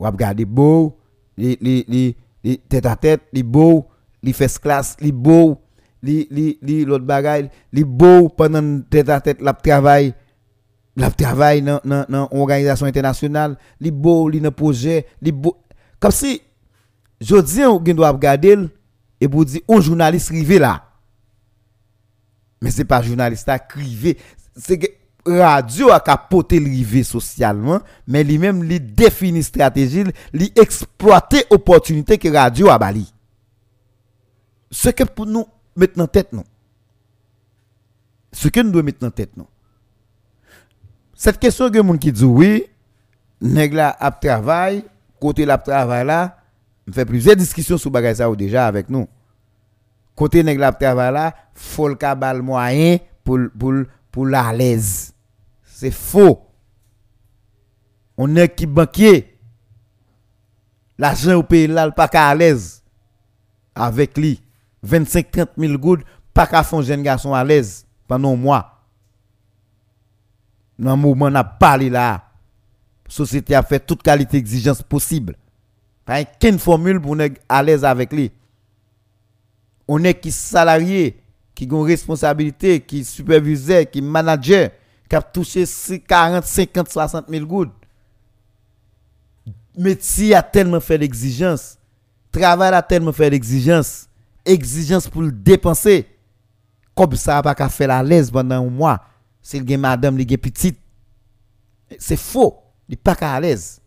Ou 0.00 0.04
regarder 0.04 0.44
beau, 0.44 0.98
les 1.36 1.58
les 1.60 2.16
les 2.44 2.56
tête 2.58 2.86
à 2.86 2.96
tête, 2.96 3.22
les 3.32 3.42
beau, 3.42 3.86
les 4.22 4.32
first 4.32 4.60
class, 4.60 4.96
les 5.00 5.12
beau, 5.12 5.60
li 6.02 6.26
li 6.30 6.58
li 6.62 6.84
l'autre 6.84 7.04
bagaille 7.04 7.50
li 7.72 7.84
beau 7.84 8.28
pendant 8.28 8.80
tête 8.90 9.08
à 9.08 9.20
tête 9.20 9.40
la 9.40 9.52
travail 9.52 10.14
la 10.96 11.10
travail 11.10 11.62
dans 11.62 11.80
dans 11.84 12.04
dans 12.08 12.28
organisation 12.32 12.86
internationale 12.86 13.56
li 13.80 13.90
beau 13.90 14.28
li 14.28 14.40
dans 14.40 14.52
projet 14.52 15.06
li 15.22 15.32
beau 15.32 15.56
comme 15.98 16.12
si 16.12 16.40
je 17.20 17.36
dis 17.40 17.64
on 17.64 17.78
doit 17.80 18.10
regarder 18.10 18.56
et 19.20 19.28
pour 19.28 19.44
dire 19.44 19.60
un 19.68 19.80
journaliste 19.80 20.30
rivé 20.30 20.58
là 20.58 20.87
mais 22.60 22.70
c'est 22.70 22.84
pas 22.84 23.02
journaliste 23.02 23.48
à 23.48 23.58
crivé 23.58 24.16
c'est 24.56 24.78
que 24.78 24.86
radio 25.26 25.90
a 25.90 26.00
capoté 26.00 26.58
rivé 26.58 27.02
socialement 27.02 27.80
mais 28.06 28.24
lui 28.24 28.38
même 28.38 28.64
li 28.64 28.80
définit 28.80 29.42
stratégie 29.42 30.04
li 30.32 30.52
exploiter 30.56 31.44
opportunité 31.50 32.18
que 32.18 32.28
radio 32.28 32.68
a 32.68 32.78
bali 32.78 33.12
ce 34.70 34.90
que 34.90 35.04
pour 35.04 35.26
nous 35.26 35.46
mettre 35.76 35.96
dans 35.96 36.06
tête 36.06 36.32
non. 36.32 36.44
Ce 38.32 38.48
que 38.48 38.60
nous 38.60 38.70
devons 38.70 38.84
mettre 38.84 38.98
dans 39.00 39.10
tête 39.10 39.36
non. 39.36 39.46
Cette 41.14 41.38
question 41.38 41.70
que 41.70 41.80
moun 41.80 41.98
qui 41.98 42.12
dit 42.12 42.24
oui, 42.24 42.64
nèg 43.40 43.72
la 43.74 43.90
ap 43.90 44.20
travail, 44.20 44.84
côté 45.20 45.44
la 45.44 45.58
travail 45.58 46.06
là, 46.06 46.38
fait 46.92 47.04
plusieurs 47.04 47.36
discussions 47.36 47.78
sur 47.78 47.90
bagay 47.90 48.14
ça 48.14 48.30
déjà 48.36 48.66
avec 48.66 48.88
nous. 48.88 49.08
Côté 50.18 50.42
nèg 50.42 50.58
la 50.58 50.72
travail 50.72 51.12
là, 51.12 51.32
faut 51.54 51.86
le 51.86 51.94
cabal 51.94 52.42
moyen 52.42 52.98
pour 53.22 53.38
pour 53.56 53.72
pour 54.10 54.26
la 54.26 54.52
l'aise. 54.52 55.14
C'est 55.62 55.92
faux. 55.92 56.44
On 58.16 58.34
est 58.34 58.52
qui 58.52 58.66
banquier. 58.66 59.38
L'argent 60.98 61.36
au 61.36 61.44
pays 61.44 61.68
là, 61.68 61.88
pas 61.92 62.10
à 62.12 62.34
l'aise 62.34 62.82
avec 63.76 64.18
lui. 64.18 64.42
25-30 64.84 65.50
000 65.56 65.78
gouttes, 65.78 66.02
pas 66.34 66.48
qu'à 66.48 66.64
faire 66.64 66.80
un 66.80 66.82
jeune 66.82 67.04
garçon 67.04 67.32
à 67.32 67.44
l'aise 67.44 67.86
pendant 68.08 68.32
un 68.32 68.36
mois. 68.36 68.86
Dans 70.80 70.94
un 70.94 70.96
moment, 70.96 71.26
on 71.26 71.34
a 71.36 71.44
parlé 71.44 71.90
là. 71.90 72.24
La 73.06 73.14
société 73.14 73.54
a 73.54 73.62
fait 73.62 73.78
toute 73.78 74.02
qualité 74.02 74.38
d'exigence 74.38 74.82
possible. 74.82 75.36
Pas 76.04 76.22
une 76.42 76.58
formule 76.58 77.00
pour 77.00 77.20
être 77.20 77.40
à 77.48 77.62
l'aise 77.62 77.84
avec 77.84 78.12
lui. 78.12 78.32
On 79.88 80.04
est 80.04 80.14
qui 80.14 80.30
salarié, 80.30 81.18
qui 81.54 81.64
a 81.64 81.66
une 81.66 81.82
responsabilité, 81.82 82.80
qui 82.80 83.04
superviseur, 83.04 83.88
qui 83.90 84.02
manager, 84.02 84.70
qui 85.08 85.16
a 85.16 85.22
touché 85.22 85.64
40, 86.06 86.44
50, 86.44 86.88
60 86.88 87.24
000 87.28 87.46
gouttes. 87.46 87.72
Métier 89.76 90.34
a 90.34 90.42
tellement 90.42 90.80
fait 90.80 90.98
d'exigence. 90.98 91.78
Travail 92.30 92.74
a 92.74 92.82
tellement 92.82 93.12
fait 93.12 93.30
d'exigence 93.30 94.08
exigence 94.48 95.08
pour 95.08 95.22
le 95.22 95.32
dépenser. 95.32 96.06
Comme 96.94 97.14
ça, 97.14 97.42
pas 97.42 97.54
qu'à 97.54 97.68
faire 97.68 97.88
la 97.88 98.02
l'aise 98.02 98.30
pendant 98.30 98.66
un 98.66 98.70
mois. 98.70 99.00
C'est 99.40 99.60
le 99.60 99.76
madame, 99.78 100.16
le 100.16 100.24
petite. 100.36 100.78
C'est 101.98 102.16
faux. 102.16 102.58
Il 102.88 102.96
pas 102.96 103.14
qu'à 103.14 103.38
l'aise. 103.38 103.80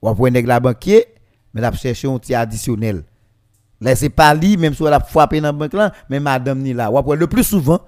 Ou 0.00 0.08
après, 0.08 0.30
la 0.30 0.60
banquier, 0.60 1.06
mais 1.52 1.60
la 1.60 1.72
chercher 1.72 2.08
un 2.08 2.18
petit 2.18 2.34
additionnel. 2.34 3.04
Laissez 3.80 4.08
pas 4.08 4.34
lui, 4.34 4.56
même 4.56 4.74
si 4.74 4.82
elle 4.84 4.92
a 4.92 5.00
frappé 5.00 5.40
dans 5.40 5.48
la 5.48 5.52
banque 5.52 5.72
là, 5.72 5.92
mais 6.10 6.20
madame 6.20 6.58
ni 6.58 6.72
là. 6.72 6.90
Le 6.90 7.26
plus 7.26 7.44
souvent, 7.44 7.80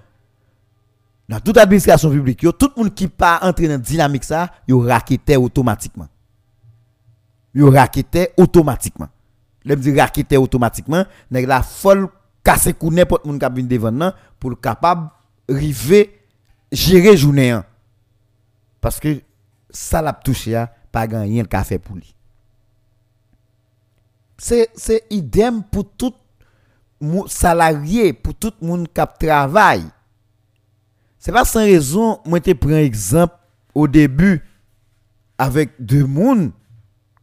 dans 1.29 1.41
toute 1.41 1.59
administration 1.59 2.11
publique, 2.11 2.41
tout 2.41 2.71
le 2.77 2.83
monde 2.83 2.95
qui 2.95 3.09
pas 3.09 3.41
entrer 3.43 3.67
dans 3.67 3.73
la 3.73 3.79
dynamique 3.79 4.25
ça, 4.25 4.51
il 4.69 4.75
raquettait 4.75 5.37
automatiquement. 5.37 6.09
Il 7.55 7.65
raquettait 7.65 8.33
automatiquement 8.37 9.09
le 9.65 9.77
dit 9.77 9.99
raqueter 9.99 10.37
automatiquement 10.37 11.05
nèg 11.31 11.47
la 11.49 11.63
folle 11.63 12.09
casser 12.45 12.75
cou 12.75 12.91
n'importe 12.91 13.27
moun 13.27 13.39
k'ap 13.39 13.57
vinn 13.57 13.69
devant 13.69 14.13
pour 14.39 14.59
capable 14.61 15.11
river 15.49 16.11
gérer 16.73 17.17
journée 17.17 17.59
parce 18.81 19.01
que 19.01 19.21
ça 19.71 20.01
l'a 20.01 20.13
touché 20.13 20.57
a 20.57 20.73
pas 20.91 21.07
gagner 21.07 21.43
le 21.43 21.49
café 21.49 21.79
pour 21.79 21.97
lui 21.97 22.15
c'est 24.41 25.05
idem 25.11 25.63
pour 25.63 25.85
tout 25.97 26.15
salarié 27.29 28.13
pour 28.13 28.35
tout 28.35 28.53
monde 28.61 28.89
qui 28.89 29.27
travaille 29.27 29.85
c'est 31.19 31.33
pas 31.33 31.45
sans 31.45 31.61
raison 31.61 32.21
moi 32.25 32.41
te 32.41 32.53
prends 32.53 32.71
exemple 32.77 33.35
au 33.75 33.87
début 33.87 34.43
avec 35.39 35.71
deux 35.79 36.05
monde 36.05 36.53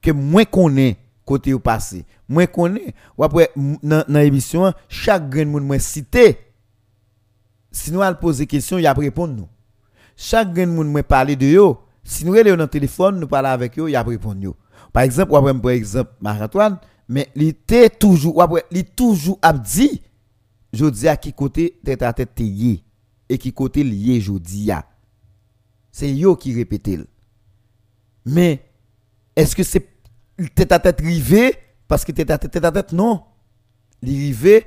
que 0.02 0.12
moi 0.12 0.46
connais 0.46 0.98
côté 1.26 1.54
au 1.54 1.60
passé. 1.60 2.06
Moi 2.30 2.48
connais 2.48 2.94
ou 3.18 3.24
après 3.24 3.52
dans 3.56 4.06
l'émission 4.08 4.74
chaque 4.88 5.30
grand 5.30 5.46
monde 5.46 5.66
moi 5.66 5.80
cité 5.80 6.38
si 7.72 7.92
nous 7.92 8.02
allons 8.02 8.18
poser 8.18 8.48
question, 8.48 8.78
il 8.78 8.88
a 8.88 8.94
répondre 8.94 9.36
nous. 9.36 9.48
Chaque 10.16 10.54
grand 10.54 10.68
monde 10.68 10.88
moi 10.88 11.04
parler 11.04 11.36
de 11.36 11.46
yo, 11.46 11.80
si 12.04 12.26
nous 12.26 12.34
allons 12.34 12.56
dans 12.56 12.68
téléphone, 12.68 13.20
nous 13.20 13.28
parler 13.28 13.50
avec 13.50 13.76
yo, 13.78 13.88
il 13.88 13.96
a 13.96 14.02
répondre. 14.02 14.56
Par 14.92 15.04
exemple, 15.04 15.32
ou 15.32 15.38
après 15.38 15.54
par 15.54 15.72
exemple 15.72 16.12
Marc-Antoine, 16.22 16.80
mais 17.08 17.30
il 17.36 17.44
était 17.44 17.90
toujours 17.90 18.38
ou 18.38 18.42
après 18.42 18.66
il 18.72 18.84
toujours 18.86 19.40
a 19.42 19.54
dit 19.54 20.02
je 20.74 20.86
dis 20.86 21.08
à 21.08 21.18
qui 21.18 21.34
côté 21.34 21.80
tête 21.84 22.02
à 22.02 22.14
tête 22.14 22.40
et 22.40 23.38
qui 23.38 23.54
côté 23.54 23.84
lié 23.84 24.22
jodi 24.22 24.72
a. 24.72 24.86
C'est 25.92 26.14
yo 26.14 26.36
qui 26.36 26.54
répétait. 26.54 27.00
Mais 28.26 28.64
est-ce 29.36 29.56
que 29.56 29.64
c'est 29.64 29.88
tête 30.54 30.72
à 30.72 30.80
tête 30.80 31.00
rivé? 31.02 31.56
Parce 31.88 32.04
que 32.06 32.12
tête 32.12 32.30
à 32.30 32.38
tête, 32.38 32.52
tête 32.52 32.66
à 32.66 32.72
tête 32.72 32.92
non. 32.92 33.24
Il 34.02 34.10
rivé 34.10 34.66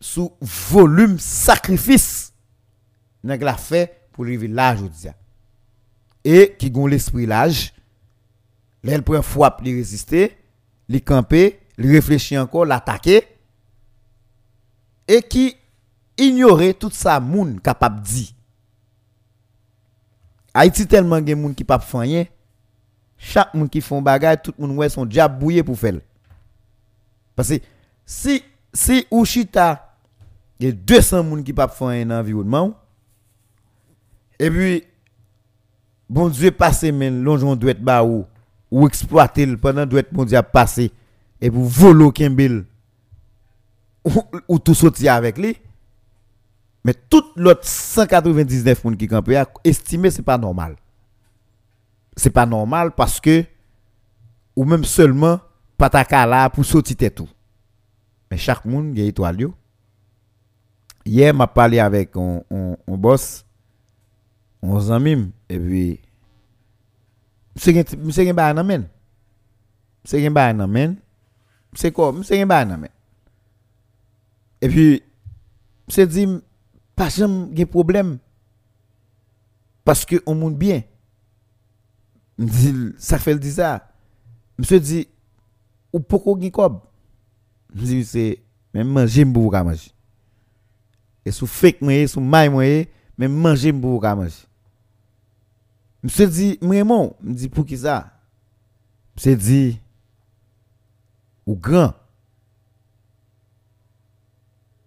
sous 0.00 0.32
volume 0.40 1.18
sacrifice. 1.18 2.34
La 3.22 3.56
fait 3.56 4.08
pour 4.12 4.24
arriver 4.24 4.48
là 4.48 4.74
aujourd'hui. 4.74 5.08
Et 6.24 6.54
qui 6.58 6.70
gon 6.70 6.86
l'esprit 6.86 7.26
l'âge. 7.26 7.72
L'elle 8.82 9.02
prend 9.02 9.22
frappe, 9.22 9.62
li 9.62 9.74
résister, 9.74 10.36
li 10.92 11.00
camper, 11.00 11.58
li 11.78 11.90
réfléchir 11.90 12.42
encore, 12.42 12.66
l'attaquer 12.66 13.24
et 15.08 15.22
qui 15.22 15.56
ignorer 16.18 16.74
tout 16.74 16.90
ça 16.90 17.18
moun 17.18 17.60
capable 17.60 18.02
dit. 18.02 18.34
Haïti 20.54 20.86
tellement 20.86 21.24
gen 21.24 21.40
moun 21.40 21.54
qui 21.54 21.64
pas 21.64 21.78
faire 21.78 22.26
chaque 23.16 23.54
monde 23.54 23.70
qui 23.70 23.80
font 23.80 24.02
bagage, 24.02 24.38
tout 24.42 24.54
monde 24.58 24.76
ouais 24.76 24.88
son 24.88 25.06
diable 25.06 25.38
bouillé 25.38 25.62
pour 25.62 25.78
faire. 25.78 25.94
Parce 27.34 27.48
que 27.48 27.54
si 28.04 28.42
si 28.74 29.06
ou 29.10 29.24
chita 29.24 29.96
y 30.60 30.66
a 30.66 30.72
200 30.72 31.24
monde 31.24 31.44
qui 31.44 31.52
pas 31.52 31.68
faire 31.68 31.88
un 31.88 32.10
environnement 32.10 32.74
et 34.38 34.50
puis 34.50 34.84
bon 36.08 36.28
Dieu 36.28 36.50
passe 36.50 36.84
men 36.84 37.22
l'onjon 37.22 37.56
doit 37.56 37.70
être 37.70 37.82
ba 37.82 38.04
ou 38.04 38.26
ou 38.72 38.86
exploiter 38.86 39.54
pendant 39.58 39.84
doit 39.84 40.00
être 40.00 40.12
mondial 40.12 40.42
passé. 40.50 40.90
Et 41.42 41.50
pour 41.50 41.64
voler 41.64 42.10
Kembel 42.10 42.64
ou, 44.02 44.10
ou 44.48 44.58
tout 44.58 44.74
sortir 44.74 45.12
avec 45.12 45.36
lui. 45.36 45.56
Mais 46.82 46.94
tout 46.94 47.22
l'autre 47.36 47.64
199 47.64 48.64
personnes 48.64 48.96
qui 48.96 49.06
campent 49.06 49.30
estimé 49.62 50.10
c'est 50.10 50.22
pas 50.22 50.38
normal. 50.38 50.76
C'est 52.16 52.30
pas 52.30 52.46
normal 52.46 52.92
parce 52.92 53.20
que 53.20 53.44
ou 54.56 54.64
même 54.64 54.84
seulement 54.84 55.38
pataka 55.76 56.26
là 56.26 56.48
pour 56.48 56.64
sortir 56.64 56.96
tout. 57.14 57.28
Mais 58.30 58.38
chaque 58.38 58.64
monde 58.64 58.98
a 58.98 59.02
étoile 59.02 59.48
hier 61.04 61.34
m'a 61.34 61.46
parlé 61.46 61.78
avec 61.78 62.16
un, 62.16 62.40
un, 62.50 62.76
un 62.88 62.96
boss 62.96 63.44
on 64.62 64.90
ami 64.90 65.30
et 65.48 65.58
puis 65.58 66.00
Mse 67.56 67.72
gen, 67.72 67.84
mse 68.06 68.24
gen 68.24 68.36
bay 68.36 68.54
nan 68.56 68.66
men. 68.66 68.86
Mse 70.04 70.20
gen 70.22 70.34
bay 70.34 70.52
nan 70.56 70.70
men. 70.70 70.96
Mse 71.72 71.92
ko, 71.94 72.10
mse 72.16 72.36
gen 72.38 72.48
bay 72.48 72.64
nan 72.68 72.84
men. 72.84 72.92
E 74.62 74.70
pi, 74.70 74.86
mse 75.88 76.06
di, 76.10 76.26
pa 76.96 77.08
jam 77.12 77.50
gen 77.56 77.70
problem. 77.70 78.16
Paske 79.84 80.20
on 80.26 80.38
moun 80.38 80.56
bien. 80.58 80.84
Mdi, 82.38 82.92
sa 83.02 83.18
fel 83.22 83.40
di 83.42 83.50
sa. 83.52 83.80
Mse 84.58 84.78
di, 84.80 85.02
ou 85.92 86.00
poko 86.00 86.36
gen 86.40 86.54
kob. 86.54 86.80
Mdi, 87.74 88.02
se, 88.06 88.26
men 88.72 88.88
manje 88.88 89.24
mbou 89.28 89.50
ka 89.52 89.64
manji. 89.66 89.90
E 91.22 91.30
sou 91.34 91.46
fek 91.50 91.82
mwenye, 91.84 92.08
sou 92.10 92.22
may 92.24 92.50
mwenye, 92.50 92.86
men 93.18 93.34
manje 93.44 93.72
mbou 93.74 94.00
ka 94.02 94.14
manji. 94.18 94.42
Dit, 96.02 96.58
vraiment, 96.60 97.16
me 97.22 97.32
dit 97.32 97.48
pour 97.48 97.64
qui 97.64 97.78
ça 97.78 98.12
Monsieur 99.14 99.36
dit, 99.36 99.80
ou 101.46 101.54
grand, 101.54 101.94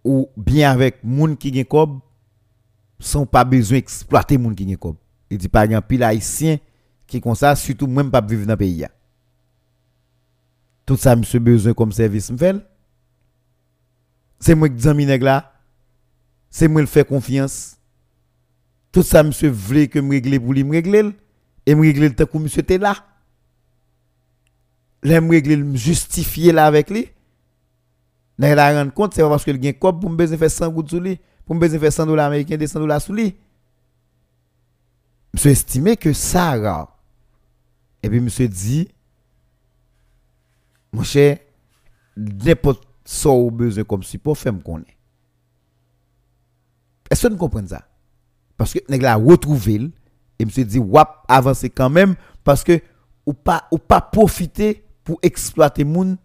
ou 0.04 0.30
bien 0.36 0.72
avec 0.72 1.04
moun 1.04 1.38
qui 1.38 1.54
gen 1.54 1.66
kob, 1.66 2.00
sans 3.00 3.26
pas 3.26 3.44
besoin 3.44 3.78
d'exploiter 3.80 4.38
moun 4.38 4.56
qui 4.56 4.68
gen 4.68 4.78
kob. 4.78 4.98
Il 5.30 5.38
dit, 5.38 5.50
par 5.50 5.64
exemple, 5.64 5.88
pile 5.88 6.04
haïtien 6.04 6.58
qui 7.08 7.22
comme 7.22 7.36
ça, 7.36 7.56
surtout 7.56 7.88
même 7.88 8.12
pas 8.12 8.22
vivre 8.22 8.46
dans 8.46 8.54
le 8.54 8.58
pays. 8.58 8.86
Tout 10.86 10.98
comme 11.76 11.92
service, 11.92 12.32
m'fait. 12.32 12.56
C'est 14.40 14.54
moi 14.54 14.70
qui 14.70 14.76
dis 14.76 15.18
là. 15.18 15.54
C'est 16.50 16.68
moi 16.68 16.82
qui 16.82 16.88
fais 16.88 17.04
confiance. 17.04 17.78
Tout 18.96 19.04
ça, 19.04 19.24
monsieur 19.24 19.50
voulait 19.50 19.90
que 19.90 20.00
me 20.00 20.12
régler 20.12 20.40
pour 20.40 20.54
lui, 20.54 20.64
me 20.64 20.72
régler. 20.72 21.04
Et 21.66 21.76
me 21.76 21.82
régler 21.82 22.08
le 22.08 22.16
temps 22.16 22.26
que 22.26 22.38
monsieur 22.38 22.62
était 22.62 22.78
là. 22.78 22.96
Là, 25.04 25.20
me 25.20 25.32
régler, 25.32 25.58
me 25.58 25.76
justifier 25.76 26.54
là 26.54 26.66
avec 26.66 26.90
lui. 26.90 27.10
Là, 28.38 28.56
la 28.56 28.72
rendre 28.72 28.94
compte, 28.94 29.14
c'est 29.14 29.22
parce 29.22 29.44
que 29.44 29.52
le 29.52 29.60
a 29.68 29.70
un 29.70 29.74
pour 29.74 30.10
me 30.10 30.16
besoin 30.16 30.38
faire 30.38 30.50
100 30.50 30.70
gouttes 30.70 30.88
sur 30.88 31.02
lui. 31.02 31.20
Pour 31.46 31.56
me 31.56 31.68
faire 31.68 31.92
100 31.92 32.06
dollars 32.06 32.28
américains, 32.28 32.56
100 32.66 32.80
dollars 32.80 33.02
sur 33.02 33.12
lui. 33.12 33.36
Monsieur 35.34 35.52
estimé 35.52 35.98
que 35.98 36.14
ça, 36.14 36.56
et 38.02 38.10
puis 38.10 38.22
monsieur 38.22 38.48
dit, 38.48 38.88
mon 40.94 41.04
cher, 41.04 41.40
n'importe 42.16 42.88
au 43.26 43.52
besoin 43.52 43.84
comme 43.84 44.04
pour 44.24 44.38
faire 44.38 44.54
me 44.54 44.62
connaître. 44.62 44.94
Est-ce 47.12 47.28
que 47.28 47.34
vous 47.34 47.38
comprenez 47.38 47.68
ça? 47.68 47.86
Parce 48.58 48.74
que 48.74 48.80
nèg 48.90 49.02
la 49.02 49.16
retrouvé 49.16 49.92
et 50.40 50.46
monsieur 50.46 50.66
dit 50.66 50.80
wap 50.80 51.26
avancer 51.28 51.70
quand 51.70 51.90
même 51.90 52.16
parce 52.44 52.64
que 52.64 52.80
ou 53.26 53.34
pas 53.34 53.68
ou 53.72 53.78
pas 53.78 54.02
profiter 54.02 54.84
pour 55.04 55.20
exploiter 55.22 55.84
moun 55.84 56.18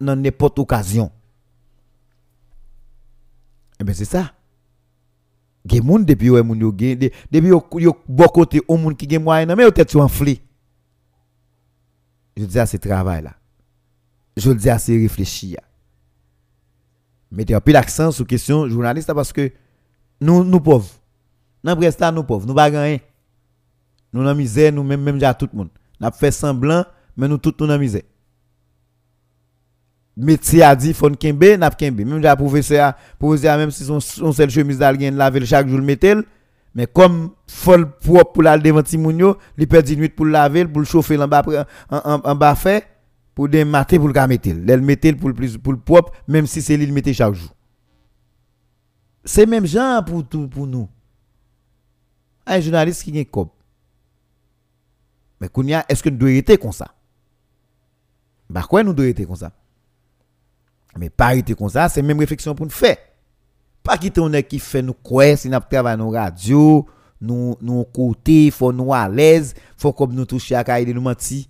dans 0.00 0.16
n'importe 0.16 0.58
occasion. 0.58 1.10
Eh 3.80 3.84
ben 3.84 3.94
c'est 3.94 4.04
ça. 4.04 4.32
Gen 5.66 5.84
moun 5.84 6.04
depuis 6.04 6.30
ouais 6.30 6.42
moun 6.42 6.58
yo 6.58 6.74
gen 6.76 6.98
depuis 6.98 7.48
yo 7.48 7.64
yo 7.74 7.96
bon 8.08 8.26
côté 8.26 8.60
au 8.68 8.76
moun 8.76 8.96
qui 8.96 9.08
gen 9.08 9.22
moyen 9.22 9.46
mais 9.46 9.70
peut-être 9.70 9.96
enflé. 9.96 10.40
Je 12.36 12.44
dis 12.44 12.58
à 12.58 12.66
ce 12.66 12.76
travail 12.76 13.22
là 13.22 13.34
je 14.36 14.52
dis 14.52 14.70
à 14.70 14.78
ce 14.78 14.92
réfléchir 14.92 15.58
mettez 17.30 17.54
un 17.54 17.60
peu 17.60 17.72
l'accent 17.72 18.12
sur 18.12 18.26
question 18.26 18.68
journaliste 18.68 19.12
parce 19.12 19.32
que 19.32 19.50
nous 20.20 20.44
nous 20.44 20.60
pauvres 20.60 20.88
dans 21.62 21.76
presse 21.76 21.98
nous 22.12 22.22
pauvres, 22.22 22.46
nous 22.46 22.54
pas 22.54 22.64
rien. 22.64 22.98
Nous 24.12 24.24
dans 24.24 24.34
misère, 24.34 24.72
nous 24.72 24.82
même 24.82 25.02
même 25.02 25.18
déjà 25.18 25.34
tout 25.34 25.48
le 25.52 25.58
monde. 25.58 25.70
N'a 26.00 26.10
fait 26.10 26.30
semblant, 26.30 26.84
mais 27.16 27.28
nous 27.28 27.38
tout 27.38 27.54
nous 27.60 27.66
dans 27.66 27.78
misère. 27.78 28.02
Métier 30.16 30.62
a 30.62 30.74
dit 30.74 30.94
faut 30.94 31.10
kembe, 31.10 31.44
n'a 31.58 31.70
kembe. 31.70 32.00
Même 32.00 32.16
déjà 32.16 32.36
professeur 32.36 32.94
professeur 33.18 33.56
même 33.56 33.70
si 33.70 33.84
son 33.84 34.00
son 34.00 34.32
seule 34.32 34.50
chemise 34.50 34.78
d'algen 34.78 35.16
laver 35.16 35.44
chaque 35.44 35.68
jour 35.68 35.78
le 35.78 36.24
mais 36.74 36.86
comme 36.86 37.30
folle 37.46 37.90
propre 37.98 38.32
pour 38.32 38.42
la 38.42 38.58
devant 38.58 38.82
Timounio, 38.82 39.36
il 39.56 39.66
perd 39.66 39.84
10 39.84 39.96
minutes 39.96 40.14
pour 40.14 40.26
laver, 40.26 40.64
pour 40.66 40.80
le 40.80 40.84
chauffer 40.84 41.18
en 41.18 41.26
bas 41.26 41.42
en, 41.90 42.20
en, 42.24 42.34
bas 42.34 42.54
fait 42.54 42.86
pour 43.34 43.48
démater 43.48 43.98
pour 43.98 44.08
le 44.08 44.26
mettre. 44.26 44.48
Elle 44.48 44.82
mettel 44.82 45.16
pour 45.16 45.28
le 45.28 45.34
plus 45.34 45.56
pour 45.58 45.72
le 45.72 45.78
propre 45.78 46.12
même 46.28 46.46
si 46.46 46.62
c'est 46.62 46.76
lui 46.76 46.86
le 46.86 46.92
mettait 46.92 47.12
chaque 47.12 47.34
jour. 47.34 47.50
C'est 49.24 49.46
même 49.46 49.66
genre 49.66 50.04
pour 50.04 50.26
tout 50.26 50.46
pour 50.48 50.66
nous 50.66 50.88
un 52.48 52.60
journaliste 52.60 53.02
qui 53.02 53.16
est 53.18 53.24
cop. 53.24 53.52
Mais 55.40 55.48
est-ce 55.88 56.02
que 56.02 56.08
nous 56.08 56.16
devons 56.16 56.32
être 56.32 56.56
comme 56.56 56.72
ça? 56.72 56.94
Bah 58.50 58.64
quoi 58.68 58.82
nous 58.82 58.92
devons 58.92 59.08
être 59.08 59.24
comme 59.24 59.36
ça? 59.36 59.52
Mais 60.96 61.10
pas 61.10 61.36
être 61.36 61.54
comme 61.54 61.68
ça, 61.68 61.88
c'est 61.88 62.02
même 62.02 62.18
réflexion 62.18 62.54
pour 62.54 62.66
nous 62.66 62.72
faire. 62.72 62.96
Pas 63.82 63.96
quitter 63.96 64.20
on 64.20 64.30
qui 64.42 64.58
fait 64.58 64.82
nous 64.82 64.94
quoi 64.94 65.36
si 65.36 65.48
nous 65.48 65.58
travaillons 65.60 66.10
dans 66.10 66.10
radio, 66.10 66.86
nous 67.20 67.56
nous 67.60 67.84
côté, 67.84 68.50
faut 68.50 68.72
nous 68.72 68.92
à 68.92 69.08
l'aise, 69.08 69.54
faut 69.76 69.92
comme 69.92 70.14
nous 70.14 70.24
toucher 70.24 70.56
à 70.56 70.64
caille 70.64 70.92
nous 70.92 71.00
mentir. 71.00 71.44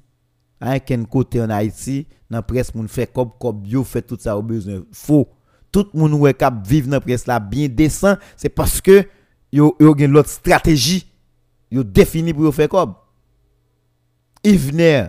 Hein, 0.60 0.80
quel 0.80 1.06
côté 1.06 1.40
en 1.40 1.50
Haïti, 1.50 2.06
dans 2.28 2.42
presse 2.42 2.74
moun 2.74 2.88
fait 2.88 3.12
comme 3.12 3.30
comme 3.38 3.60
bio 3.60 3.84
fait 3.84 4.02
tout 4.02 4.18
ça 4.20 4.36
au 4.36 4.42
besoin. 4.42 4.82
Faux. 4.92 5.28
Tout 5.70 5.88
moun 5.94 6.12
ouais 6.14 6.34
cap 6.34 6.66
vivre 6.66 6.88
dans 6.88 7.00
presse 7.00 7.26
là 7.26 7.38
bien 7.38 7.68
décent, 7.68 8.16
c'est 8.36 8.48
parce 8.48 8.80
que 8.80 9.06
yo 9.52 9.76
yo 9.80 9.94
gen 9.96 10.12
l'autre 10.12 10.30
stratégie. 10.30 11.06
Yo 11.70 11.84
défini 11.84 12.32
pour 12.32 12.54
faire 12.54 12.68
comme. 12.68 12.94
Ivner. 14.44 15.08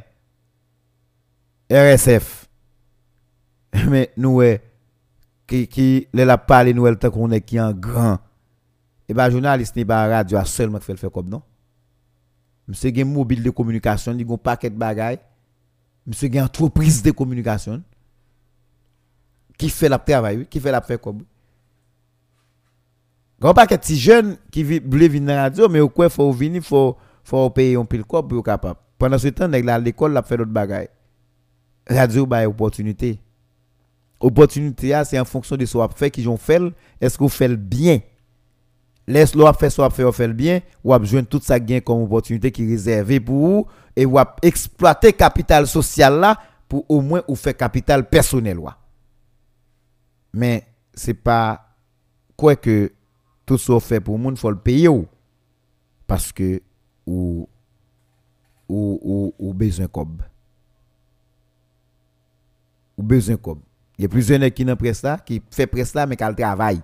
RSF 1.72 2.50
mais 3.90 4.12
nous 4.18 4.42
qui 5.46 5.68
qui 5.68 6.08
la 6.14 6.38
parler 6.38 6.74
nous 6.74 6.94
tant 6.96 7.12
qu'on 7.12 7.30
est 7.32 7.42
qui 7.42 7.58
grand. 7.76 8.18
Et 9.08 9.14
ben 9.14 9.30
journaliste 9.30 9.76
n'est 9.76 9.86
pas 9.86 10.08
radio 10.08 10.44
seulement 10.46 10.80
fait 10.80 10.96
faire 10.96 11.12
comme 11.12 11.30
non? 11.30 11.44
Monsieur 12.68 12.92
gen 12.94 13.12
mobile 13.12 13.44
de 13.44 13.50
communication 13.52 14.16
il 14.18 14.32
un 14.32 14.38
paquet 14.38 14.72
bagaille 14.72 15.20
monsieur 16.08 16.32
gen 16.32 16.44
entreprise 16.44 17.04
de 17.04 17.12
communication. 17.12 17.84
Qui 19.58 19.70
fait 19.70 19.90
la 19.90 20.00
travail 20.00 20.48
qui 20.48 20.60
fait 20.60 20.72
la 20.72 20.82
faire 20.82 21.00
comme 21.00 21.24
Grand 23.40 23.54
paquet 23.54 23.78
de 23.78 23.96
jeunes 23.96 24.38
qui 24.52 24.64
veulent 24.64 24.82
venir 24.82 25.22
dans 25.22 25.36
la 25.36 25.42
radio, 25.44 25.70
mais 25.70 25.80
au 25.80 25.90
quoi 25.90 26.10
faut 26.10 26.32
venir, 26.32 26.62
faut 26.62 26.98
faut 27.24 27.50
payer 27.50 27.76
un 27.76 27.86
pile 27.86 28.04
corps 28.04 28.28
pour 28.28 28.44
capable. 28.44 28.80
Pendant 28.98 29.18
ce 29.18 29.28
temps, 29.30 29.48
l'école 29.48 30.18
a 30.18 30.24
fait 30.24 30.36
d'autres 30.36 30.52
bagages. 30.52 30.90
Radio 31.88 32.26
ba 32.26 32.48
opportunité. 32.48 33.20
Opportunité 34.20 35.02
c'est 35.06 35.20
en 35.20 35.26
fonction 35.26 35.56
de 35.56 35.66
ce 35.66 35.78
qu'on 35.78 35.88
fait 35.88 36.12
qui 36.12 36.28
ont 36.28 36.38
fait, 36.38 36.62
est-ce 37.00 37.18
qu'on 37.18 37.30
fait 37.30 37.56
bien? 37.56 38.00
Laisse 39.08 39.34
le 39.34 39.44
faire 39.54 39.72
soit 39.72 39.90
faire 39.90 40.14
fait 40.14 40.28
bien, 40.28 40.60
ou 40.84 40.96
besoin 41.00 41.24
tout 41.24 41.40
ça 41.42 41.60
gain 41.60 41.80
comme 41.80 42.04
opportunité 42.04 42.52
qui 42.52 42.64
est 42.64 42.68
réservée 42.68 43.20
pour 43.20 43.38
vous 43.38 43.68
et 43.96 44.06
ou 44.06 44.18
exploiter 44.44 45.14
capital 45.14 45.66
social 45.66 46.20
là 46.20 46.38
pour 46.68 46.86
au 46.90 47.02
moins 47.02 47.24
ou 47.28 47.36
faire 47.36 47.58
capital 47.58 48.08
personnel 48.08 48.60
Mais 50.34 50.68
c'est 50.94 51.16
pas 51.16 51.66
quoi 52.36 52.56
que 52.56 52.92
tout 53.50 53.58
ce 53.58 53.80
fait 53.80 54.00
pour 54.00 54.20
monde 54.20 54.38
faut 54.38 54.52
le 54.52 54.60
payer 54.60 54.88
parce 56.06 56.32
que 56.32 56.62
ou 57.08 57.50
ou 58.68 59.00
ou, 59.02 59.34
ou 59.40 59.54
besoin 59.56 59.88
cob. 59.88 60.22
Ou 62.96 63.02
besoin 63.02 63.38
cob. 63.38 63.58
Il 63.98 64.04
y 64.04 64.06
a 64.06 64.08
plusieurs 64.08 64.54
qui 64.54 64.64
n'ont 64.64 64.76
presse 64.76 65.02
là 65.02 65.18
qui 65.18 65.42
fait 65.50 65.66
presse 65.66 65.96
là 65.96 66.06
mais 66.06 66.16
qui 66.16 66.36
travail. 66.36 66.80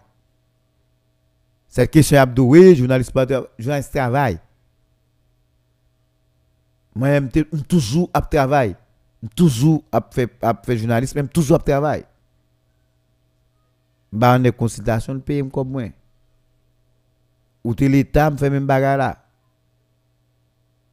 Cette 1.67 1.91
question 1.91 2.17
abdou 2.17 2.47
oui 2.55 2.75
journaliste 2.75 3.13
journaliste 3.59 3.91
travail. 3.93 4.39
Moi 6.95 7.09
même 7.09 7.29
toujours 7.67 8.09
à 8.11 8.21
travail. 8.21 8.75
Toujours 9.35 9.83
à 9.91 10.01
faire 10.11 10.29
journaliste 10.77 11.13
même 11.13 11.29
toujours 11.29 11.57
à 11.57 11.59
travail. 11.59 12.05
Bah 14.11 14.35
on 14.39 14.43
est 14.43 14.51
consultation 14.51 15.13
de 15.13 15.19
payer 15.19 15.47
comme 15.47 15.69
moi 15.69 15.91
ou 17.65 17.73
l'État 17.79 18.29
me 18.29 18.37
fait 18.37 18.51
même 18.51 18.67
bagarre 18.67 18.97
là. 18.97 19.25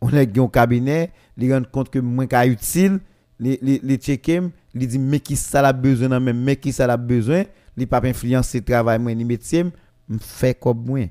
on 0.00 0.08
est 0.08 0.38
un 0.38 0.48
cabinet, 0.48 1.12
il 1.36 1.52
rend 1.52 1.62
compte 1.70 1.90
que 1.90 1.98
moins 1.98 2.26
qu'à 2.26 2.46
utile, 2.46 2.98
les 3.38 3.96
checker, 3.98 4.40
il 4.74 4.88
dit 4.88 4.98
mais 4.98 5.20
qui 5.20 5.36
ça 5.36 5.60
a 5.60 5.72
besoin 5.74 6.08
dans 6.08 6.20
même 6.20 6.42
mais 6.42 6.56
qui 6.56 6.72
ça 6.72 6.86
a 6.86 6.96
besoin, 6.96 7.44
il 7.76 7.86
pas 7.86 8.00
influencer 8.02 8.62
travail 8.62 8.98
moi 8.98 9.14
ni 9.14 9.24
métier, 9.24 9.64
me 9.64 10.18
fait 10.18 10.58
comme 10.58 10.84
moi. 10.84 11.06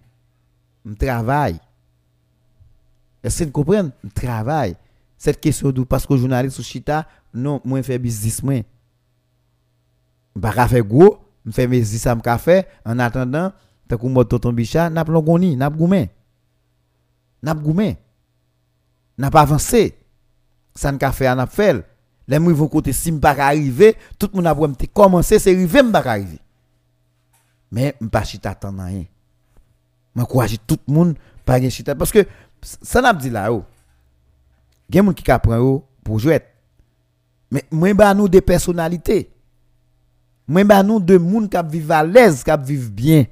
Me 0.83 0.95
travaille. 0.95 1.59
Est-ce 3.23 3.39
que 3.39 3.43
vous 3.45 3.51
comprenez? 3.51 3.89
Me 4.03 4.09
travaille. 4.09 4.75
Cette 5.15 5.39
question 5.39 5.71
d'où 5.71 5.85
parce 5.85 6.07
que 6.07 6.17
journaliste 6.17 6.57
ou 6.57 6.63
chita, 6.63 7.07
non, 7.35 7.61
moi 7.63 7.83
fait 7.83 7.99
business 7.99 8.41
moi. 8.41 8.63
Pas 10.41 10.67
faire 10.67 10.83
gros, 10.83 11.19
me 11.45 11.51
fait 11.51 11.67
mes 11.67 11.81
business 11.81 12.01
ça 12.01 12.15
me 12.15 12.21
en 12.83 12.97
attendant, 12.97 13.53
tant 13.97 13.97
que 13.97 14.07
moi 14.07 14.25
tonton 14.25 14.53
bichat, 14.53 14.89
n'a 14.89 15.05
pas 15.05 15.21
goni, 15.21 15.55
n'a 15.55 15.69
goumé. 15.69 16.09
N'a 17.43 17.53
goumé. 17.53 17.97
N'a 19.17 19.29
pas 19.29 19.41
avancé. 19.41 19.97
Ça 20.73 20.91
n'a 20.91 21.11
fait 21.11 21.33
n'a 21.35 21.47
fait. 21.47 21.85
Les 22.27 22.37
gens 22.37 22.51
vont 22.51 22.67
côté 22.67 22.93
si 22.93 23.11
pas 23.11 23.31
arriver, 23.31 23.95
tout 24.17 24.29
le 24.31 24.37
monde 24.37 24.47
a 24.47 24.55
commencé 24.55 24.87
commencer, 24.87 25.39
c'est 25.39 25.51
arrivé 25.51 25.81
pas 25.91 25.99
arriver. 25.99 26.39
Mais 27.71 27.95
je 27.99 28.07
pas 28.07 28.23
chita 28.23 28.51
attendre 28.51 28.83
rien. 28.83 29.05
Je 30.15 30.55
tout 30.65 30.79
le 30.87 30.93
monde 30.93 31.15
pas 31.45 31.69
chita 31.69 31.95
parce 31.95 32.11
que 32.11 32.25
ça 32.61 33.01
n'a 33.01 33.13
pas 33.13 33.19
dit 33.19 33.29
là 33.29 33.51
haut. 33.51 33.65
Il 34.89 34.95
y 34.95 34.99
a 34.99 35.01
des 35.01 35.07
gens 35.07 35.13
qui 35.13 35.31
apprennent 35.31 35.81
pour 36.03 36.19
jouer. 36.19 36.41
Mais 37.49 37.65
moi, 37.71 37.93
bah 37.93 38.13
nous 38.13 38.29
des 38.29 38.41
personnalités. 38.41 39.29
Moi, 40.47 40.63
bah 40.63 40.83
nous 40.83 40.99
de 40.99 41.17
gens 41.17 41.47
qui 41.47 41.57
vivent 41.69 41.91
à 41.91 42.03
l'aise, 42.03 42.43
qui 42.43 42.51
vivent 42.63 42.91
bien. 42.91 43.25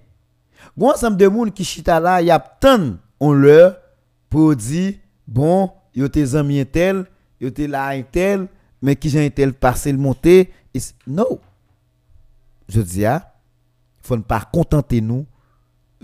A 0.80 0.84
ensemble 0.84 1.18
de 1.18 1.26
gens 1.26 1.46
qui 1.46 1.64
chita 1.64 2.00
là, 2.00 2.22
y 2.22 2.32
a 2.32 2.40
tant 2.40 2.98
on 3.20 3.34
leur 3.34 3.78
pour 4.30 4.56
dire, 4.56 4.96
bon, 5.28 5.72
yo 5.94 6.08
tes 6.08 6.36
amis 6.36 6.66
tel, 6.66 7.06
yo 7.42 7.50
te 7.50 7.64
là 7.64 8.02
tel, 8.04 8.48
mais 8.82 8.96
qui 8.96 9.10
j'ai 9.10 9.30
tel 9.32 9.54
passé 9.54 9.92
le 9.92 9.98
monter. 9.98 10.54
Non. 11.08 11.40
Je 12.68 12.82
dis, 12.82 13.06
ah, 13.06 13.34
faut 14.02 14.18
pas 14.20 14.42
contenter 14.42 15.02
nous, 15.02 15.26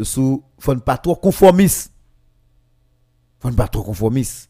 sous, 0.02 0.44
faut 0.58 0.76
pas 0.78 0.98
trop 0.98 1.16
conformiste. 1.16 1.94
Faut 3.40 3.52
ne 3.52 3.56
pas 3.56 3.68
trop 3.68 3.84
conformiste. 3.84 4.50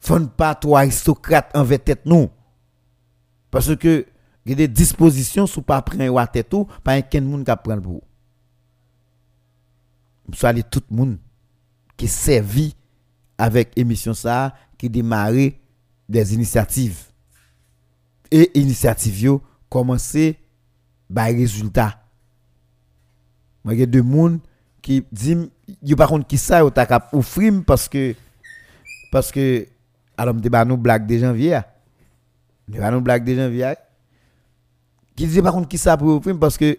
Faut 0.00 0.18
ne 0.18 0.26
pas 0.26 0.54
trop 0.54 0.76
aristocrate 0.76 1.50
envers 1.54 1.82
tête 1.82 2.06
nous. 2.06 2.30
Parce 3.50 3.76
que, 3.76 4.06
il 4.44 4.50
y 4.50 4.52
a 4.54 4.56
des 4.56 4.68
dispositions 4.68 5.46
sous 5.46 5.62
pas 5.62 5.82
prendre 5.82 6.18
à 6.18 6.26
tête 6.26 6.48
tout, 6.48 6.66
pas 6.82 6.94
un 6.94 7.20
monde 7.20 7.44
qui 7.44 7.52
prend 7.62 7.80
pour. 7.80 8.00
Soit 8.00 8.11
aller 10.42 10.62
tout 10.62 10.82
le 10.90 10.96
monde 10.96 11.18
qui 11.96 12.08
servi 12.08 12.74
avec 13.38 13.72
émission 13.76 14.14
ça 14.14 14.54
qui 14.78 14.88
démarrer 14.88 15.60
des 16.08 16.34
initiatives. 16.34 16.98
Et 18.30 18.58
initiatives 18.58 19.20
yo 19.20 19.42
commencer 19.68 20.38
par 21.14 21.26
résultat. 21.26 22.00
Moi 23.64 23.74
y 23.74 23.82
a 23.82 23.86
deux 23.86 24.02
monde 24.02 24.40
qui 24.80 25.04
dit 25.12 25.36
yo 25.82 25.96
par 25.96 26.08
contre 26.08 26.26
qui 26.26 26.38
ça 26.38 26.60
yo 26.60 26.70
t'a 26.70 27.08
offrir 27.12 27.52
parce 27.66 27.88
que 27.88 28.14
parce 29.10 29.30
que 29.30 29.66
alors 30.16 30.34
me 30.34 30.40
bah 30.40 30.64
nous 30.64 30.76
blague 30.76 31.06
de 31.06 31.18
janvier 31.18 31.60
me 32.68 32.78
bah 32.78 32.90
nous 32.90 33.00
blague 33.00 33.24
de 33.24 33.34
janvier 33.34 33.74
qui 35.14 35.26
dit 35.26 35.42
par 35.42 35.52
contre 35.52 35.68
qui 35.68 35.78
ça 35.78 35.96
pour 35.96 36.08
offrir 36.08 36.38
parce 36.38 36.56
que 36.56 36.78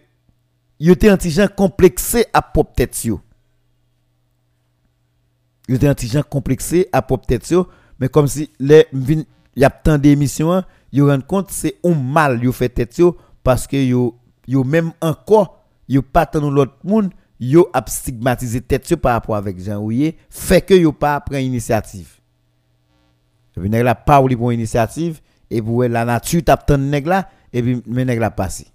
yo 0.80 0.92
était 0.92 1.08
un 1.08 1.46
complexé 1.48 2.26
à 2.32 2.42
propre 2.42 2.74
tête 2.74 3.04
yo 3.04 3.20
yo 5.68 5.76
était 5.76 5.88
un 5.88 5.94
petit 5.94 6.16
complexé 6.28 6.88
à 6.92 7.02
propre 7.02 7.26
tête 7.26 7.52
mais 7.98 8.08
comme 8.08 8.26
si 8.26 8.50
les 8.58 8.86
y 9.56 9.64
a 9.64 9.70
tant 9.70 9.98
d'émissions 9.98 10.62
yo 10.92 11.06
rend 11.08 11.20
compte 11.20 11.50
c'est 11.50 11.76
un 11.84 11.94
mal 11.94 12.42
yo 12.42 12.52
fait 12.52 12.68
tête 12.68 13.00
parce 13.42 13.66
que 13.66 13.76
yo 13.76 14.18
yo 14.46 14.64
même 14.64 14.92
pas 16.12 16.26
tant 16.26 16.50
l'autre 16.50 16.76
monde 16.84 17.10
yo 17.40 17.68
a 17.72 17.82
stigmatisé 17.86 18.60
tête 18.60 18.96
par 18.96 19.14
rapport 19.14 19.42
Jean 19.58 19.80
Rouillé 19.80 20.16
fait 20.30 20.60
que 20.60 20.74
yo 20.74 20.92
pas 20.92 21.20
prend 21.20 21.36
initiative. 21.36 22.20
Je 23.56 23.60
nèg 23.60 23.84
la 23.84 23.94
pas 23.94 24.20
ou 24.20 24.28
pour 24.36 24.52
initiative 24.52 25.20
et 25.50 25.60
la 25.88 26.04
nature 26.04 26.42
t'a 26.42 26.56
tant 26.56 26.78
nèg 26.78 27.06
là 27.06 27.28
et 27.52 27.62
puis 27.62 27.82
mais 27.86 28.04
nèg 28.04 28.18
la 28.18 28.30
passé 28.30 28.66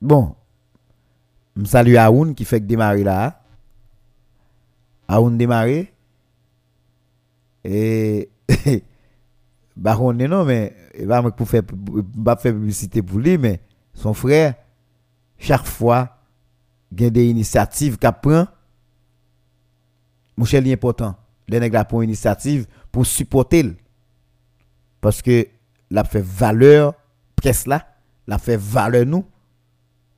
bon. 0.00 0.34
Je 1.56 1.64
salue 1.64 1.96
Aoun 1.96 2.34
qui 2.34 2.44
fait 2.44 2.60
démarrer 2.60 3.04
là 3.04 3.43
Aoun 5.08 5.36
démarrer 5.36 5.92
et 7.64 8.28
bah 9.76 9.96
on 9.98 10.12
non 10.12 10.44
mais 10.44 10.76
va 11.00 11.22
pour 11.30 11.48
faire 11.48 11.62
faire 12.38 12.52
publicité 12.52 13.02
pour 13.02 13.18
lui 13.18 13.38
mais 13.38 13.60
son 13.94 14.12
frère 14.12 14.54
chaque 15.38 15.66
fois 15.66 16.18
a 17.00 17.10
des 17.10 17.26
initiatives 17.26 17.96
qu'il 17.98 18.12
prend 18.22 18.46
mon 20.36 20.44
cher 20.44 20.62
important. 20.66 21.16
Les 21.48 21.60
nèg 21.60 21.72
la 21.72 21.84
prend 21.84 22.02
initiative 22.02 22.66
pour 22.90 23.06
supporter 23.06 23.76
parce 25.00 25.22
que 25.22 25.46
la 25.90 26.04
fait 26.04 26.24
valeur 26.24 26.94
presse 27.36 27.66
là 27.66 27.86
la 28.26 28.38
fait 28.38 28.56
valeur 28.56 29.04
nous. 29.06 29.24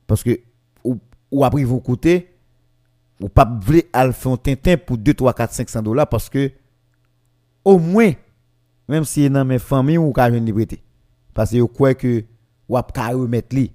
Parce 0.07 0.23
que 0.23 0.39
ou, 0.83 0.97
ou 1.31 1.43
après 1.43 1.63
vous 1.65 1.81
coûter 1.81 2.36
ou 3.19 3.29
pas 3.29 3.45
voulez 3.61 3.89
al 3.93 4.13
un 4.25 4.37
tintin 4.37 4.77
pour 4.77 4.97
2 4.97 5.13
3 5.13 5.33
4 5.33 5.53
500 5.53 5.81
dollars 5.81 6.07
parce 6.07 6.29
que 6.29 6.51
au 7.65 7.79
moins 7.79 8.13
même 8.87 9.03
si 9.03 9.29
dans 9.29 9.45
mes 9.45 9.59
familles 9.59 9.97
ou 9.97 10.11
ka 10.11 10.31
jeune 10.31 10.51
prêter. 10.53 10.81
Parce 11.33 11.51
que 11.51 11.57
vous 11.57 11.67
croyez 11.67 11.95
que 11.95 12.23
ou 12.69 12.77
ka 12.93 13.09
remettre 13.09 13.55
li. 13.55 13.71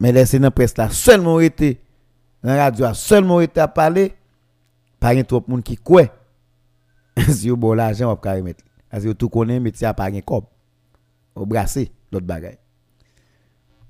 Mais 0.00 0.12
laissez 0.12 0.38
dans 0.38 0.50
presse 0.50 0.76
là. 0.76 0.90
Seulement 0.90 1.40
été 1.40 1.80
dans 2.42 2.56
radio 2.56 2.92
seulement 2.94 3.40
été 3.40 3.60
à 3.60 3.68
parler 3.68 4.14
pas 5.00 5.14
un 5.14 5.22
trop 5.22 5.42
monde 5.46 5.62
qui 5.62 5.76
croit. 5.76 6.08
Si 7.28 7.50
vous 7.50 7.56
bon 7.56 7.74
l'argent 7.74 8.12
ou 8.12 8.16
ka 8.16 8.34
remettre. 8.34 8.64
Parce 8.90 9.04
que 9.04 9.12
tout 9.12 9.28
connaît 9.28 9.60
métier 9.60 9.86
a 9.86 9.94
pas 9.94 10.10
un 10.10 10.20
cop 10.20 10.50
au 11.34 11.46
brasser 11.46 11.90
l'autre 12.10 12.26
bagaille. 12.26 12.58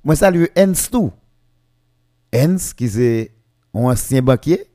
Moi 0.04 0.16
salue 0.16 0.44
Ens 0.56 0.88
tout 0.90 1.12
Ens 2.34 2.72
qui 2.76 2.88
c'est 2.88 3.32
ancien 3.74 4.22
banquier 4.22 4.66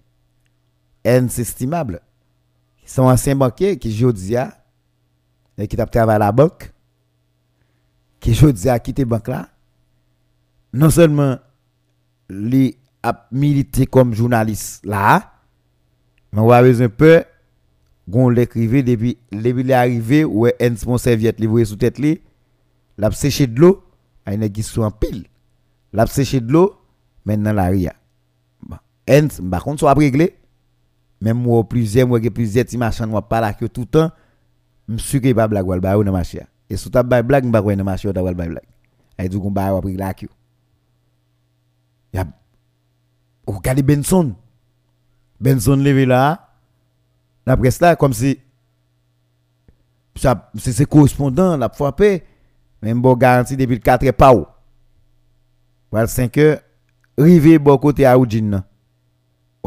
Ens 1.06 1.28
estimable 1.38 2.02
son 2.86 3.04
ancien 3.04 3.36
banquier 3.36 3.78
qui 3.78 3.96
Jodia 3.96 4.58
et 5.58 5.68
qui 5.68 5.80
a 5.80 5.86
travaillé 5.86 6.16
à 6.16 6.20
la 6.20 6.32
banque 6.32 6.72
qui 8.20 8.34
Jodia 8.34 8.74
a 8.74 8.80
quitté 8.80 9.04
la 9.04 9.10
banque 9.10 9.28
là 9.28 9.50
non 10.74 10.90
seulement 10.90 11.38
lui 12.30 12.78
a 13.04 13.28
milité 13.32 13.86
comme 13.86 14.14
journaliste 14.14 14.86
là 14.86 15.34
mais 16.32 16.42
on 16.42 16.50
a 16.50 16.62
besoin 16.62 16.90
peu 16.90 17.24
gon 18.08 18.30
l'écrivait 18.30 18.84
depuis 18.84 19.18
depuis 19.32 19.62
il 19.62 19.72
est 19.72 20.62
un 20.62 20.76
mon 20.86 20.98
serviette 20.98 21.40
livré 21.40 21.66
sous 21.66 21.76
tête 21.76 22.00
li 22.00 22.22
séché 23.12 23.48
de 23.48 23.60
l'eau 23.60 23.84
a 24.26 24.34
une 24.34 24.50
qui 24.52 24.80
en 24.80 24.92
pile. 24.92 25.26
L'a 25.94 26.06
séché 26.06 26.42
de 26.42 26.52
l'eau 26.52 26.76
maintenant 27.26 27.54
la 27.54 27.68
ria 27.68 27.94
bon 29.08 29.28
par 29.50 29.64
contre 29.64 29.80
soit 29.80 29.94
réglé. 29.94 30.38
Même 31.22 31.38
moi 31.38 31.68
plusieurs 31.68 32.08
moi 32.08 32.20
plusieurs 32.20 32.66
petits 32.66 32.78
machins 32.78 33.08
moi 33.08 33.28
pas 33.28 33.42
là 33.42 33.54
que 33.54 33.66
tout 33.66 33.82
le 33.82 33.88
temps 33.88 34.12
monsieur 34.88 35.20
qui 35.20 35.34
pas 35.34 35.48
blague 35.48 35.66
ba 35.80 35.94
dans 36.04 36.12
marché. 36.12 36.42
Et 36.70 36.78
sous 36.78 36.90
ta 36.90 37.04
blague 37.04 37.46
m'pa 37.46 37.62
dans 37.62 37.84
marché 37.84 38.12
ta 38.14 38.22
wal 38.22 38.36
blague. 38.36 38.60
Ay 39.18 39.30
du 39.30 39.40
ko 39.40 39.50
ba 39.50 39.74
wa 39.74 39.82
pris 39.82 39.98
là 39.98 40.14
que 40.14 40.26
y 42.14 42.18
a 42.18 42.26
regardez 43.48 43.82
Benson. 43.82 44.36
Benson 45.40 45.76
levé 45.78 46.06
là 46.06 46.50
la 47.46 47.56
presse 47.56 47.80
comme 48.00 48.14
si 48.14 48.40
c'est 50.16 50.86
correspondant 50.86 51.56
la 51.56 51.70
frappé 51.70 52.24
même 52.82 53.02
bon 53.02 53.16
garanti 53.16 53.56
depuis 53.56 53.80
4 53.80 54.06
heures 54.06 54.14
pas 54.14 54.34
ou 54.34 54.46
5 56.08 56.38
heures 56.40 56.60
rivé 57.18 57.60
bon 57.60 57.78
côté 57.78 58.06
à 58.06 58.18
Oudjin 58.18 58.64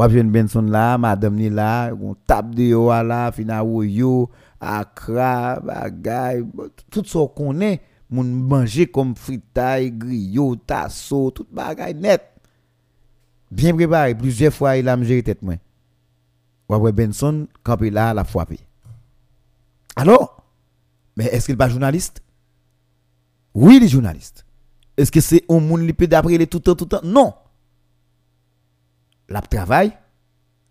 Wap 0.01 0.15
jen 0.17 0.31
Benson 0.33 0.63
là, 0.63 0.97
madame 0.97 1.35
ni 1.37 1.51
là, 1.51 1.93
on 1.93 2.15
tape 2.15 2.55
de 2.55 2.71
yo 2.71 2.89
là, 2.89 3.31
fina 3.33 3.63
ou 3.63 3.83
yo, 3.83 4.31
akra, 4.59 5.61
bagay, 5.61 6.43
tout 6.91 7.05
ce 7.05 7.27
qu'on 7.27 7.61
est, 7.61 7.83
moun 8.09 8.33
manger 8.33 8.87
comme 8.87 9.15
fritaille, 9.15 9.91
griot, 9.93 10.57
tasso, 10.57 11.31
tout 11.33 11.47
bagay 11.53 11.93
net. 11.93 12.23
Bien 13.51 13.75
préparé, 13.75 14.15
plusieurs 14.15 14.55
fois 14.55 14.79
il 14.79 14.89
a 14.89 14.97
mangé 14.97 15.23
tête 15.23 15.43
moi. 15.43 15.57
Wap 16.67 16.95
Benson, 16.95 17.47
campé 17.63 17.91
là, 17.91 18.15
la 18.15 18.25
frappé. 18.25 18.59
Alors, 19.97 20.43
mais 21.15 21.27
est-ce 21.27 21.45
qu'il 21.45 21.53
n'est 21.53 21.59
pas 21.59 21.69
journaliste? 21.69 22.23
Oui, 23.53 23.77
il 23.77 23.85
est 23.85 23.89
journaliste. 23.89 24.47
Est-ce 24.97 25.13
que 25.13 25.21
c'est 25.21 25.45
un 25.51 25.61
monde 25.61 25.87
qui 25.87 25.93
peut 25.93 26.07
d'après 26.07 26.39
tout 26.47 26.63
le 26.65 26.75
tout 26.75 26.89
le? 26.91 27.07
Non 27.07 27.35
la 29.31 29.41
travail, 29.41 29.93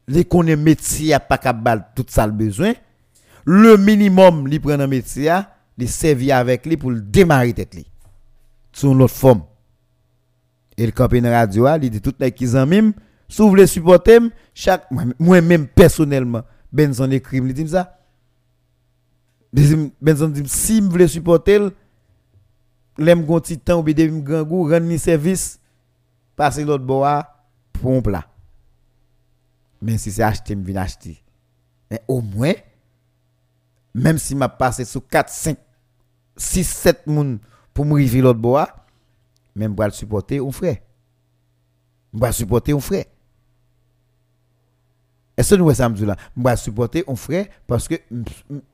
les 0.07 0.25
connaît 0.25 0.55
métier 0.55 1.13
a 1.13 1.19
pas 1.19 1.37
capable 1.37 1.85
tout 1.95 2.05
ça 2.07 2.27
le 2.27 2.33
besoin. 2.33 2.73
Le 3.45 3.77
minimum 3.77 4.47
li 4.47 4.59
prend 4.59 4.79
un 4.79 4.87
métier 4.87 5.39
li 5.77 5.87
servir 5.87 6.35
avec 6.35 6.65
lui 6.65 6.75
pour 6.75 6.91
démarrer 6.91 7.53
tête 7.53 7.73
li. 7.73 7.87
Sur 8.73 8.93
l'autre 8.93 9.15
forme. 9.15 9.43
Et 10.77 10.85
le 10.85 10.91
campagne 10.91 11.27
radio 11.27 11.67
il 11.81 11.89
dit 11.89 12.01
tout 12.01 12.13
les 12.19 12.31
qui 12.31 12.55
en 12.55 12.65
mime, 12.65 12.93
si 13.27 13.41
vous 13.41 13.49
voulez 13.49 13.67
supporter, 13.67 14.19
chaque 14.53 14.87
moi-même 15.19 15.67
personnellement, 15.67 16.43
Benson 16.71 17.09
écrit 17.11 17.37
il 17.37 17.53
dit 17.53 17.67
ça. 17.67 17.97
Benson 20.01 20.29
dit 20.29 20.43
si 20.47 20.81
vous 20.81 20.89
voulez 20.89 21.07
supporter, 21.07 21.59
l'aime 22.97 23.25
gon 23.25 23.39
petit 23.39 23.57
temps 23.57 23.79
ou 23.79 23.83
bien 23.83 24.07
grand 24.07 24.43
goût, 24.43 24.69
rendre 24.69 24.97
service, 24.97 25.59
passer 26.35 26.65
l'autre 26.65 26.83
bois 26.83 27.25
pour 27.73 27.95
un 27.95 28.01
plat. 28.01 28.28
Mais 29.81 29.97
si 29.97 30.11
c'est 30.11 30.23
acheter, 30.23 30.55
je 30.55 30.59
viens 30.59 30.81
acheter. 30.81 31.23
Mais 31.89 32.01
au 32.07 32.21
moins, 32.21 32.53
même 33.93 34.17
si 34.17 34.35
m'a 34.35 34.49
passé 34.49 34.85
sur 34.85 35.07
4, 35.07 35.29
5, 35.29 35.57
6, 36.37 36.63
7 36.63 37.07
moun 37.07 37.39
pour 37.73 37.85
me 37.85 37.95
river 37.95 38.21
l'autre 38.21 38.39
bois, 38.39 38.69
même 39.55 39.75
pour 39.75 39.85
le 39.85 39.91
supporter, 39.91 40.39
on 40.39 40.51
frère. 40.51 40.77
Je 42.13 42.19
vais 42.19 42.31
supporter 42.31 42.73
on 42.73 42.79
frère. 42.79 43.05
Est-ce 45.37 45.55
que 45.55 45.61
nous 45.61 45.69
Je 45.71 46.05
vais 46.43 46.55
supporter 46.57 47.03
on 47.07 47.15
frère 47.15 47.45
parce 47.65 47.87
que 47.87 47.95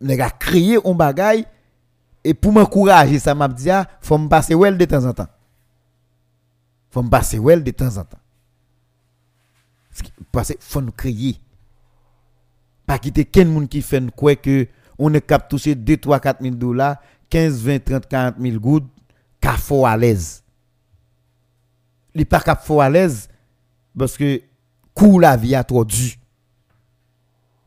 les 0.02 0.18
gars 0.18 0.32
créé 0.32 0.80
un 0.84 0.94
bagaille 0.94 1.46
et 2.24 2.34
pour 2.34 2.52
m'encourager 2.52 3.20
ça 3.20 3.36
m'a 3.36 3.48
dit 3.48 3.70
ah, 3.70 3.88
faut 4.02 4.18
me 4.18 4.28
passer 4.28 4.56
well 4.56 4.78
de 4.78 4.86
temps 4.86 5.06
en 5.06 5.14
temps. 5.14 5.28
Faut 6.90 7.04
me 7.04 7.10
passer 7.10 7.38
well 7.38 7.64
de 7.64 7.72
temps 7.72 7.98
en 7.98 8.04
temps. 8.04 8.18
Parce 10.32 10.48
qu'il 10.48 10.58
faut 10.60 10.82
nous 10.82 10.92
créer. 10.92 11.38
Pas 12.86 13.00
quitter 13.00 13.26
quelqu'un 13.26 13.66
qui 13.66 13.82
fait 13.82 14.04
quoi 14.16 14.36
que 14.36 14.68
on 14.98 15.14
est 15.14 15.22
capable 15.22 15.46
de 15.46 15.50
toucher 15.50 15.76
2, 15.76 15.98
3, 15.98 16.20
4 16.20 16.42
000 16.42 16.56
dollars, 16.56 16.98
15, 17.30 17.62
20, 17.62 17.84
30, 17.84 18.08
40 18.08 18.36
000 18.40 18.60
gouttes, 18.60 18.88
qu'à 19.42 19.58
faut 19.58 19.86
à 19.86 19.98
l'aise. 19.98 20.44
Il 22.14 22.20
n'est 22.20 22.26
pas 22.26 22.40
capable 22.40 22.82
à 22.82 22.90
l'aise 22.90 23.28
parce 23.98 24.16
que 24.18 24.42
coût 24.94 25.20
la 25.20 25.36
vie 25.36 25.56
a 25.56 25.64
trop 25.64 25.84
dû. 25.84 26.18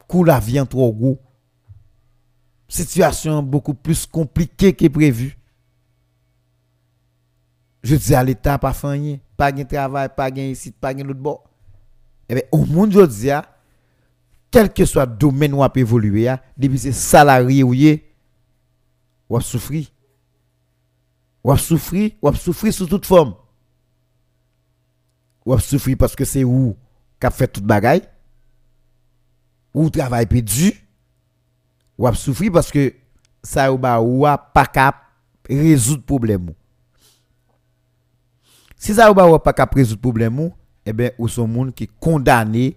Coût 0.07 0.25
la 0.25 0.41
vie 0.41 0.59
a 0.59 0.65
trop 0.65 0.93
gros. 0.93 1.19
Situation 2.67 3.43
beaucoup 3.43 3.75
plus 3.75 4.07
compliquée 4.07 4.75
que 4.75 4.87
prévu. 4.89 5.39
Je 7.83 7.97
dis 7.97 8.15
à 8.15 8.25
l'État, 8.25 8.59
pas 8.59 8.73
faire 8.73 9.19
pas 9.37 9.53
de 9.53 9.63
travail, 9.63 10.09
pas 10.15 10.31
de 10.31 10.41
ici, 10.41 10.73
pas 10.73 10.93
de 10.93 11.03
l'autre 11.03 11.21
bord. 11.21 11.48
Eh 12.29 12.35
bien, 12.35 12.45
au 12.53 12.65
monde, 12.65 13.07
dis, 13.09 13.31
quel 14.51 14.73
que 14.73 14.85
soit 14.85 15.07
le 15.07 15.17
domaine 15.17 15.55
où 15.55 15.63
on 15.63 15.69
peut 15.69 15.81
évoluer, 15.81 16.35
depuis 16.57 16.79
c'est 16.79 16.93
salarié 16.93 17.63
ou 17.63 17.75
ou 19.29 19.37
a 19.37 19.41
souffrir. 19.41 19.87
Ou 21.45 21.53
a 21.53 21.59
souffrir, 21.59 22.13
ou 22.23 22.29
a 22.29 22.35
souffrir 22.35 22.73
sous 22.73 22.87
toute 22.87 23.07
forme. 23.07 23.35
Ou 25.45 25.53
a 25.53 25.61
souffrir 25.61 25.97
parce 25.97 26.17
que 26.17 26.25
c'est 26.25 26.45
où 26.45 26.77
qu'a 27.21 27.31
fait 27.31 27.49
toute 27.49 27.65
bagaille. 27.65 28.03
Ou 29.75 29.91
travail 29.91 30.27
perdu. 30.27 30.73
Ou 31.99 32.07
a 32.07 32.15
souffrir 32.15 32.53
parce 32.53 32.71
que 32.71 32.95
ça 33.43 33.73
ou 33.73 34.27
a 34.27 34.39
pas 34.39 34.67
cap 34.67 34.97
résoudre 35.49 36.05
problème. 36.05 36.53
Si 38.77 38.95
ça 38.95 39.13
ou 39.13 39.21
a 39.21 39.43
pas 39.43 39.53
cap 39.53 39.75
résoudre 39.75 40.01
problème, 40.01 40.51
eh 40.89 40.93
bien, 40.95 41.11
ou 41.19 41.29
sont 41.29 41.47
monde 41.47 41.75
qui 41.75 41.87
condamné 41.87 42.75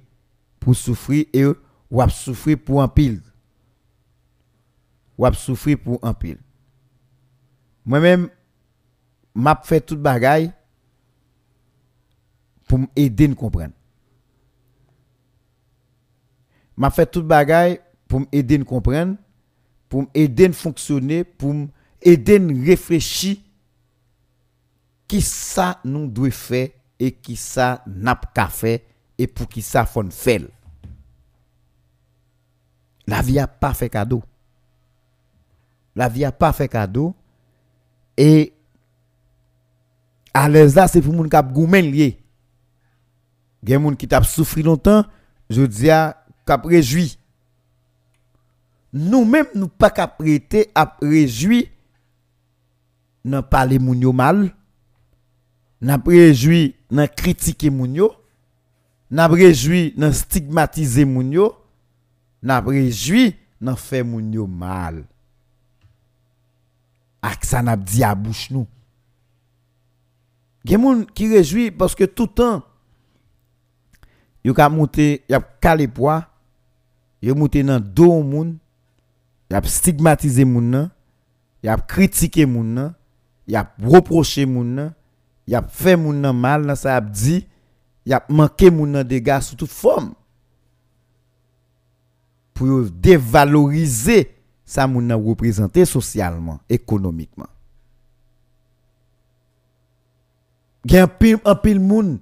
pour 0.60 0.76
souffrir 0.76 1.26
et 1.32 1.46
ou 1.46 2.10
souffrir 2.10 2.58
pour 2.58 2.82
un 2.82 2.90
pile. 2.90 3.22
Ou 5.18 5.32
souffrir 5.34 5.78
pour 5.78 5.98
un 6.02 6.14
pile. 6.14 6.38
Moi-même, 7.86 8.28
m'a 9.34 9.62
fait 9.64 9.80
toute 9.80 10.02
bagaille 10.02 10.52
pour 12.68 12.80
m'aider 12.80 13.32
à 13.32 13.36
comprendre. 13.36 13.74
M'a 16.76 16.90
fait 16.90 17.10
toute 17.10 17.26
bagaille 17.26 17.80
pour 18.10 18.20
m'aider 18.20 18.60
à 18.60 18.64
comprendre, 18.66 19.16
pour 19.88 20.06
m'aider 20.14 20.48
à 20.48 20.52
fonctionner, 20.52 21.24
pour 21.24 21.54
m'aider 21.54 22.36
à 22.36 22.66
réfléchir 22.66 23.38
qui 25.08 25.22
ça 25.22 25.80
nous 25.86 26.08
doit 26.08 26.32
faire 26.32 26.70
et 27.02 27.12
qui 27.12 27.36
ça 27.36 27.84
n'a 27.88 28.16
pas 28.16 28.48
fait 28.48 28.86
et 29.18 29.26
pour 29.26 29.50
qui 29.50 29.64
ça 29.64 29.88
faut 29.88 30.08
faire. 30.12 30.42
La 33.08 33.24
vie 33.24 33.40
a 33.40 33.48
pas 33.48 33.74
fait 33.74 33.90
cadeau. 33.90 34.22
La 35.96 36.08
vie 36.08 36.24
a 36.24 36.32
pas 36.32 36.54
fait 36.54 36.68
cadeau 36.68 37.16
et 38.16 38.54
à 40.32 40.48
l'aise 40.48 40.76
là 40.76 40.88
c'est 40.88 41.02
pour 41.02 41.12
moun 41.12 41.28
k'ap 41.28 41.52
goumen 41.52 41.90
lié. 41.90 42.20
Gen 43.64 43.82
moun 43.82 43.98
qui 43.98 44.08
t'a 44.08 44.22
souffri 44.22 44.62
longtemps, 44.62 45.04
je 45.50 45.64
dis 45.64 45.90
à 45.90 46.24
k'ap 46.46 46.66
réjoui. 46.66 47.18
Nous 48.94 49.26
même 49.26 49.48
nous 49.56 49.70
pas 49.70 49.90
qu'à 49.90 50.08
prêter 50.08 50.70
à 50.76 50.98
réjoui 51.02 51.68
nan 53.26 53.42
parler 53.42 53.80
moun 53.80 54.00
yo 54.00 54.14
mal. 54.14 54.52
N'a 55.82 55.98
réjoui 55.98 56.76
nan 56.92 57.08
critiquer 57.08 57.72
moun 57.72 57.96
yo. 57.96 58.12
N'a 59.12 59.28
réjoui 59.28 59.94
nan 59.98 60.14
stigmatiser 60.14 61.06
moun 61.06 61.32
yo. 61.32 61.56
N'a 62.44 62.60
réjoui 62.62 63.36
nan 63.62 63.76
faire 63.76 64.06
moun 64.06 64.32
yo 64.34 64.48
mal. 64.48 65.06
Ak 67.22 67.46
ça 67.46 67.62
n'a 67.62 67.76
dit 67.76 68.04
à 68.04 68.16
bouche 68.16 68.50
nous. 68.52 68.68
Gen 70.66 70.82
moun 70.82 71.06
qui 71.06 71.28
réjoui 71.28 71.72
parce 71.72 71.96
que 71.96 72.04
tout 72.04 72.28
temps 72.28 72.64
yo 74.44 74.54
ka 74.54 74.70
monter, 74.70 75.24
y 75.30 75.34
a 75.34 75.40
calé 75.40 75.88
poids, 75.88 76.28
yo 77.22 77.36
monter 77.36 77.64
dans 77.64 77.80
dos 77.80 78.24
moun, 78.24 78.58
y 79.50 79.54
a 79.54 79.62
moun 80.46 80.70
nan, 80.70 80.90
y 81.64 81.68
a 81.68 81.78
moun 82.48 82.74
nan, 82.74 82.94
y 83.48 83.56
a 83.56 83.68
moun 84.48 84.76
nan, 84.76 84.94
y 85.52 85.56
a 85.56 85.62
fait 85.62 85.98
moun 86.00 86.22
nan 86.24 86.38
mal 86.38 86.64
nan 86.66 86.78
ça 86.80 86.96
a 86.96 87.02
dit, 87.02 87.46
y 88.06 88.14
a 88.14 88.24
manqué 88.30 88.72
moun 88.72 88.92
nan 88.96 89.04
dégâts 89.04 89.42
sous 89.42 89.58
toute 89.58 89.70
forme. 89.70 90.14
Pour 92.54 92.90
dévaloriser 92.90 94.34
ça 94.64 94.88
moun 94.88 95.08
nan 95.08 95.86
socialement, 95.86 96.60
économiquement. 96.70 97.50
Gen 100.86 101.08
pile 101.20 101.38
un 101.46 101.56
pile 101.56 101.80
moun. 101.80 102.20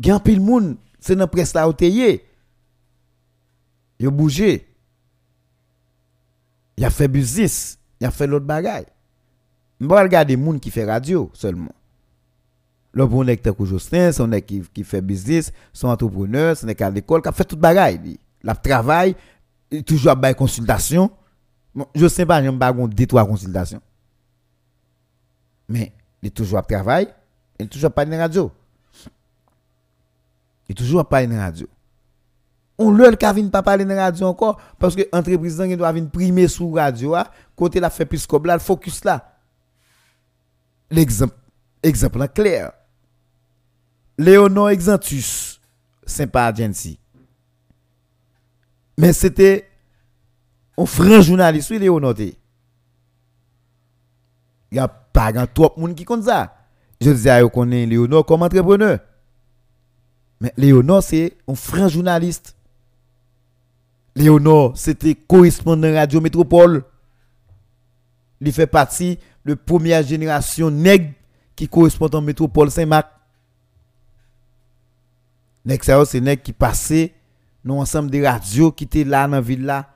Gen 0.00 0.18
pile 0.20 0.40
moun, 0.40 0.76
c'est 1.00 1.16
dans 1.16 1.28
presse 1.28 1.54
la 1.54 1.68
oteye. 1.68 2.20
Yo 4.00 4.10
bougé. 4.10 4.66
Il 6.76 6.84
a 6.84 6.90
fait 6.90 7.08
business, 7.08 7.78
il 8.00 8.06
a 8.06 8.10
fait 8.10 8.26
l'autre 8.26 8.46
bagaille. 8.46 8.86
M'ba 9.80 10.02
regarder 10.02 10.36
moun 10.36 10.58
qui 10.58 10.70
fait 10.70 10.84
radio 10.84 11.30
seulement. 11.32 11.72
Le 12.92 13.06
bon 13.06 13.22
lecteur 13.22 13.56
que 13.56 13.64
Justin, 13.64 14.10
son 14.12 14.30
qui, 14.40 14.62
qui 14.74 14.82
fait 14.82 15.00
business, 15.00 15.52
son 15.72 15.88
entrepreneur, 15.88 16.56
son 16.56 16.68
à 16.68 16.90
l'école, 16.90 17.22
qui 17.22 17.32
fait 17.32 17.44
toute 17.44 17.60
bagaille. 17.60 18.18
La 18.42 18.54
travail, 18.54 19.14
toujours 19.86 20.14
à 20.20 20.34
consultation. 20.34 21.10
Bon, 21.74 21.86
sais 22.08 22.26
pas, 22.26 22.42
j'aime 22.42 22.58
pas 22.58 22.72
deux 22.72 23.06
trois 23.06 23.26
consultations. 23.26 23.80
Mais 25.68 25.92
il 26.22 26.28
est 26.28 26.30
toujours 26.30 26.58
à 26.58 26.62
travail, 26.62 27.08
il 27.58 27.66
est 27.66 27.68
toujours 27.68 27.92
pas 27.92 28.04
une 28.04 28.14
radio. 28.14 28.50
Il 30.68 30.72
est 30.72 30.74
toujours 30.74 31.06
pas 31.06 31.22
une 31.22 31.36
radio. 31.36 31.68
On 32.78 32.90
le 32.90 33.16
Kavin 33.16 33.48
pas 33.48 33.62
parler 33.62 33.84
de 33.84 33.92
radio 33.92 34.26
encore 34.26 34.60
parce 34.78 34.94
que 34.94 35.02
l'entreprise 35.12 35.56
doit 35.56 35.92
venir 35.92 36.10
primer 36.10 36.46
sur 36.46 36.72
radio 36.74 37.16
côté 37.56 37.80
la 37.80 37.90
fait 37.90 38.06
plus 38.06 38.24
comme 38.26 38.46
là 38.46 38.54
le 38.54 38.60
focus 38.60 39.04
là. 39.04 39.37
L'exemple 40.90 41.34
exemple 41.82 42.26
clair. 42.28 42.72
Léonor 44.16 44.70
Exantus, 44.70 45.60
sympa 46.04 46.46
agency. 46.46 46.98
Mais 48.96 49.12
c'était 49.12 49.68
un 50.76 50.86
franc 50.86 51.20
journaliste, 51.20 51.70
oui, 51.70 51.78
Léonor. 51.78 52.14
Il 52.18 52.34
y 54.72 54.78
a 54.78 54.88
pas 54.88 55.32
grand 55.32 55.46
trop 55.46 55.72
monde 55.76 55.94
qui 55.94 56.04
compte 56.04 56.24
ça. 56.24 56.54
Je 57.00 57.10
disais 57.10 57.30
à 57.30 57.48
connaît 57.48 57.86
Léonard 57.86 58.24
comme 58.24 58.42
entrepreneur. 58.42 58.98
Mais 60.40 60.52
Léonard 60.56 61.02
c'est 61.02 61.36
un 61.46 61.54
franc 61.54 61.88
journaliste. 61.88 62.56
Léonard 64.16 64.72
c'était 64.76 65.14
correspondant 65.14 65.92
radio 65.92 66.20
métropole. 66.20 66.84
Il 68.40 68.52
fait 68.52 68.66
partie 68.66 69.18
de 69.48 69.54
première 69.54 70.02
génération 70.02 70.70
nègre 70.70 71.14
qui 71.56 71.66
correspond 71.66 72.10
en 72.12 72.20
métropole 72.20 72.70
Saint-Marc. 72.70 73.08
Nek 75.64 75.82
ça 75.84 76.04
c'est 76.04 76.20
nek 76.20 76.42
qui 76.42 76.52
passait 76.52 77.14
nous 77.64 77.78
ensemble 77.78 78.10
de 78.10 78.22
radios 78.22 78.72
qui 78.72 78.84
étaient 78.84 79.04
là 79.04 79.26
dans 79.26 79.32
la 79.32 79.40
ville 79.40 79.64
là. 79.64 79.88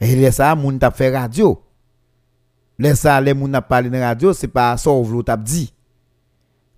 Et 0.00 0.16
les 0.16 0.30
ça 0.30 0.54
moun 0.54 0.78
t'a 0.78 0.90
fait 0.90 1.14
radio. 1.14 1.62
Les 2.78 2.94
ça 2.94 3.20
les 3.20 3.34
moun 3.34 3.50
n'a 3.50 3.60
parlé 3.60 3.90
dans 3.90 4.00
radio, 4.00 4.32
c'est 4.32 4.48
pas 4.48 4.74
ça 4.78 4.90
ou 4.90 5.22
t'a 5.22 5.36
dit. 5.36 5.74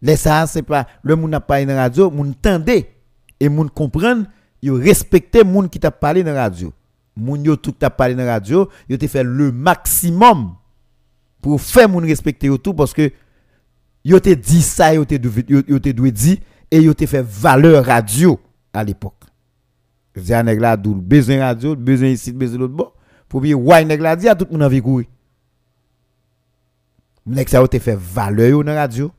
Les 0.02 0.16
ça 0.16 0.48
c'est 0.48 0.62
pas 0.62 0.84
le 1.04 1.14
moun 1.14 1.30
n'a 1.30 1.38
parlé 1.38 1.64
dans 1.64 1.76
radio, 1.76 2.10
moun 2.10 2.34
tendait 2.34 2.92
et 3.38 3.48
moun 3.48 3.70
comprendre, 3.70 4.26
yo 4.60 4.74
respecter 4.74 5.44
moun 5.44 5.68
qui 5.68 5.78
t'a 5.78 5.92
parlé 5.92 6.24
dans 6.24 6.34
radio. 6.34 6.72
Moun 7.16 7.44
yo 7.44 7.54
tout 7.54 7.70
t'a 7.70 7.88
parlé 7.88 8.16
dans 8.16 8.26
radio, 8.26 8.68
yo 8.88 8.96
te 8.96 9.06
fait 9.06 9.22
le 9.22 9.52
maximum 9.52 10.57
pour 11.40 11.60
faire 11.60 11.88
moun 11.88 12.04
respecter 12.04 12.50
tout 12.58 12.74
parce 12.74 12.92
que 12.92 13.12
yo 14.04 14.20
te 14.20 14.34
dit 14.34 14.62
ça, 14.62 14.94
yo 14.94 15.04
te 15.04 15.14
yo 15.14 15.78
te 15.78 16.10
dit 16.10 16.40
et 16.70 16.82
yo 16.82 16.94
te 16.94 17.06
fait 17.06 17.22
valeur 17.22 17.84
radio 17.84 18.40
à 18.72 18.84
l'époque. 18.84 19.24
Je 20.14 20.22
dis 20.22 20.34
à 20.34 20.42
nèg 20.42 20.60
dou 20.82 20.94
besoin 20.94 21.40
radio, 21.40 21.76
besoin 21.76 22.08
ici, 22.08 22.32
besoin 22.32 22.58
l'autre 22.58 22.74
bon. 22.74 22.90
Pour 23.28 23.40
bien 23.40 23.54
ouais 23.54 23.84
nèg 23.84 24.00
là 24.00 24.16
dit 24.16 24.28
à 24.28 24.34
tout 24.34 24.46
monde 24.50 24.62
envie 24.62 24.82
courir. 24.82 25.06
Nèg 27.26 27.48
ça 27.48 27.66
te 27.68 27.78
fait 27.78 27.98
valeur 27.98 28.64
dans 28.64 28.74
radio. 28.74 29.12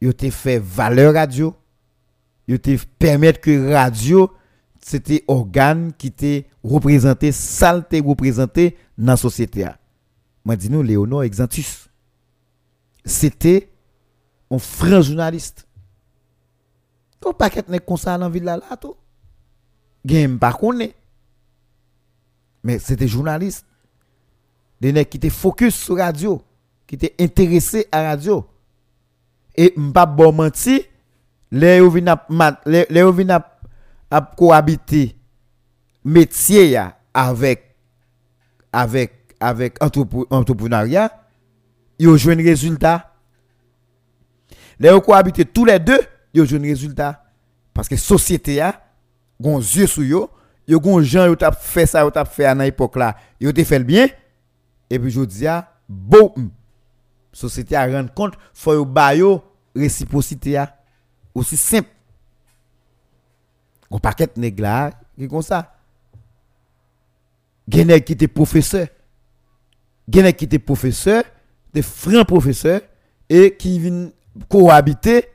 Yo 0.00 0.12
te 0.12 0.30
fait 0.30 0.58
valeur 0.58 1.14
radio. 1.14 1.54
Yo 2.48 2.58
te 2.58 2.76
permettre 2.98 3.40
que 3.40 3.72
radio 3.72 4.30
c'était 4.80 5.24
organe 5.26 5.92
qui 5.98 6.12
te 6.12 6.42
représenté, 6.62 7.32
salte 7.32 7.96
représenté 8.04 8.76
dans 8.96 9.12
la 9.12 9.16
société. 9.16 9.66
Moi 10.46 10.54
dis 10.54 10.70
nous 10.70 10.80
Léonard 10.80 11.24
Exantus. 11.24 11.88
C'était 13.04 13.68
un 14.48 14.58
franc 14.58 15.02
journaliste. 15.02 15.66
Ko 17.20 17.32
paquet 17.32 17.64
n'est 17.66 17.80
comme 17.80 17.96
ça 17.96 18.16
dans 18.16 18.30
ville 18.30 18.44
là 18.44 18.56
là 18.56 18.76
tout. 18.76 18.94
Game 20.04 20.38
pas. 20.38 20.56
Mais 22.62 22.78
c'était 22.78 23.08
journaliste. 23.08 23.66
Des 24.80 24.92
nèg 24.92 25.08
qui 25.08 25.16
étaient 25.16 25.30
focus 25.30 25.74
sur 25.74 25.96
radio, 25.96 26.40
qui 26.86 26.94
étaient 26.94 27.16
intéressés 27.18 27.88
à 27.90 28.02
radio. 28.10 28.46
Et 29.56 29.74
m'pa 29.76 30.06
bon 30.06 30.32
menti, 30.32 30.84
les 31.50 31.80
vinn 31.80 32.08
a 34.10 34.20
cohabiter 34.36 35.16
métier 36.04 36.80
avec 37.12 37.74
avec 38.72 39.25
avec 39.46 39.76
entrepreneuriat, 39.82 41.10
yo 41.98 42.16
joué 42.16 42.34
un 42.34 42.36
résultat. 42.36 43.14
Les 44.78 44.90
ou 44.90 45.00
cohabiter 45.00 45.44
tous 45.44 45.64
les 45.64 45.78
deux, 45.78 46.00
yo 46.34 46.44
joué 46.44 46.58
un 46.58 46.62
résultat 46.62 47.24
parce 47.72 47.88
que 47.88 47.96
société 47.96 48.60
a 48.60 48.82
gon 49.40 49.60
yeux 49.60 49.86
sur 49.86 50.02
yo, 50.02 50.30
yo 50.66 50.80
gon 50.80 51.00
gens 51.00 51.26
yo 51.26 51.36
t'a 51.36 51.52
fait 51.52 51.86
ça, 51.86 52.00
yo 52.00 52.10
t'a 52.10 52.24
fait 52.24 52.44
à 52.44 52.54
l'époque 52.54 52.96
là, 52.96 53.16
yo 53.40 53.52
te 53.52 53.62
fait 53.64 53.78
le 53.78 53.84
bien 53.84 54.08
et 54.90 54.98
puis 54.98 55.10
je 55.10 55.20
dis 55.22 55.46
a 55.46 55.72
bon 55.88 56.34
société 57.32 57.76
a 57.76 57.86
rendre 57.86 58.12
compte 58.12 58.34
faut 58.52 58.74
yo 58.74 58.84
ba 58.84 59.14
yo 59.14 59.42
réciprocité 59.74 60.56
a 60.56 60.76
aussi 61.34 61.56
simple. 61.56 61.88
On 63.90 64.00
paquet 64.00 64.28
nèg 64.36 64.58
là 64.58 64.90
qui 65.16 65.28
comme 65.28 65.42
ça. 65.42 65.76
Gen 67.68 68.00
qui 68.00 68.12
était 68.12 68.28
professeur. 68.28 68.88
Gen 70.08 70.32
qui 70.32 70.44
était 70.44 70.58
professeur, 70.58 71.24
des 71.72 71.82
francs 71.82 72.26
professeurs 72.26 72.80
et 73.28 73.56
qui 73.56 73.78
viennent 73.78 74.12
cohabiter 74.48 75.26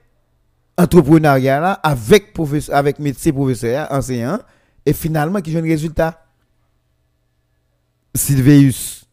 entrepreneuriat 0.78 1.60
là 1.60 1.74
avec 1.84 2.34
professeur 2.34 2.76
avec 2.76 3.00
médecin 3.00 3.32
professeur 3.32 3.92
enseignant 3.92 4.40
et 4.86 4.94
finalement 4.94 5.42
qui 5.42 5.56
un 5.58 5.62
résultat 5.62 6.24
Sylveus 8.16 9.06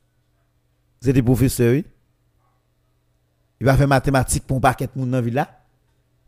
c'était 1.01 1.23
professeur 1.23 1.75
il 1.75 3.67
va 3.67 3.77
faire 3.77 3.89
mathématiques 3.89 4.47
pour 4.47 4.59
un 4.59 4.61
paquet 4.61 4.87
de 4.87 4.99
monde 4.99 5.11
dans 5.11 5.21
ville 5.21 5.35
là 5.35 5.59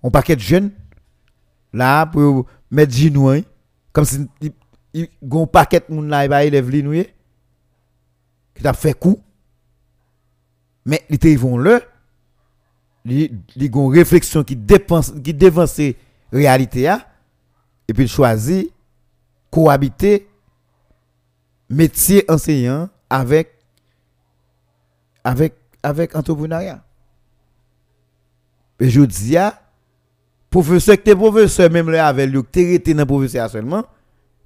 un 0.03 0.11
paquet 0.11 0.37
de 0.37 0.41
jeunes. 0.41 0.70
Là 1.72 2.07
pour 2.07 2.47
mettre 2.70 2.95
hein. 3.28 3.43
comme 3.93 4.05
si 4.05 4.28
il 4.93 5.09
un 5.31 5.47
paquet 5.47 5.83
de 5.89 5.95
monde 5.95 6.09
là 6.09 6.24
il 6.24 6.28
va 6.28 6.45
élève 6.45 6.68
qui 8.61 8.64
t'a 8.64 8.74
fait 8.74 8.92
coup. 8.92 9.18
Mais 10.84 11.02
ils 11.08 11.38
vont 11.38 11.56
le 11.56 11.80
li 13.06 13.32
li 13.56 13.70
gon 13.70 13.88
réflexion 13.88 14.44
qui 14.44 14.54
dépense 14.54 15.14
qui 15.24 15.32
dévance 15.32 15.80
réalité 16.30 16.86
a 16.86 17.08
et 17.88 17.94
puis 17.94 18.06
choisit 18.06 18.70
cohabiter 19.50 20.28
métier 21.70 22.30
enseignant 22.30 22.90
avec 23.08 23.54
avec 25.24 25.54
avec 25.82 26.14
entrepreneuriat. 26.14 26.84
Et 28.78 28.90
je 28.90 29.00
dis 29.00 29.38
a 29.38 29.62
professeur 30.50 31.02
que 31.02 31.14
professeur 31.14 31.70
même 31.70 31.88
là 31.88 32.08
avec 32.08 32.28
lui 32.28 32.42
tu 32.52 32.94
dans 32.94 33.06
professeur 33.06 33.48
seulement 33.48 33.84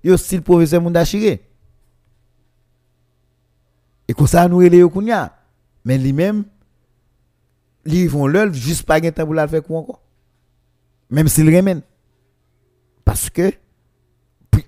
yo 0.05 0.17
style 0.17 0.43
professeur 0.43 0.81
moun 0.81 1.05
chiré 1.05 1.43
et 4.07 4.15
comme 4.15 4.27
ça 4.27 4.49
nous 4.49 4.59
relé 4.59 4.83
kounya 4.83 5.35
mais 5.85 5.99
lui-même 5.99 6.45
ils 7.87 8.09
vont 8.09 8.27
l'œuvre 8.27 8.55
juste 8.55 8.85
pas 8.85 9.01
temps 9.01 9.25
pour 9.25 9.35
la 9.35 9.47
faire 9.47 9.63
quoi 9.63 9.81
encore. 9.81 10.01
Même 11.11 11.29
s'ils 11.29 11.55
remènent. 11.55 11.83
Parce 13.05 13.29
que, 13.29 13.53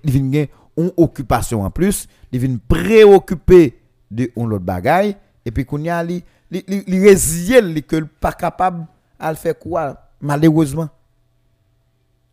ils 0.03 0.11
viennent 0.11 0.47
une 0.77 0.91
occupation 0.97 1.63
en 1.63 1.71
plus, 1.71 2.07
ils 2.31 2.39
viennent 2.39 2.59
préoccuper 2.59 3.79
de 4.11 4.31
l'autre 4.35 4.63
bagaille, 4.63 5.17
et 5.43 5.51
puis 5.51 5.65
qu'on 5.65 5.81
y 5.81 5.89
a, 5.89 6.03
ils 6.03 7.03
résilients, 7.03 7.81
que 7.87 8.03
pas 8.03 8.31
capable 8.31 8.85
à 9.19 9.31
le 9.31 9.37
faire 9.37 9.57
quoi, 9.57 10.11
malheureusement. 10.21 10.89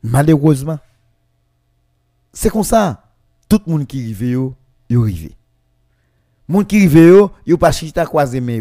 Malheureusement. 0.02 0.78
C'est 2.32 2.50
comme 2.50 2.64
ça. 2.64 3.02
Tout 3.48 3.60
le 3.66 3.72
monde 3.72 3.86
qui 3.86 4.02
arrive, 4.02 4.52
il 4.90 4.98
arrive. 4.98 5.30
Monde 6.48 6.66
qui 6.66 6.76
arrive, 6.76 7.28
il 7.46 7.56
pas 7.56 7.72
chita 7.72 8.04
croiser 8.04 8.40
mais 8.40 8.60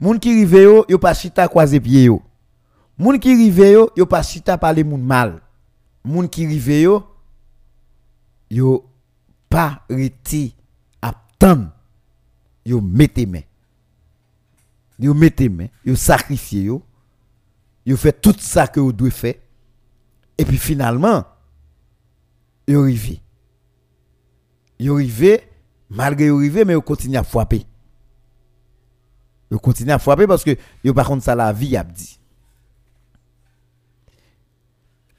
Moun 0.00 0.20
qui 0.20 0.32
rive 0.32 0.62
yo, 0.62 0.84
yo 0.88 0.98
pas 0.98 1.14
chita 1.14 1.48
croiser 1.48 1.80
pied 1.80 2.04
yo. 2.04 2.22
Moun 2.96 3.18
qui 3.18 3.34
rive 3.34 3.66
yo, 3.66 3.90
yo 3.96 4.06
pas 4.06 4.22
chita 4.22 4.56
moun 4.84 5.02
mal. 5.02 5.40
Moun 6.04 6.28
qui 6.28 6.46
rive 6.46 6.82
yo, 6.82 7.02
yo 8.48 8.84
pas 9.48 9.82
reti 9.90 10.54
attendre. 11.02 11.72
Yo 12.64 12.80
main. 12.80 13.42
Yo 14.98 15.14
main, 15.14 15.68
yo 15.84 15.94
yo. 16.52 16.82
Yo 17.84 17.96
fait 17.96 18.20
tout 18.20 18.36
ça 18.38 18.66
que 18.68 18.78
vous 18.78 18.92
devez 18.92 19.10
faire. 19.10 19.34
Et 20.36 20.44
puis 20.44 20.58
finalement, 20.58 21.24
yo 22.68 22.82
rive. 22.82 23.18
Yo 24.78 24.94
rive, 24.96 25.40
malgré 25.88 26.26
yo 26.26 26.38
rive, 26.38 26.64
mais 26.64 26.74
yo 26.74 26.82
continue 26.82 27.16
à 27.16 27.24
frapper. 27.24 27.64
Yo 29.50 29.58
continue 29.58 29.92
à 29.92 29.98
frapper 29.98 30.26
parce 30.26 30.44
que 30.44 30.90
par 30.92 31.06
contre 31.06 31.24
ça 31.24 31.34
la 31.34 31.52
vie 31.52 31.76
a 31.76 31.84
dit. 31.84 32.18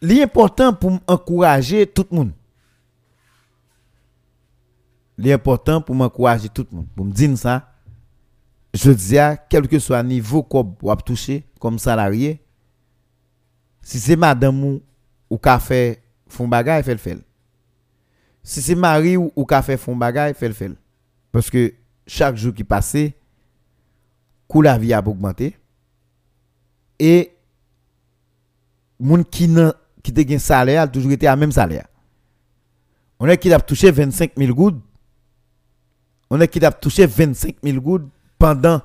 L'important 0.02 0.74
pour 0.74 1.00
encourager 1.08 1.86
tout 1.86 2.06
le 2.12 2.18
monde. 2.18 2.32
L'important 5.18 5.82
pour 5.82 5.96
m'encourager 5.96 6.48
tout 6.48 6.66
le 6.72 6.78
monde. 6.78 6.88
Pour 6.96 7.06
me 7.06 7.12
dire 7.12 7.38
ça, 7.38 7.74
je 8.74 8.92
dis 8.92 9.18
à 9.18 9.36
quel 9.36 9.68
que 9.68 9.80
soit 9.80 10.02
le 10.02 10.08
niveau 10.08 10.44
qu'on 10.44 10.76
va 10.82 10.96
toucher 10.96 11.44
comme 11.60 11.80
salarié, 11.80 12.42
si 13.82 14.00
c'est 14.00 14.16
madame 14.16 14.64
ou, 14.64 14.82
fait 15.60 16.02
font 16.28 16.48
bagay, 16.48 16.84
fait 16.84 16.94
le 16.94 16.98
fait. 16.98 17.18
Si 18.44 18.62
c'est 18.62 18.76
mari 18.76 19.18
ou, 19.18 19.32
ou 19.36 19.46
qu'a 19.46 19.62
fait 19.62 19.78
font 19.78 19.96
bagay, 19.96 20.34
fait 20.34 20.48
le 20.48 20.54
fait. 20.54 20.72
Parce 21.32 21.50
que 21.50 21.74
chaque 22.08 22.36
jour 22.36 22.54
qui 22.54 22.64
passe, 22.64 22.98
coût 24.48 24.62
la 24.62 24.78
vie 24.78 24.94
a 24.94 25.06
augmenté 25.06 25.56
et 27.00 27.32
moun 29.00 29.24
qui 29.24 29.50
qui 30.04 30.14
te 30.14 30.34
un 30.34 30.40
salaire 30.40 30.84
a 30.84 30.88
toujours 30.88 31.12
été 31.12 31.28
à 31.28 31.36
même 31.36 31.52
salaire. 31.52 31.88
On 33.20 33.28
est 33.28 33.38
qui 33.38 33.54
a 33.54 33.60
touché 33.60 33.92
25 33.92 34.32
000 34.38 34.54
gouttes. 34.54 34.82
On 36.30 36.40
est 36.40 36.48
qui 36.48 36.64
a 36.64 36.72
touché 36.72 37.06
25 37.06 37.58
000 37.64 37.82
gouttes 37.82 38.10
pendant 38.38 38.82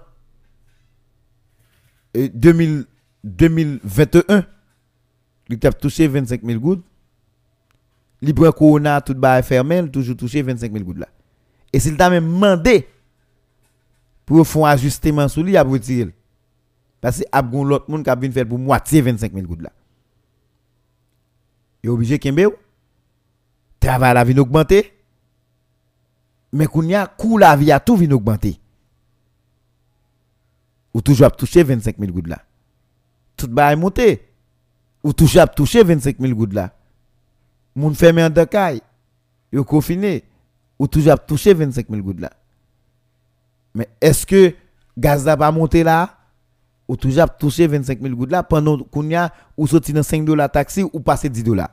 2000, 2.15 2.85
2021. 3.23 4.47
Il 5.51 5.67
a 5.67 5.73
touché 5.73 6.09
25 6.09 6.43
000 6.43 6.61
gouttes. 6.61 6.85
Libre 8.25 8.51
Corona, 8.53 9.03
tout 9.03 9.15
bas 9.15 9.43
fermé, 9.43 9.87
toujours 9.91 10.17
touché 10.17 10.41
25 10.41 10.73
000 10.73 10.85
gouttes 10.85 10.99
là. 10.99 11.09
Et 11.73 11.79
s'il 11.79 11.97
t'a 11.97 12.09
même 12.09 12.25
demandé 12.25 12.89
pour 14.25 14.47
faire 14.47 14.65
un 14.65 14.71
ajustement 14.71 15.29
sur 15.29 15.43
lui, 15.43 15.53
il 15.53 15.57
a 15.59 15.63
retirer. 15.63 16.15
Parce 17.03 17.19
que 17.19 17.23
y 17.25 17.27
a 17.31 17.43
l'autre 17.43 17.91
monde 17.91 18.09
a 18.09 18.17
fait 18.17 18.45
pour 18.47 18.59
moitié 18.59 19.03
25 19.03 19.35
000 19.35 19.47
gouttes 19.47 19.61
là. 19.61 19.73
est 21.83 21.89
obligé 21.89 22.17
de 22.17 22.57
travail 23.79 24.15
la 24.15 24.25
vie 24.25 24.39
augmenter. 24.39 24.91
Mais 26.51 26.67
qu'on 26.67 26.83
y 26.85 26.95
a 26.95 27.15
la 27.39 27.57
vie 27.57 27.73
a 27.73 27.81
tout 27.81 27.97
vient 27.97 28.11
augmenter. 28.13 28.59
Ou 30.95 31.03
toujours 31.03 31.33
toucher 31.33 31.63
25 31.63 31.97
000 31.99 32.11
gouttes 32.11 32.29
là. 32.29 32.41
Tout 33.37 33.51
est 33.59 33.77
monté. 33.77 34.29
Ou 35.03 35.13
toujours 35.13 35.51
toucher 35.51 35.85
25 35.85 36.17
000 36.19 36.35
gouttes 36.35 36.55
là. 36.55 36.73
Moun 37.75 37.95
fermé 37.95 38.23
en 38.25 38.31
deux 38.31 38.47
Yo 39.53 39.65
confiné. 39.65 40.25
Ou 40.79 40.87
toujours 40.87 41.19
toucher 41.25 41.55
25 41.55 41.87
000 41.89 42.03
gouttes 42.03 42.21
là. 42.21 42.31
Mais 43.75 43.89
est-ce 44.01 44.27
que 44.27 44.55
gaz 44.99 45.25
n'a 45.25 45.37
pas 45.37 45.51
monté 45.53 45.83
là? 45.83 46.17
Ou 46.89 46.97
toujours 46.97 47.29
touché 47.39 47.67
25 47.67 48.01
000 48.01 48.15
gouttes 48.15 48.31
là 48.31 48.43
pendant 48.43 48.79
qu'on 48.79 49.09
y 49.09 49.15
a 49.15 49.33
ou 49.57 49.67
sorti 49.67 49.93
dans 49.93 50.03
5 50.03 50.25
dollars 50.25 50.51
taxi 50.51 50.85
ou 50.93 51.01
passer 51.01 51.29
10 51.29 51.45
dollars? 51.45 51.71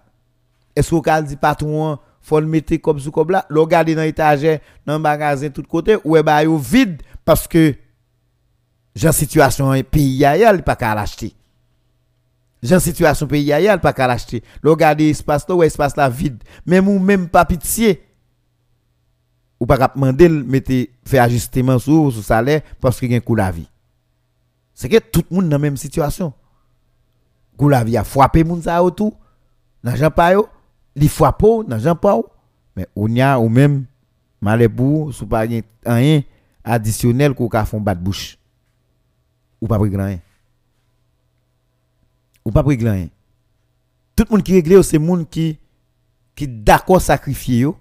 Est-ce 0.75 0.89
qu'on 0.95 1.21
dit 1.21 1.35
patron 1.35 1.97
faut 2.21 2.39
le 2.39 2.45
mettre 2.45 2.75
comme 2.77 2.99
sous 2.99 3.11
comme 3.11 3.31
là, 3.31 3.45
le 3.49 3.65
garder 3.65 3.95
dans 3.95 4.03
l'étagère, 4.03 4.59
dans 4.85 4.93
le 4.93 4.99
magasin 4.99 5.49
tout 5.49 5.63
côté 5.63 5.97
ou 6.03 6.15
est 6.15 6.23
bah 6.23 6.43
vide 6.45 7.01
parce 7.25 7.47
que 7.47 7.73
j'ai 8.95 9.11
situation 9.11 9.71
pays 9.83 10.23
ailleurs 10.23 10.61
pas 10.63 10.75
qu'à 10.75 10.93
l'acheter. 10.93 11.33
J'ai 12.61 12.79
situation 12.79 13.25
pays 13.25 13.51
ailleurs 13.51 13.79
pas 13.79 13.91
qu'à 13.91 14.07
l'acheter. 14.07 14.43
Le 14.61 14.75
garder 14.75 15.09
espace 15.09 15.47
là 15.47 15.55
ou 15.55 15.63
espace 15.63 15.95
là 15.95 16.09
vide. 16.09 16.43
Même 16.65 16.87
ou 16.87 16.99
même 16.99 17.27
pas 17.27 17.45
pitié 17.45 18.03
ou 19.59 19.65
pas 19.65 19.77
demander 19.77 20.27
mettre 20.27 20.73
faire 21.05 21.23
ajustement 21.23 21.77
sur 21.77 22.11
sur 22.11 22.23
salaire 22.23 22.61
parce 22.79 22.99
qu'il 22.99 23.11
y 23.11 23.13
a 23.13 23.17
un 23.17 23.19
coût 23.19 23.35
la 23.35 23.51
vie. 23.51 23.69
C'est 24.73 24.89
que 24.89 24.97
tout 24.97 25.23
le 25.29 25.35
monde 25.35 25.45
dans 25.45 25.51
la 25.51 25.59
même 25.59 25.77
situation. 25.77 26.33
Coût 27.57 27.69
la 27.69 27.83
vie 27.83 27.97
a 27.97 28.03
frappé 28.03 28.43
moun 28.43 28.61
ça 28.61 28.83
autour. 28.83 29.19
L'argent 29.83 30.09
pas 30.11 30.33
yo, 30.33 30.47
li 30.95 31.07
frappe 31.07 31.45
l'argent 31.67 31.95
pas 31.95 32.19
mais 32.75 32.87
on 32.95 33.07
y 33.07 33.21
a 33.21 33.39
ou 33.39 33.49
même 33.49 33.85
malébou 34.39 35.11
sous 35.11 35.27
pas 35.27 35.45
rien 35.85 36.21
additionnel 36.63 37.33
qu'on 37.33 37.47
ka 37.47 37.65
font 37.65 37.81
bat 37.81 37.95
bouche. 37.95 38.37
Ou 39.61 39.67
pas 39.67 39.77
pris 39.77 39.95
rien. 39.95 40.19
Ou 42.45 42.51
pas 42.51 42.63
pris 42.63 42.77
rien. 42.77 43.07
Tout 44.15 44.25
le 44.29 44.35
monde 44.35 44.43
qui 44.43 44.53
règle 44.53 44.83
c'est 44.83 44.99
monde 44.99 45.29
qui 45.29 45.57
qui 46.35 46.47
d'accord 46.47 47.01
sacrifier 47.01 47.59
yo 47.59 47.77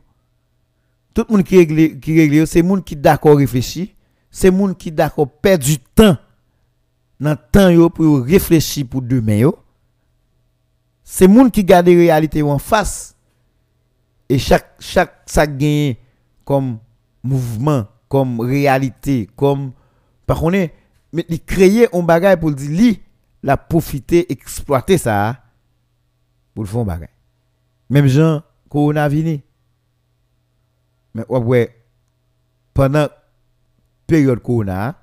tout 1.15 1.27
le 1.29 1.37
monde 1.37 1.45
qui 1.45 1.57
règle, 1.57 1.99
qui 1.99 2.19
règle, 2.19 2.47
c'est 2.47 2.63
monde 2.63 2.85
qui 2.85 2.97
d'accord 2.97 3.37
réfléchir, 3.37 3.89
c'est 4.31 4.51
monde 4.51 4.77
qui 4.77 4.93
d'accord 4.93 5.29
perdre 5.29 5.65
du 5.65 5.79
temps 5.79 6.17
dans 7.19 7.31
le 7.31 7.37
temps 7.81 7.91
pour 7.91 8.25
réfléchir 8.25 8.87
pour 8.89 9.03
demain 9.03 9.37
yo. 9.37 9.59
C'est 11.03 11.27
monde 11.27 11.51
qui 11.51 11.65
garde 11.65 11.89
la 11.89 11.95
réalité 11.95 12.43
en 12.43 12.59
face 12.59 13.17
et 14.29 14.39
chaque 14.39 14.77
chaque 14.79 15.23
ça 15.27 15.47
gagne 15.47 15.97
comme 16.45 16.79
mouvement, 17.23 17.87
comme 18.09 18.41
réalité, 18.41 19.29
comme 19.37 19.73
par 20.27 20.39
contre 20.39 20.69
mais 21.13 21.27
il 21.29 21.43
créer 21.43 21.89
un 21.95 22.03
bagage 22.03 22.39
pour 22.39 22.53
dire 22.53 22.71
li 22.71 23.01
la 23.43 23.57
profiter 23.57 24.31
exploiter 24.33 24.99
ça 24.99 25.43
pour 26.55 26.65
le 26.65 26.69
un 26.69 26.85
bagage. 26.85 27.09
Même 27.89 28.07
gens 28.07 28.43
coronavirus 28.69 29.41
mais 31.15 31.25
ouais, 31.29 31.85
pendant 32.73 33.01
la 33.01 33.11
période 34.07 34.41
corona, 34.41 34.97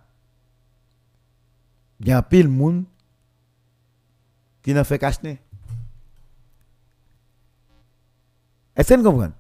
il 2.00 2.08
y 2.08 2.12
a 2.12 2.18
un 2.20 2.22
pile 2.22 2.48
monde 2.48 2.86
qui 4.62 4.74
n'a 4.74 4.84
fait 4.84 5.00
cacher. 5.00 5.40
Est-ce 8.76 8.94
que 8.94 9.00
vous 9.00 9.04
comprenez? 9.04 9.34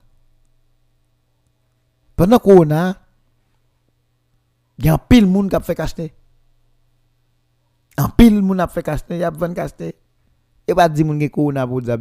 Pendant 2.15 2.39
corona, 2.39 2.99
il 4.79 4.85
y 4.85 4.89
a 4.89 4.95
un 4.95 4.97
pile 4.97 5.27
monde 5.27 5.49
qui 5.49 5.55
a 5.55 5.59
fait 5.59 5.75
cacher. 5.75 6.13
Un 7.97 8.09
pile 8.09 8.41
monde 8.41 8.61
a 8.61 8.67
fait 8.67 8.83
cacher, 8.83 9.03
il 9.09 9.17
y 9.17 9.23
a 9.23 9.31
besoin 9.31 9.53
cacher. 9.53 9.95
Et 10.67 10.75
pas 10.75 10.87
dire 10.87 11.05
que 11.05 11.27
corona 11.27 11.65
pour 11.65 11.81
dire 11.81 11.97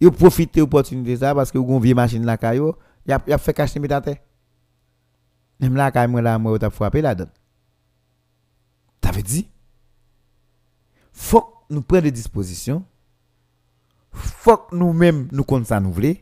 Yo 0.00 0.10
profite 0.10 0.54
de 0.54 0.60
l'opportunité 0.60 1.16
ça 1.16 1.34
parce 1.34 1.50
que 1.50 1.56
vous 1.58 1.80
vieille 1.80 1.94
machine 1.94 2.24
là 2.26 2.36
caillou 2.36 2.74
y 3.06 3.12
a, 3.12 3.38
fait. 3.38 4.22
Même 5.60 5.74
là, 5.74 5.90
quand 5.90 6.08
moi 6.08 6.58
t'as 6.58 6.70
frappé 6.70 7.00
là-dedans. 7.00 7.30
T'avais 9.00 9.22
dit, 9.22 9.48
faut 11.12 11.54
nous 11.70 11.82
prenions 11.82 12.02
des 12.02 12.10
dispositions. 12.10 12.84
Faut 14.12 14.56
que 14.56 14.74
nous-mêmes 14.74 15.28
nous 15.32 15.44
comptons 15.44 15.64
ça 15.64 15.80
nous 15.80 15.92
voulons. 15.92 16.14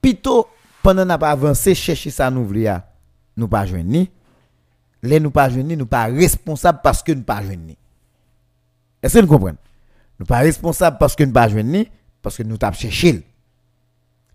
Plutôt, 0.00 0.46
pendant 0.82 1.04
n'a 1.04 1.18
pas 1.18 1.30
avancé, 1.30 1.74
chercher 1.74 2.10
ça 2.10 2.30
nous 2.30 2.44
voulons, 2.46 2.80
nous 3.36 3.48
pas 3.48 3.66
joindre 3.66 4.06
Les 5.04 5.20
nous 5.20 5.30
pas 5.30 5.50
joindre 5.50 5.76
nous 5.76 5.84
pas 5.84 6.06
responsables 6.06 6.80
parce 6.82 7.02
que 7.02 7.12
nous 7.12 7.22
pas 7.22 7.42
joindre 7.42 7.74
Est-ce 9.02 9.18
que 9.18 9.20
vous 9.20 9.28
comprenez? 9.28 9.58
Nous 10.18 10.24
pas 10.24 10.38
responsables 10.38 10.96
parce 10.96 11.14
que 11.14 11.24
nous 11.24 11.32
pas 11.32 11.46
joindre 11.46 11.84
parce 12.22 12.38
que 12.38 12.42
nous 12.42 12.56
t'avons 12.56 12.74
cherché. 12.74 13.22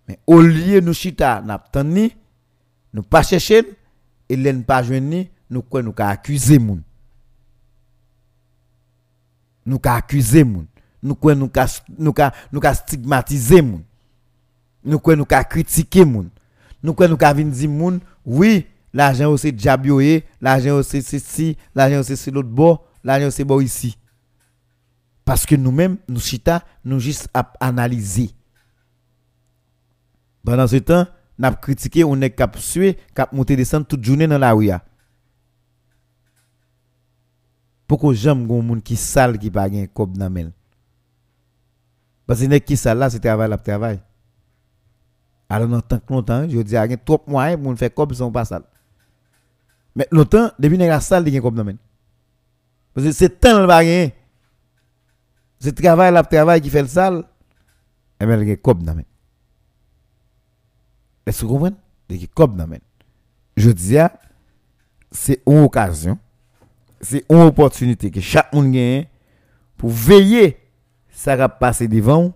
Mais 0.07 0.19
au 0.27 0.39
lieu 0.39 0.79
nous 0.79 0.93
chita 0.93 1.41
n'a 1.41 1.59
nous 2.93 3.03
pas 3.03 3.23
chercher 3.23 3.63
et 4.29 4.35
l'en 4.35 4.61
pas 4.61 4.83
joindre 4.83 5.25
nous 5.49 5.63
quoi 5.63 5.81
nous 5.81 5.93
accuser 5.97 6.59
moun. 6.59 6.83
Nous 9.65 9.81
accuser 9.83 10.43
moun. 10.43 10.67
Nous 11.01 11.15
quoi 11.15 11.33
nous 11.33 11.49
nous 11.97 12.13
nous 12.51 12.61
stigmatiser 12.75 13.63
moun. 13.63 13.81
Nous 14.83 14.99
quoi 14.99 15.15
nous 15.15 15.25
critiquer 15.25 16.05
moun. 16.05 16.29
Nous 16.83 16.93
quoi 16.93 17.07
nous 17.07 17.17
venir 17.17 17.47
dire 17.47 17.69
moun 17.69 17.99
oui, 18.23 18.67
l'argent 18.93 19.35
c'est 19.37 19.51
diabioé, 19.51 20.25
l'argent 20.41 20.81
c'est 20.83 21.01
ceci, 21.01 21.57
l'argent 21.75 22.01
c'est 22.03 22.31
l'autre 22.31 22.49
bord, 22.49 22.85
l'argent 23.03 23.29
c'est 23.31 23.45
bon 23.45 23.59
ici. 23.61 23.97
Parce 25.25 25.45
que 25.45 25.55
nous-mêmes, 25.55 25.97
nous 26.07 26.19
chita, 26.19 26.63
nous 26.83 26.99
juste 26.99 27.29
à 27.33 27.51
analyser. 27.59 28.31
Pendant 30.43 30.65
ce 30.65 30.77
temps, 30.77 31.05
nous 31.37 31.45
avons 31.45 31.57
critiqué, 31.57 32.03
on 32.03 32.19
est 32.21 32.31
cap 32.31 32.57
suer, 32.57 32.97
cap 33.13 33.31
monter 33.31 33.55
descendre 33.55 33.85
toute 33.85 34.03
journée 34.03 34.27
dans 34.27 34.39
la 34.39 34.51
rue. 34.53 34.71
Pourquoi 37.87 38.13
j'aime 38.13 38.49
un 38.51 38.61
monde 38.61 38.83
qui 38.83 38.95
sale 38.95 39.37
qui 39.37 39.49
pas 39.49 39.69
gain 39.69 39.85
cob 39.87 40.17
dans 40.17 40.29
mel 40.29 40.51
Parce 42.25 42.41
que 42.41 42.57
qui 42.57 42.77
sale 42.77 42.97
là, 42.97 43.09
c'est 43.09 43.19
travail 43.19 43.49
la 43.49 43.57
travail. 43.57 43.99
Alors 45.47 45.67
dans 45.67 45.81
tant 45.81 45.99
longtemps, 46.09 46.47
je 46.47 46.61
dis 46.61 46.75
a 46.75 46.87
trop 46.97 47.23
moyen 47.25 47.57
pour 47.57 47.77
faire 47.77 47.93
cob 47.93 48.13
sans 48.13 48.31
pas 48.31 48.45
sale. 48.45 48.63
Mais 49.99 50.07
longtemps, 50.11 50.49
depuis 50.57 50.77
nèg 50.77 50.97
sale 51.01 51.29
gain 51.29 51.41
cob 51.41 51.55
dans 51.55 51.65
mel. 51.65 51.75
Parce 52.93 53.05
que 53.05 53.11
c'est 53.11 53.37
tant 53.37 53.59
le 53.59 53.67
bagage. 53.67 54.11
C'est 55.59 55.75
travail 55.75 56.13
travail 56.31 56.61
qui 56.61 56.69
fait 56.69 56.81
le 56.81 56.87
sale. 56.87 57.25
Et 58.21 58.25
bien, 58.25 58.41
il 58.41 58.47
y 58.47 58.51
a 58.53 58.73
dans 58.73 58.95
est-ce 61.25 61.41
que 61.41 61.45
vous 61.45 61.59
comprenez? 61.59 62.27
Comme 62.33 62.79
Je 63.57 63.69
dis, 63.71 63.97
c'est 65.11 65.43
une 65.45 65.59
occasion, 65.59 66.17
c'est 67.01 67.25
une 67.29 67.41
opportunité 67.41 68.09
que 68.09 68.21
chaque 68.21 68.53
monde 68.53 68.71
gagne 68.71 69.05
pour 69.77 69.89
veiller 69.89 70.57
ça 71.11 71.35
va 71.35 71.49
passer 71.49 71.89
devant 71.89 72.33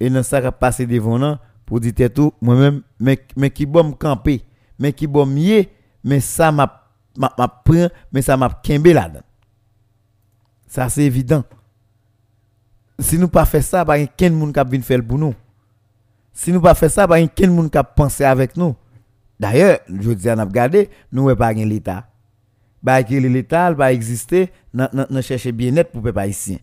et 0.00 0.08
dans 0.08 0.22
ça 0.22 0.40
va 0.40 0.52
passer 0.52 0.86
devant 0.86 1.38
pour 1.66 1.80
dire 1.80 2.10
tout 2.12 2.32
moi-même 2.40 2.82
mais 2.98 3.24
mais 3.36 3.50
qui 3.50 3.66
bon 3.66 3.92
camper 3.92 4.42
mais 4.78 4.92
qui 4.92 5.06
bon 5.06 5.26
mieux 5.26 5.66
mais 6.02 6.20
ça 6.20 6.50
m'a 6.50 6.77
m'a 7.18 7.62
prend 7.64 7.88
mais 8.12 8.22
ça 8.22 8.36
m'a 8.36 8.48
kembe 8.62 8.86
là-dedans 8.86 9.20
ça 10.66 10.88
c'est 10.88 11.04
évident 11.04 11.44
si 12.98 13.18
nous 13.18 13.28
pas 13.28 13.44
fait 13.44 13.62
ça 13.62 13.84
pas 13.84 13.98
quelqu'un 13.98 14.30
monde 14.30 14.54
qui 14.54 14.60
venir 14.60 14.84
faire 14.84 15.04
pour 15.04 15.18
nous 15.18 15.34
si 16.38 16.52
nous 16.52 16.60
pas 16.60 16.74
fait 16.76 16.88
ça, 16.88 17.08
pas 17.08 17.18
quelqu'un 17.18 17.48
monde 17.50 17.68
qui 17.68 17.78
a 17.78 17.82
pensé 17.82 18.22
avec 18.22 18.56
nous. 18.56 18.76
D'ailleurs, 19.40 19.80
je 19.88 20.12
dis 20.12 20.30
on 20.30 20.38
a 20.38 20.44
regardé, 20.44 20.88
nous 21.10 21.34
pas 21.34 21.52
l'État. 21.52 22.06
Bah 22.80 23.00
l'État 23.00 23.72
va 23.72 23.92
exister, 23.92 24.50
nous 24.72 25.20
chercher 25.20 25.50
bien-être 25.50 25.90
pour 25.90 26.06
les 26.06 26.16
haïtiens. 26.16 26.58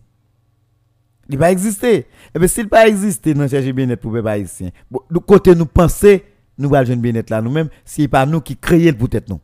Il 1.28 1.36
va 1.36 1.52
exister. 1.52 1.94
Et 1.94 2.06
eh 2.34 2.38
bien 2.38 2.48
s'il 2.48 2.70
pas 2.70 2.88
exister, 2.88 3.34
nous 3.34 3.46
chercher 3.46 3.74
bien-être 3.74 4.00
pour 4.00 4.16
les 4.16 4.26
haïtiens. 4.26 4.70
De 5.10 5.18
côté 5.18 5.54
nous 5.54 5.66
penser, 5.66 6.24
nous 6.56 6.74
allons 6.74 6.96
bien-être 6.96 7.28
là 7.28 7.42
nous-mêmes, 7.42 7.68
si 7.84 8.08
pas 8.08 8.24
nous 8.24 8.40
qui 8.40 8.56
créons 8.56 8.94
peut-être 8.94 9.28
nous. 9.28 9.40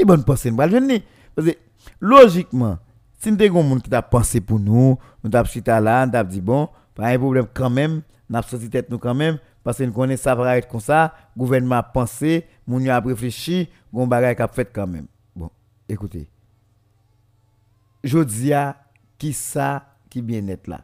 Qui 0.00 0.06
bonne 0.06 0.24
pensée 0.24 0.50
nous 0.50 0.60
allons 0.62 1.00
parce 1.34 1.48
que 1.48 1.56
logiquement, 2.00 2.78
si 3.18 3.30
nous 3.30 3.42
avons 3.42 3.62
monde 3.62 3.82
qui 3.82 3.90
pensé 4.10 4.40
pour 4.40 4.58
nous, 4.58 4.98
nous 5.22 5.30
avons 5.36 5.48
là, 5.66 6.06
nous 6.06 6.16
avons 6.16 6.28
dit 6.30 6.40
bon, 6.40 6.70
pas 6.94 7.08
un 7.08 7.18
problème 7.18 7.46
quand 7.52 7.68
même 7.68 8.00
pas 8.32 8.42
tête 8.42 8.88
nous 8.88 8.98
quand 8.98 9.14
même 9.14 9.38
parce 9.62 9.76
que 9.76 9.82
nous 9.84 9.92
connaissons 9.92 10.22
ça 10.22 10.56
être 10.56 10.68
comme 10.68 10.80
ça 10.80 11.14
gouvernement 11.36 11.76
a 11.76 11.82
pensé 11.82 12.46
moun 12.66 12.88
a 12.88 12.98
réfléchi 12.98 13.68
gon 13.92 14.06
bagay 14.06 14.40
a 14.40 14.48
fait 14.48 14.70
quand 14.72 14.86
même 14.86 15.06
bon 15.36 15.50
écoutez 15.86 16.28
je 18.02 18.20
dis 18.20 18.54
à 18.54 18.76
qui 19.18 19.34
ça 19.34 19.84
qui 20.08 20.22
bien 20.22 20.40
net 20.40 20.66
là? 20.66 20.80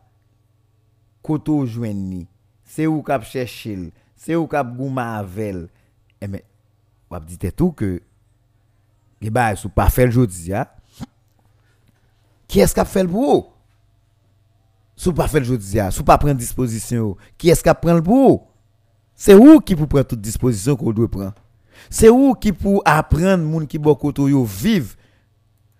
Koto 1.26 1.64
jwen 1.66 1.98
ni. 2.06 2.24
Se 2.66 2.86
ou 2.86 3.02
kap 3.06 3.24
chèchil. 3.26 3.88
Se 4.18 4.36
ou 4.38 4.46
kap 4.50 4.68
gouman 4.76 5.16
avel. 5.18 5.64
E 6.22 6.28
men, 6.30 6.44
wap 7.10 7.26
dite 7.26 7.50
tou 7.56 7.74
ke 9.20 9.28
ge 9.28 9.32
ba 9.32 9.50
sou 9.58 9.72
pa 9.72 9.88
fel 9.92 10.12
jodi 10.14 10.52
ya. 10.52 10.66
Ki 12.46 12.62
es 12.62 12.74
kap 12.76 12.88
fel 12.90 13.08
pou 13.10 13.32
ou? 13.32 13.46
Sou 14.96 15.16
pa 15.16 15.26
fel 15.30 15.46
jodi 15.48 15.78
ya. 15.78 15.90
Sou 15.94 16.06
pa 16.06 16.18
pren 16.20 16.36
disposisyon 16.38 17.10
ou. 17.10 17.16
Ki 17.40 17.50
es 17.52 17.64
kap 17.64 17.82
pren 17.82 18.02
pou 18.04 18.30
ou? 18.30 18.38
Se 19.16 19.34
ou 19.36 19.60
ki 19.64 19.76
pou 19.78 19.88
pren 19.90 20.06
tout 20.06 20.20
disposisyon 20.20 20.78
kou 20.78 20.94
dwe 20.96 21.08
pren? 21.10 21.32
Se 21.92 22.10
ou 22.12 22.34
ki 22.38 22.52
pou 22.56 22.82
apren 22.88 23.40
moun 23.42 23.66
ki 23.68 23.80
bo 23.82 23.94
koto 23.98 24.28
yo 24.30 24.44
viv? 24.44 24.94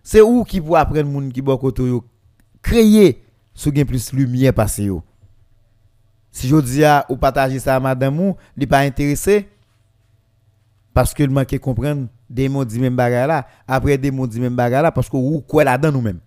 Se 0.07 0.23
ou 0.23 0.45
ki 0.47 0.63
pou 0.63 0.79
apren 0.79 1.07
moun 1.09 1.29
ki 1.35 1.45
bo 1.45 1.57
koto 1.61 1.87
yo 1.89 2.01
kreye 2.65 3.19
sou 3.57 3.73
gen 3.75 3.89
plus 3.89 4.13
lumiye 4.15 4.53
pase 4.57 4.89
yo? 4.89 5.03
Si 6.37 6.51
jodi 6.51 6.83
ya 6.83 7.01
ou 7.09 7.17
pataje 7.17 7.59
sa 7.63 7.79
madame 7.81 8.21
ou, 8.21 8.37
li 8.57 8.69
pa 8.69 8.83
interese? 8.89 9.47
Paske 10.97 11.25
l 11.25 11.33
manke 11.33 11.61
kompren 11.61 12.07
de 12.29 12.49
moun 12.51 12.67
di 12.69 12.81
men 12.83 12.97
baga 12.99 13.27
la, 13.29 13.43
apre 13.69 13.97
de 14.01 14.11
moun 14.11 14.31
di 14.31 14.41
men 14.43 14.55
baga 14.57 14.83
la, 14.85 14.93
paske 14.95 15.17
ou 15.19 15.43
kwe 15.47 15.67
la 15.67 15.77
dan 15.81 15.95
nou 15.95 16.05
men. 16.05 16.19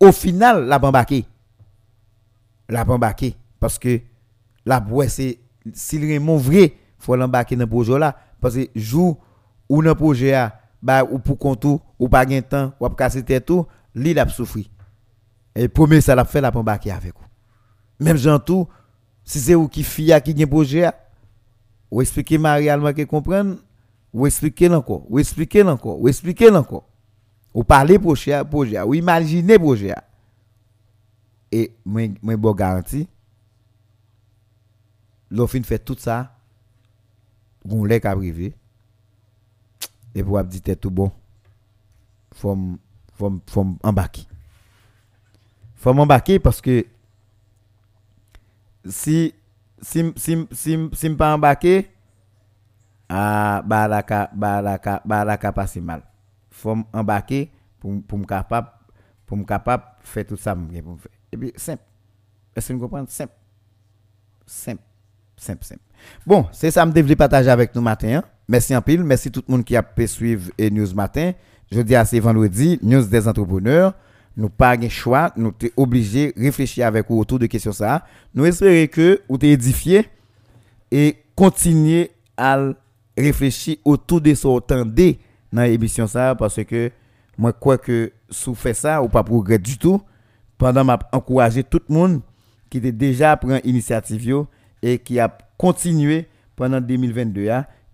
Au 0.00 0.12
final, 0.12 0.64
la 0.68 0.78
ban 0.78 0.92
baki. 0.94 1.24
La 2.68 2.84
ban 2.86 3.00
baki. 3.00 3.32
Paske 3.62 4.00
la 4.66 4.78
bwe 4.84 5.08
se, 5.10 5.32
si 5.74 5.98
l 6.00 6.06
remon 6.12 6.40
vre, 6.42 6.68
fwa 7.02 7.18
lan 7.20 7.32
baki 7.32 7.58
nan 7.58 7.70
poujou 7.70 7.98
la, 8.00 8.12
paske 8.42 8.68
jou 8.74 9.16
ou 9.70 9.82
nan 9.82 9.96
poujou 9.98 10.30
ya, 10.30 10.50
ba 10.82 11.02
ou 11.06 11.18
pou 11.22 11.38
kontou, 11.40 11.80
ou 11.98 12.10
pa 12.12 12.22
gen 12.28 12.44
tan, 12.46 12.70
ou 12.78 12.86
ap 12.88 12.96
kase 12.98 13.24
tetou, 13.26 13.66
li 13.96 14.14
la 14.14 14.26
ap 14.26 14.34
soufri. 14.34 14.66
E 15.56 15.70
pwome 15.72 15.98
sa 16.04 16.14
la 16.18 16.26
fe 16.28 16.42
la 16.44 16.52
ban 16.54 16.66
baki 16.66 16.92
avek 16.92 17.16
ou. 17.16 17.24
Mem 18.04 18.18
jantou, 18.20 18.68
si 19.26 19.56
ou 19.56 19.70
ki 19.72 19.82
fia 19.82 20.20
ki 20.22 20.36
gen 20.36 20.50
poujou 20.50 20.84
ya, 20.84 20.92
ou 21.90 22.02
expliquer 22.02 22.38
marialement 22.38 22.92
que 22.92 23.02
comprendre 23.02 23.56
ou 24.16 24.26
expliquer 24.26 24.68
encore 24.70 25.10
ou 25.10 25.18
expliquer 25.18 25.62
encore 25.62 26.00
ou 26.00 26.08
expliquer 26.08 26.50
encore 26.50 26.88
ou 27.52 27.62
parler 27.64 27.98
projet 27.98 28.44
projet 28.44 28.80
ou 28.82 28.94
imaginer 28.94 29.58
projet 29.58 29.94
et 31.52 31.72
moi 31.84 32.02
moi 32.22 32.36
bon 32.36 32.52
garantie 32.52 33.08
l'offre 35.30 35.58
fait 35.62 35.78
tout 35.78 35.96
ça 35.98 36.36
on 37.68 37.84
l'a 37.84 38.00
qu'à 38.00 38.14
privé 38.14 38.54
et 40.16 40.24
pour 40.24 40.42
dire 40.44 40.76
tout 40.80 40.90
bon. 40.90 41.12
Faut 42.34 42.56
embarquer. 43.82 44.22
Faut 45.74 45.92
m'embarquer 45.92 46.38
parce 46.38 46.60
que 46.60 46.86
si 48.88 49.34
si 49.82 50.12
si 50.16 50.46
si 50.52 50.88
si 50.92 51.10
pas 51.10 51.34
embarqué 51.34 51.90
ah 53.08 53.62
baraka 53.64 54.30
baraka 54.34 55.02
baraka 55.04 55.52
pas 55.52 55.66
si 55.66 55.80
mal 55.80 56.02
faut 56.50 56.76
embarquer 56.92 57.50
pour 57.80 57.92
pour 58.06 58.18
me 58.18 58.24
capable 58.24 58.68
pour 59.26 59.36
me 59.36 59.44
capable 59.44 59.84
faire 60.00 60.26
tout 60.26 60.36
ça 60.36 60.54
pour 60.54 61.00
faire 61.00 61.12
et 61.32 61.36
puis 61.36 61.52
simple 61.56 61.82
est-ce 62.54 62.68
que 62.68 62.72
vous 62.74 62.80
comprenez 62.80 63.06
simple 63.08 63.34
simple 64.46 64.82
simple 65.36 65.64
simple 65.64 65.82
bon 66.26 66.46
c'est 66.52 66.70
ça 66.70 66.84
me 66.86 66.92
devais 66.92 67.16
partager 67.16 67.50
avec 67.50 67.74
nous 67.74 67.82
matin 67.82 68.18
hein. 68.18 68.22
merci 68.48 68.74
en 68.76 68.82
pile 68.82 69.04
merci 69.04 69.30
tout 69.30 69.42
le 69.46 69.52
monde 69.52 69.64
qui 69.64 69.76
a 69.76 69.82
pu 69.82 70.06
suivre 70.06 70.50
et 70.58 70.70
news 70.70 70.94
matin. 70.94 71.32
Jeudi 71.70 71.96
à 71.96 72.04
c'est 72.04 72.20
vendredi 72.20 72.78
news 72.82 73.02
des 73.04 73.26
entrepreneurs. 73.26 73.94
Nous 74.36 74.50
pas 74.50 74.76
de 74.76 74.88
choix, 74.88 75.32
nous 75.36 75.52
sommes 75.58 75.70
obligés 75.78 76.32
réfléchir 76.36 76.86
avec 76.86 77.06
vous 77.08 77.18
autour 77.18 77.38
de 77.38 77.46
questions 77.46 77.72
ça. 77.72 78.04
Nous 78.34 78.44
espérons 78.44 78.86
que 78.86 79.22
vous 79.28 79.36
êtes 79.36 79.44
édifié 79.44 80.08
et 80.90 81.16
continuer 81.34 82.10
à 82.36 82.58
réfléchir 83.16 83.76
autour 83.84 84.20
de 84.20 84.34
ce 84.34 84.46
que 84.60 85.16
dans 85.52 85.62
l'émission 85.62 86.06
ça 86.06 86.34
parce 86.34 86.62
que 86.64 86.90
moi 87.38 87.52
crois 87.52 87.78
que 87.78 88.12
si 88.30 88.44
vous 88.46 88.54
faites 88.54 88.76
ça 88.76 89.02
ou 89.02 89.08
pas 89.08 89.22
progrès 89.22 89.58
du 89.58 89.78
tout 89.78 90.00
pendant 90.58 90.84
m'a 90.84 90.98
encourager 91.12 91.62
tout 91.64 91.80
le 91.88 91.94
monde 91.94 92.20
qui 92.68 92.78
était 92.78 92.92
déjà 92.92 93.36
pris 93.36 93.58
initiative 93.64 94.44
et 94.82 94.98
qui 94.98 95.18
a 95.20 95.36
continué 95.56 96.28
pendant 96.56 96.80
2022 96.80 97.48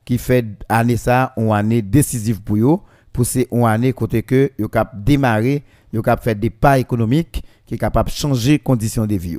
qui 0.04 0.18
fait 0.18 0.44
année 0.68 0.96
ça 0.96 1.32
une 1.36 1.52
année 1.52 1.82
décisive 1.82 2.40
pour 2.42 2.56
eux 2.56 2.78
pour 3.12 3.26
ces 3.26 3.46
année 3.52 3.92
côté 3.92 4.22
que 4.22 4.50
yo 4.58 4.68
cap 4.68 4.92
démarrer 4.94 5.62
yo 5.92 6.02
cap 6.02 6.22
faire 6.22 6.34
des 6.36 6.50
pas 6.50 6.78
économiques 6.78 7.44
qui 7.66 7.78
capable 7.78 8.10
changer 8.10 8.58
conditions 8.58 9.06
de 9.06 9.14
vie. 9.16 9.38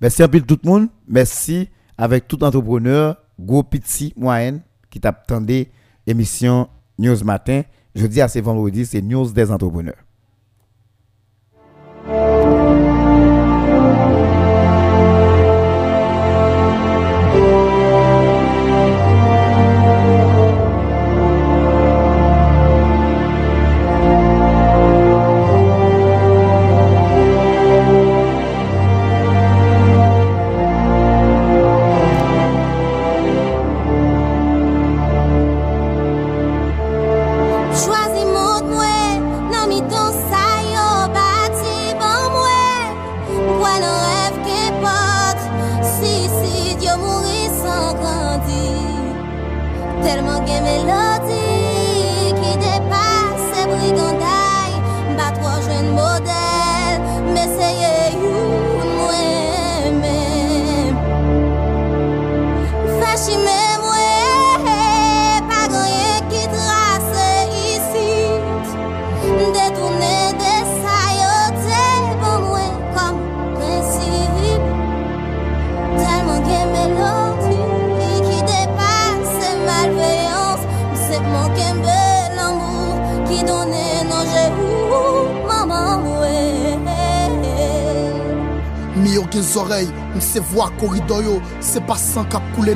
Merci 0.00 0.22
à 0.22 0.28
tout 0.28 0.58
le 0.62 0.68
monde. 0.68 0.88
Merci 1.08 1.68
avec 1.96 2.26
tout 2.26 2.42
entrepreneur, 2.42 3.16
gros 3.38 3.62
petit 3.62 4.12
moyen 4.16 4.60
qui 4.90 5.00
t'attendait 5.00 5.70
émission 6.06 6.68
News 6.98 7.22
Matin. 7.24 7.62
Je 7.94 8.06
dis 8.06 8.20
à 8.20 8.28
ce 8.28 8.38
vendredi, 8.38 8.86
c'est 8.86 9.02
News 9.02 9.30
des 9.30 9.50
entrepreneurs. 9.50 10.07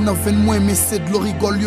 Dans 0.04 0.14
veine 0.14 0.42
moins 0.42 0.60
mais 0.60 0.74
c'est 0.74 0.98
de 0.98 1.10
l'origole 1.10 1.58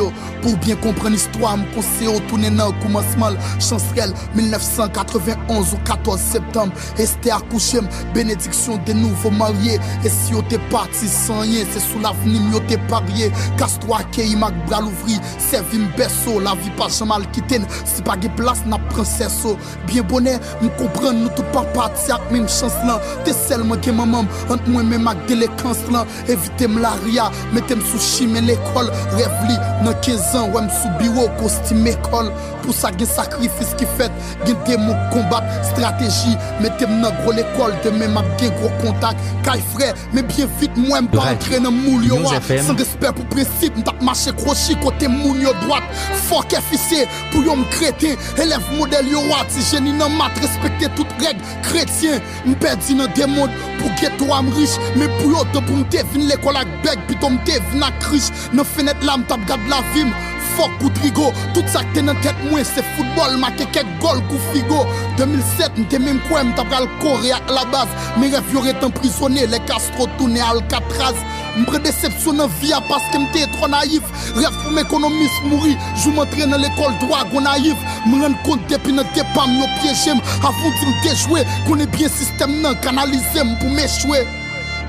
Pour 0.41 0.55
bien 0.65 0.75
comprendre 0.77 1.11
l'histoire, 1.11 1.57
me 1.57 1.65
conseille 1.75 2.07
au 2.07 2.19
tourner 2.21 2.49
dans 2.49 2.71
commencement 2.81 3.29
chancel 3.59 4.11
1991 4.33 5.73
au 5.73 5.77
14 5.85 6.19
septembre. 6.19 6.73
Esther 6.97 7.37
accouché, 7.37 7.79
bénédiction 8.13 8.77
des 8.85 8.95
nouveaux 8.95 9.29
mariés. 9.29 9.79
Et 10.03 10.09
si 10.09 10.33
on 10.33 10.41
t'es 10.41 10.57
parti 10.71 11.07
sans 11.07 11.41
rien, 11.41 11.63
c'est 11.71 11.79
sous 11.79 11.99
l'avenir 11.99 12.41
yo 12.51 12.59
t'es 12.67 12.77
parié. 12.89 13.31
Casse-toi, 13.57 13.99
Kei, 14.11 14.35
Mac, 14.35 14.53
bras 14.65 14.81
l'ouvri, 14.81 15.19
servi 15.37 15.77
berceau, 15.95 16.39
la 16.39 16.55
vie 16.55 16.71
pas 16.71 16.89
jamais 16.89 17.09
mal 17.09 17.29
quitter. 17.31 17.61
Si 17.85 18.01
pas 18.01 18.17
de 18.17 18.27
place, 18.29 18.65
n'a 18.65 18.79
princesse. 18.89 19.45
Bien 19.85 20.01
bonnet, 20.01 20.39
me 20.61 20.69
comprendre, 20.69 21.19
nous 21.19 21.29
tout 21.29 21.43
pas 21.53 21.63
parti 21.75 22.11
avec 22.11 22.31
même 22.31 22.49
chance 22.49 22.73
là. 22.85 22.99
T'es 23.23 23.33
seulement 23.33 23.77
que 23.77 23.91
maman, 23.91 24.25
entre 24.49 24.67
moi 24.67 24.81
même 24.81 25.07
avec 25.07 25.27
déléquence 25.27 25.77
là. 25.91 26.07
Évitez 26.27 26.67
la 26.67 26.91
ria, 27.05 27.31
mettez-moi 27.53 27.85
sous 27.85 27.99
chimé 27.99 28.41
l'école. 28.41 28.89
Rêve 29.11 29.31
li, 29.47 29.55
Nan 29.84 29.93
15 30.02 30.38
an 30.39 30.52
wèm 30.53 30.68
sou 30.72 30.91
biwo 30.99 31.26
kosti 31.39 31.76
mekol 31.76 32.30
pour 32.65 32.73
ça 32.73 32.89
gen 32.97 33.07
sacrifice 33.07 33.75
qui 33.77 33.85
fait, 33.97 34.11
gen 34.45 34.55
démon 34.65 34.95
combat, 35.11 35.43
stratégie, 35.63 36.35
mettez 36.59 36.85
dans 36.85 37.11
gros 37.21 37.31
l'école, 37.31 37.73
demain 37.83 38.07
m'a 38.07 38.23
gen 38.39 38.49
gros 38.59 38.71
contact, 38.81 39.19
caille 39.43 39.61
frère, 39.73 39.93
mais 40.13 40.23
bien 40.23 40.47
vite 40.59 40.75
moi 40.75 41.01
m'pas 41.01 41.33
entrer 41.33 41.59
dans 41.59 41.71
moule 41.71 42.05
yo, 42.05 42.17
sans 42.25 42.75
respect 42.75 43.11
pour 43.15 43.25
principe, 43.25 43.77
m'tap 43.77 44.01
marcher 44.01 44.31
crochet 44.33 44.75
côté 44.81 45.07
moun 45.07 45.39
yo 45.39 45.53
droite, 45.61 45.83
fuck 46.13 46.49
FIC, 46.49 47.07
pour 47.31 47.43
yo 47.43 47.55
m'crétin, 47.55 48.15
élève 48.37 48.59
modèle 48.77 49.07
yo 49.07 49.19
wat, 49.29 49.45
si 49.49 49.61
génie 49.75 49.93
nan 49.93 50.11
mat, 50.17 50.31
respecter 50.41 50.87
toutes 50.95 51.11
règles, 51.19 51.41
chrétien, 51.61 52.19
m'perdi 52.45 52.95
dans 52.95 53.07
des 53.13 53.27
mondes, 53.27 53.51
pour 53.79 53.91
ghetto 54.01 54.33
am 54.33 54.49
riche, 54.49 54.77
mais 54.95 55.07
pour 55.19 55.31
yo 55.31 55.43
de 55.53 55.59
pour 55.59 55.77
m'te 55.77 55.97
vin 55.97 56.27
l'école 56.27 56.57
ak 56.57 56.67
beg, 56.83 56.99
puis 57.07 57.15
to 57.17 57.29
m'te 57.29 57.61
vin 57.71 57.85
ak 57.85 58.03
riche, 58.11 58.31
nan 58.53 58.65
fenêtre 58.65 59.05
là 59.05 59.17
m'tap 59.17 59.45
gade 59.45 59.59
la 59.69 59.81
vie, 59.93 60.09
fuck 60.55 60.71
ou 60.81 60.89
trigo. 60.89 61.33
Tout 61.53 61.63
ça 61.67 61.81
que 61.81 61.95
t'es 61.95 62.01
dans 62.01 62.15
tête 62.15 62.35
moi 62.56 62.64
c'est 62.64 62.84
football 62.95 63.38
ma 63.38 63.52
quelques 63.52 63.86
goal 63.99 64.22
coup 64.30 64.40
figo. 64.53 64.86
2007 65.18 65.77
m'te 65.77 65.99
même 65.99 66.19
quoi 66.30 66.44
m't'a 66.44 66.64
pral 66.64 66.88
Corée 67.02 67.32
à 67.32 67.40
la 67.52 67.65
base. 67.65 67.88
Mes 68.18 68.30
rêves 68.30 68.44
y'auraient 68.53 68.84
emprisonné 68.84 69.45
les 69.48 69.60
Castro 69.60 70.07
tourné 70.18 70.40
à 70.40 70.52
Alcatraz. 70.52 71.15
M'pré 71.57 71.80
déception 71.80 72.34
dans 72.34 72.48
vie 72.48 72.72
parce 72.88 73.03
que 73.11 73.18
m'te 73.18 73.52
trop 73.57 73.68
naïf. 73.68 74.02
Rêve 74.36 74.56
pour 74.64 74.72
m'économiste 74.72 75.44
mourir 75.44 75.77
Je 76.02 76.10
m'entraîne 76.10 76.52
dans 76.52 76.57
l'école 76.57 76.98
droit 77.02 77.26
go 77.32 77.41
naïf. 77.41 77.76
Me 78.07 78.22
rendre 78.22 78.41
compte 78.44 78.65
depuis 78.69 78.94
notre 78.94 79.11
départ 79.14 79.48
m'yo 79.48 79.65
piégé 79.82 80.11
Avant 80.11 80.52
de 80.52 81.10
m'te 81.10 81.15
jouer 81.18 81.44
Connais 81.68 81.88
bien 81.88 82.07
système 82.07 82.61
nan 82.61 82.80
canaliser 82.80 83.44
pour 83.60 83.69
m'échouer. 83.69 84.26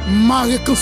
Marre 0.08 0.62
que 0.64 0.74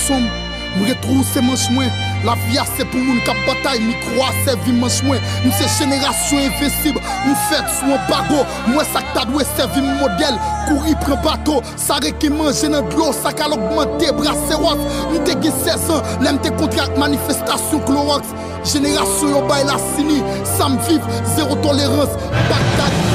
somme 0.74 0.82
me 0.82 0.88
retrousser 0.88 1.40
manche 1.40 1.70
moins 1.70 1.86
la 2.24 2.34
vie 2.48 2.58
c'est 2.76 2.84
pour 2.84 3.00
moun 3.00 3.18
kap 3.24 3.36
bataille. 3.46 3.80
Mi 3.80 3.94
croit 3.94 4.32
servi 4.44 4.72
manche 4.72 5.02
moins 5.02 5.18
nous 5.44 5.52
c'est 5.52 5.84
génération 5.84 6.38
invincible 6.38 7.00
nous 7.26 7.34
fait 7.48 7.64
sous 7.78 7.86
un 7.86 7.98
bago 8.08 8.44
moi 8.68 8.84
ça 8.84 9.00
t'a 9.14 9.24
doué 9.24 9.44
servi 9.56 9.80
modèle. 9.80 10.38
Courir 10.68 10.98
prend 11.00 11.16
bateau. 11.16 11.60
Ça 11.76 11.96
qui 12.18 12.30
manger 12.30 12.68
dans 12.68 12.80
de 12.80 12.94
l'eau. 12.94 13.12
Ça 13.12 13.32
qu'à 13.32 13.48
augmenter 13.48 14.12
brasser 14.12 14.54
was 14.58 14.78
nous 15.12 15.18
t'ai 15.18 15.34
16 15.34 15.90
ans. 15.90 16.02
L'aime 16.22 16.38
tes 16.38 16.50
contrats 16.50 16.88
manifestation 16.98 17.80
Clorox. 17.80 18.26
Génération 18.64 19.46
bay 19.46 19.64
la 19.64 19.76
sini 19.96 20.22
ça 20.44 20.68
me 20.68 20.78
vive 20.88 21.04
zéro 21.36 21.54
tolérance. 21.56 22.14
Bagdad 22.48 23.13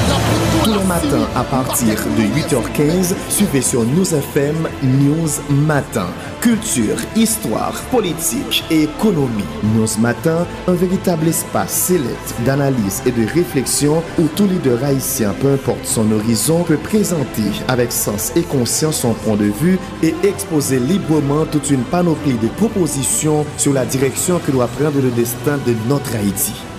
matins 0.90 1.28
à 1.36 1.44
partir 1.44 1.94
de 2.18 2.22
8h15, 2.22 3.14
suivez 3.28 3.60
sur 3.60 3.84
News 3.84 4.12
FM 4.12 4.56
News 4.82 5.28
Matin. 5.48 6.08
Culture, 6.40 6.96
histoire, 7.14 7.80
politique 7.92 8.64
et 8.72 8.82
économie. 8.82 9.44
News 9.76 10.00
Matin, 10.00 10.48
un 10.66 10.72
véritable 10.72 11.28
espace 11.28 11.70
sélect 11.70 12.34
d'analyse 12.44 13.04
et 13.06 13.12
de 13.12 13.24
réflexion 13.24 14.02
où 14.18 14.26
tout 14.34 14.48
leader 14.48 14.82
haïtien, 14.82 15.32
peu 15.40 15.52
importe 15.52 15.84
son 15.84 16.10
horizon, 16.10 16.64
peut 16.64 16.76
présenter 16.76 17.52
avec 17.68 17.92
sens 17.92 18.32
et 18.34 18.42
conscience 18.42 19.02
son 19.02 19.14
point 19.14 19.36
de 19.36 19.44
vue 19.44 19.78
et 20.02 20.12
exposer 20.24 20.80
librement 20.80 21.46
toute 21.46 21.70
une 21.70 21.84
panoplie 21.84 22.38
de 22.38 22.48
propositions 22.48 23.46
sur 23.58 23.72
la 23.72 23.86
direction 23.86 24.40
que 24.44 24.50
doit 24.50 24.66
prendre 24.66 25.00
le 25.00 25.10
destin 25.12 25.56
de 25.64 25.72
notre 25.88 26.16
Haïti. 26.16 26.54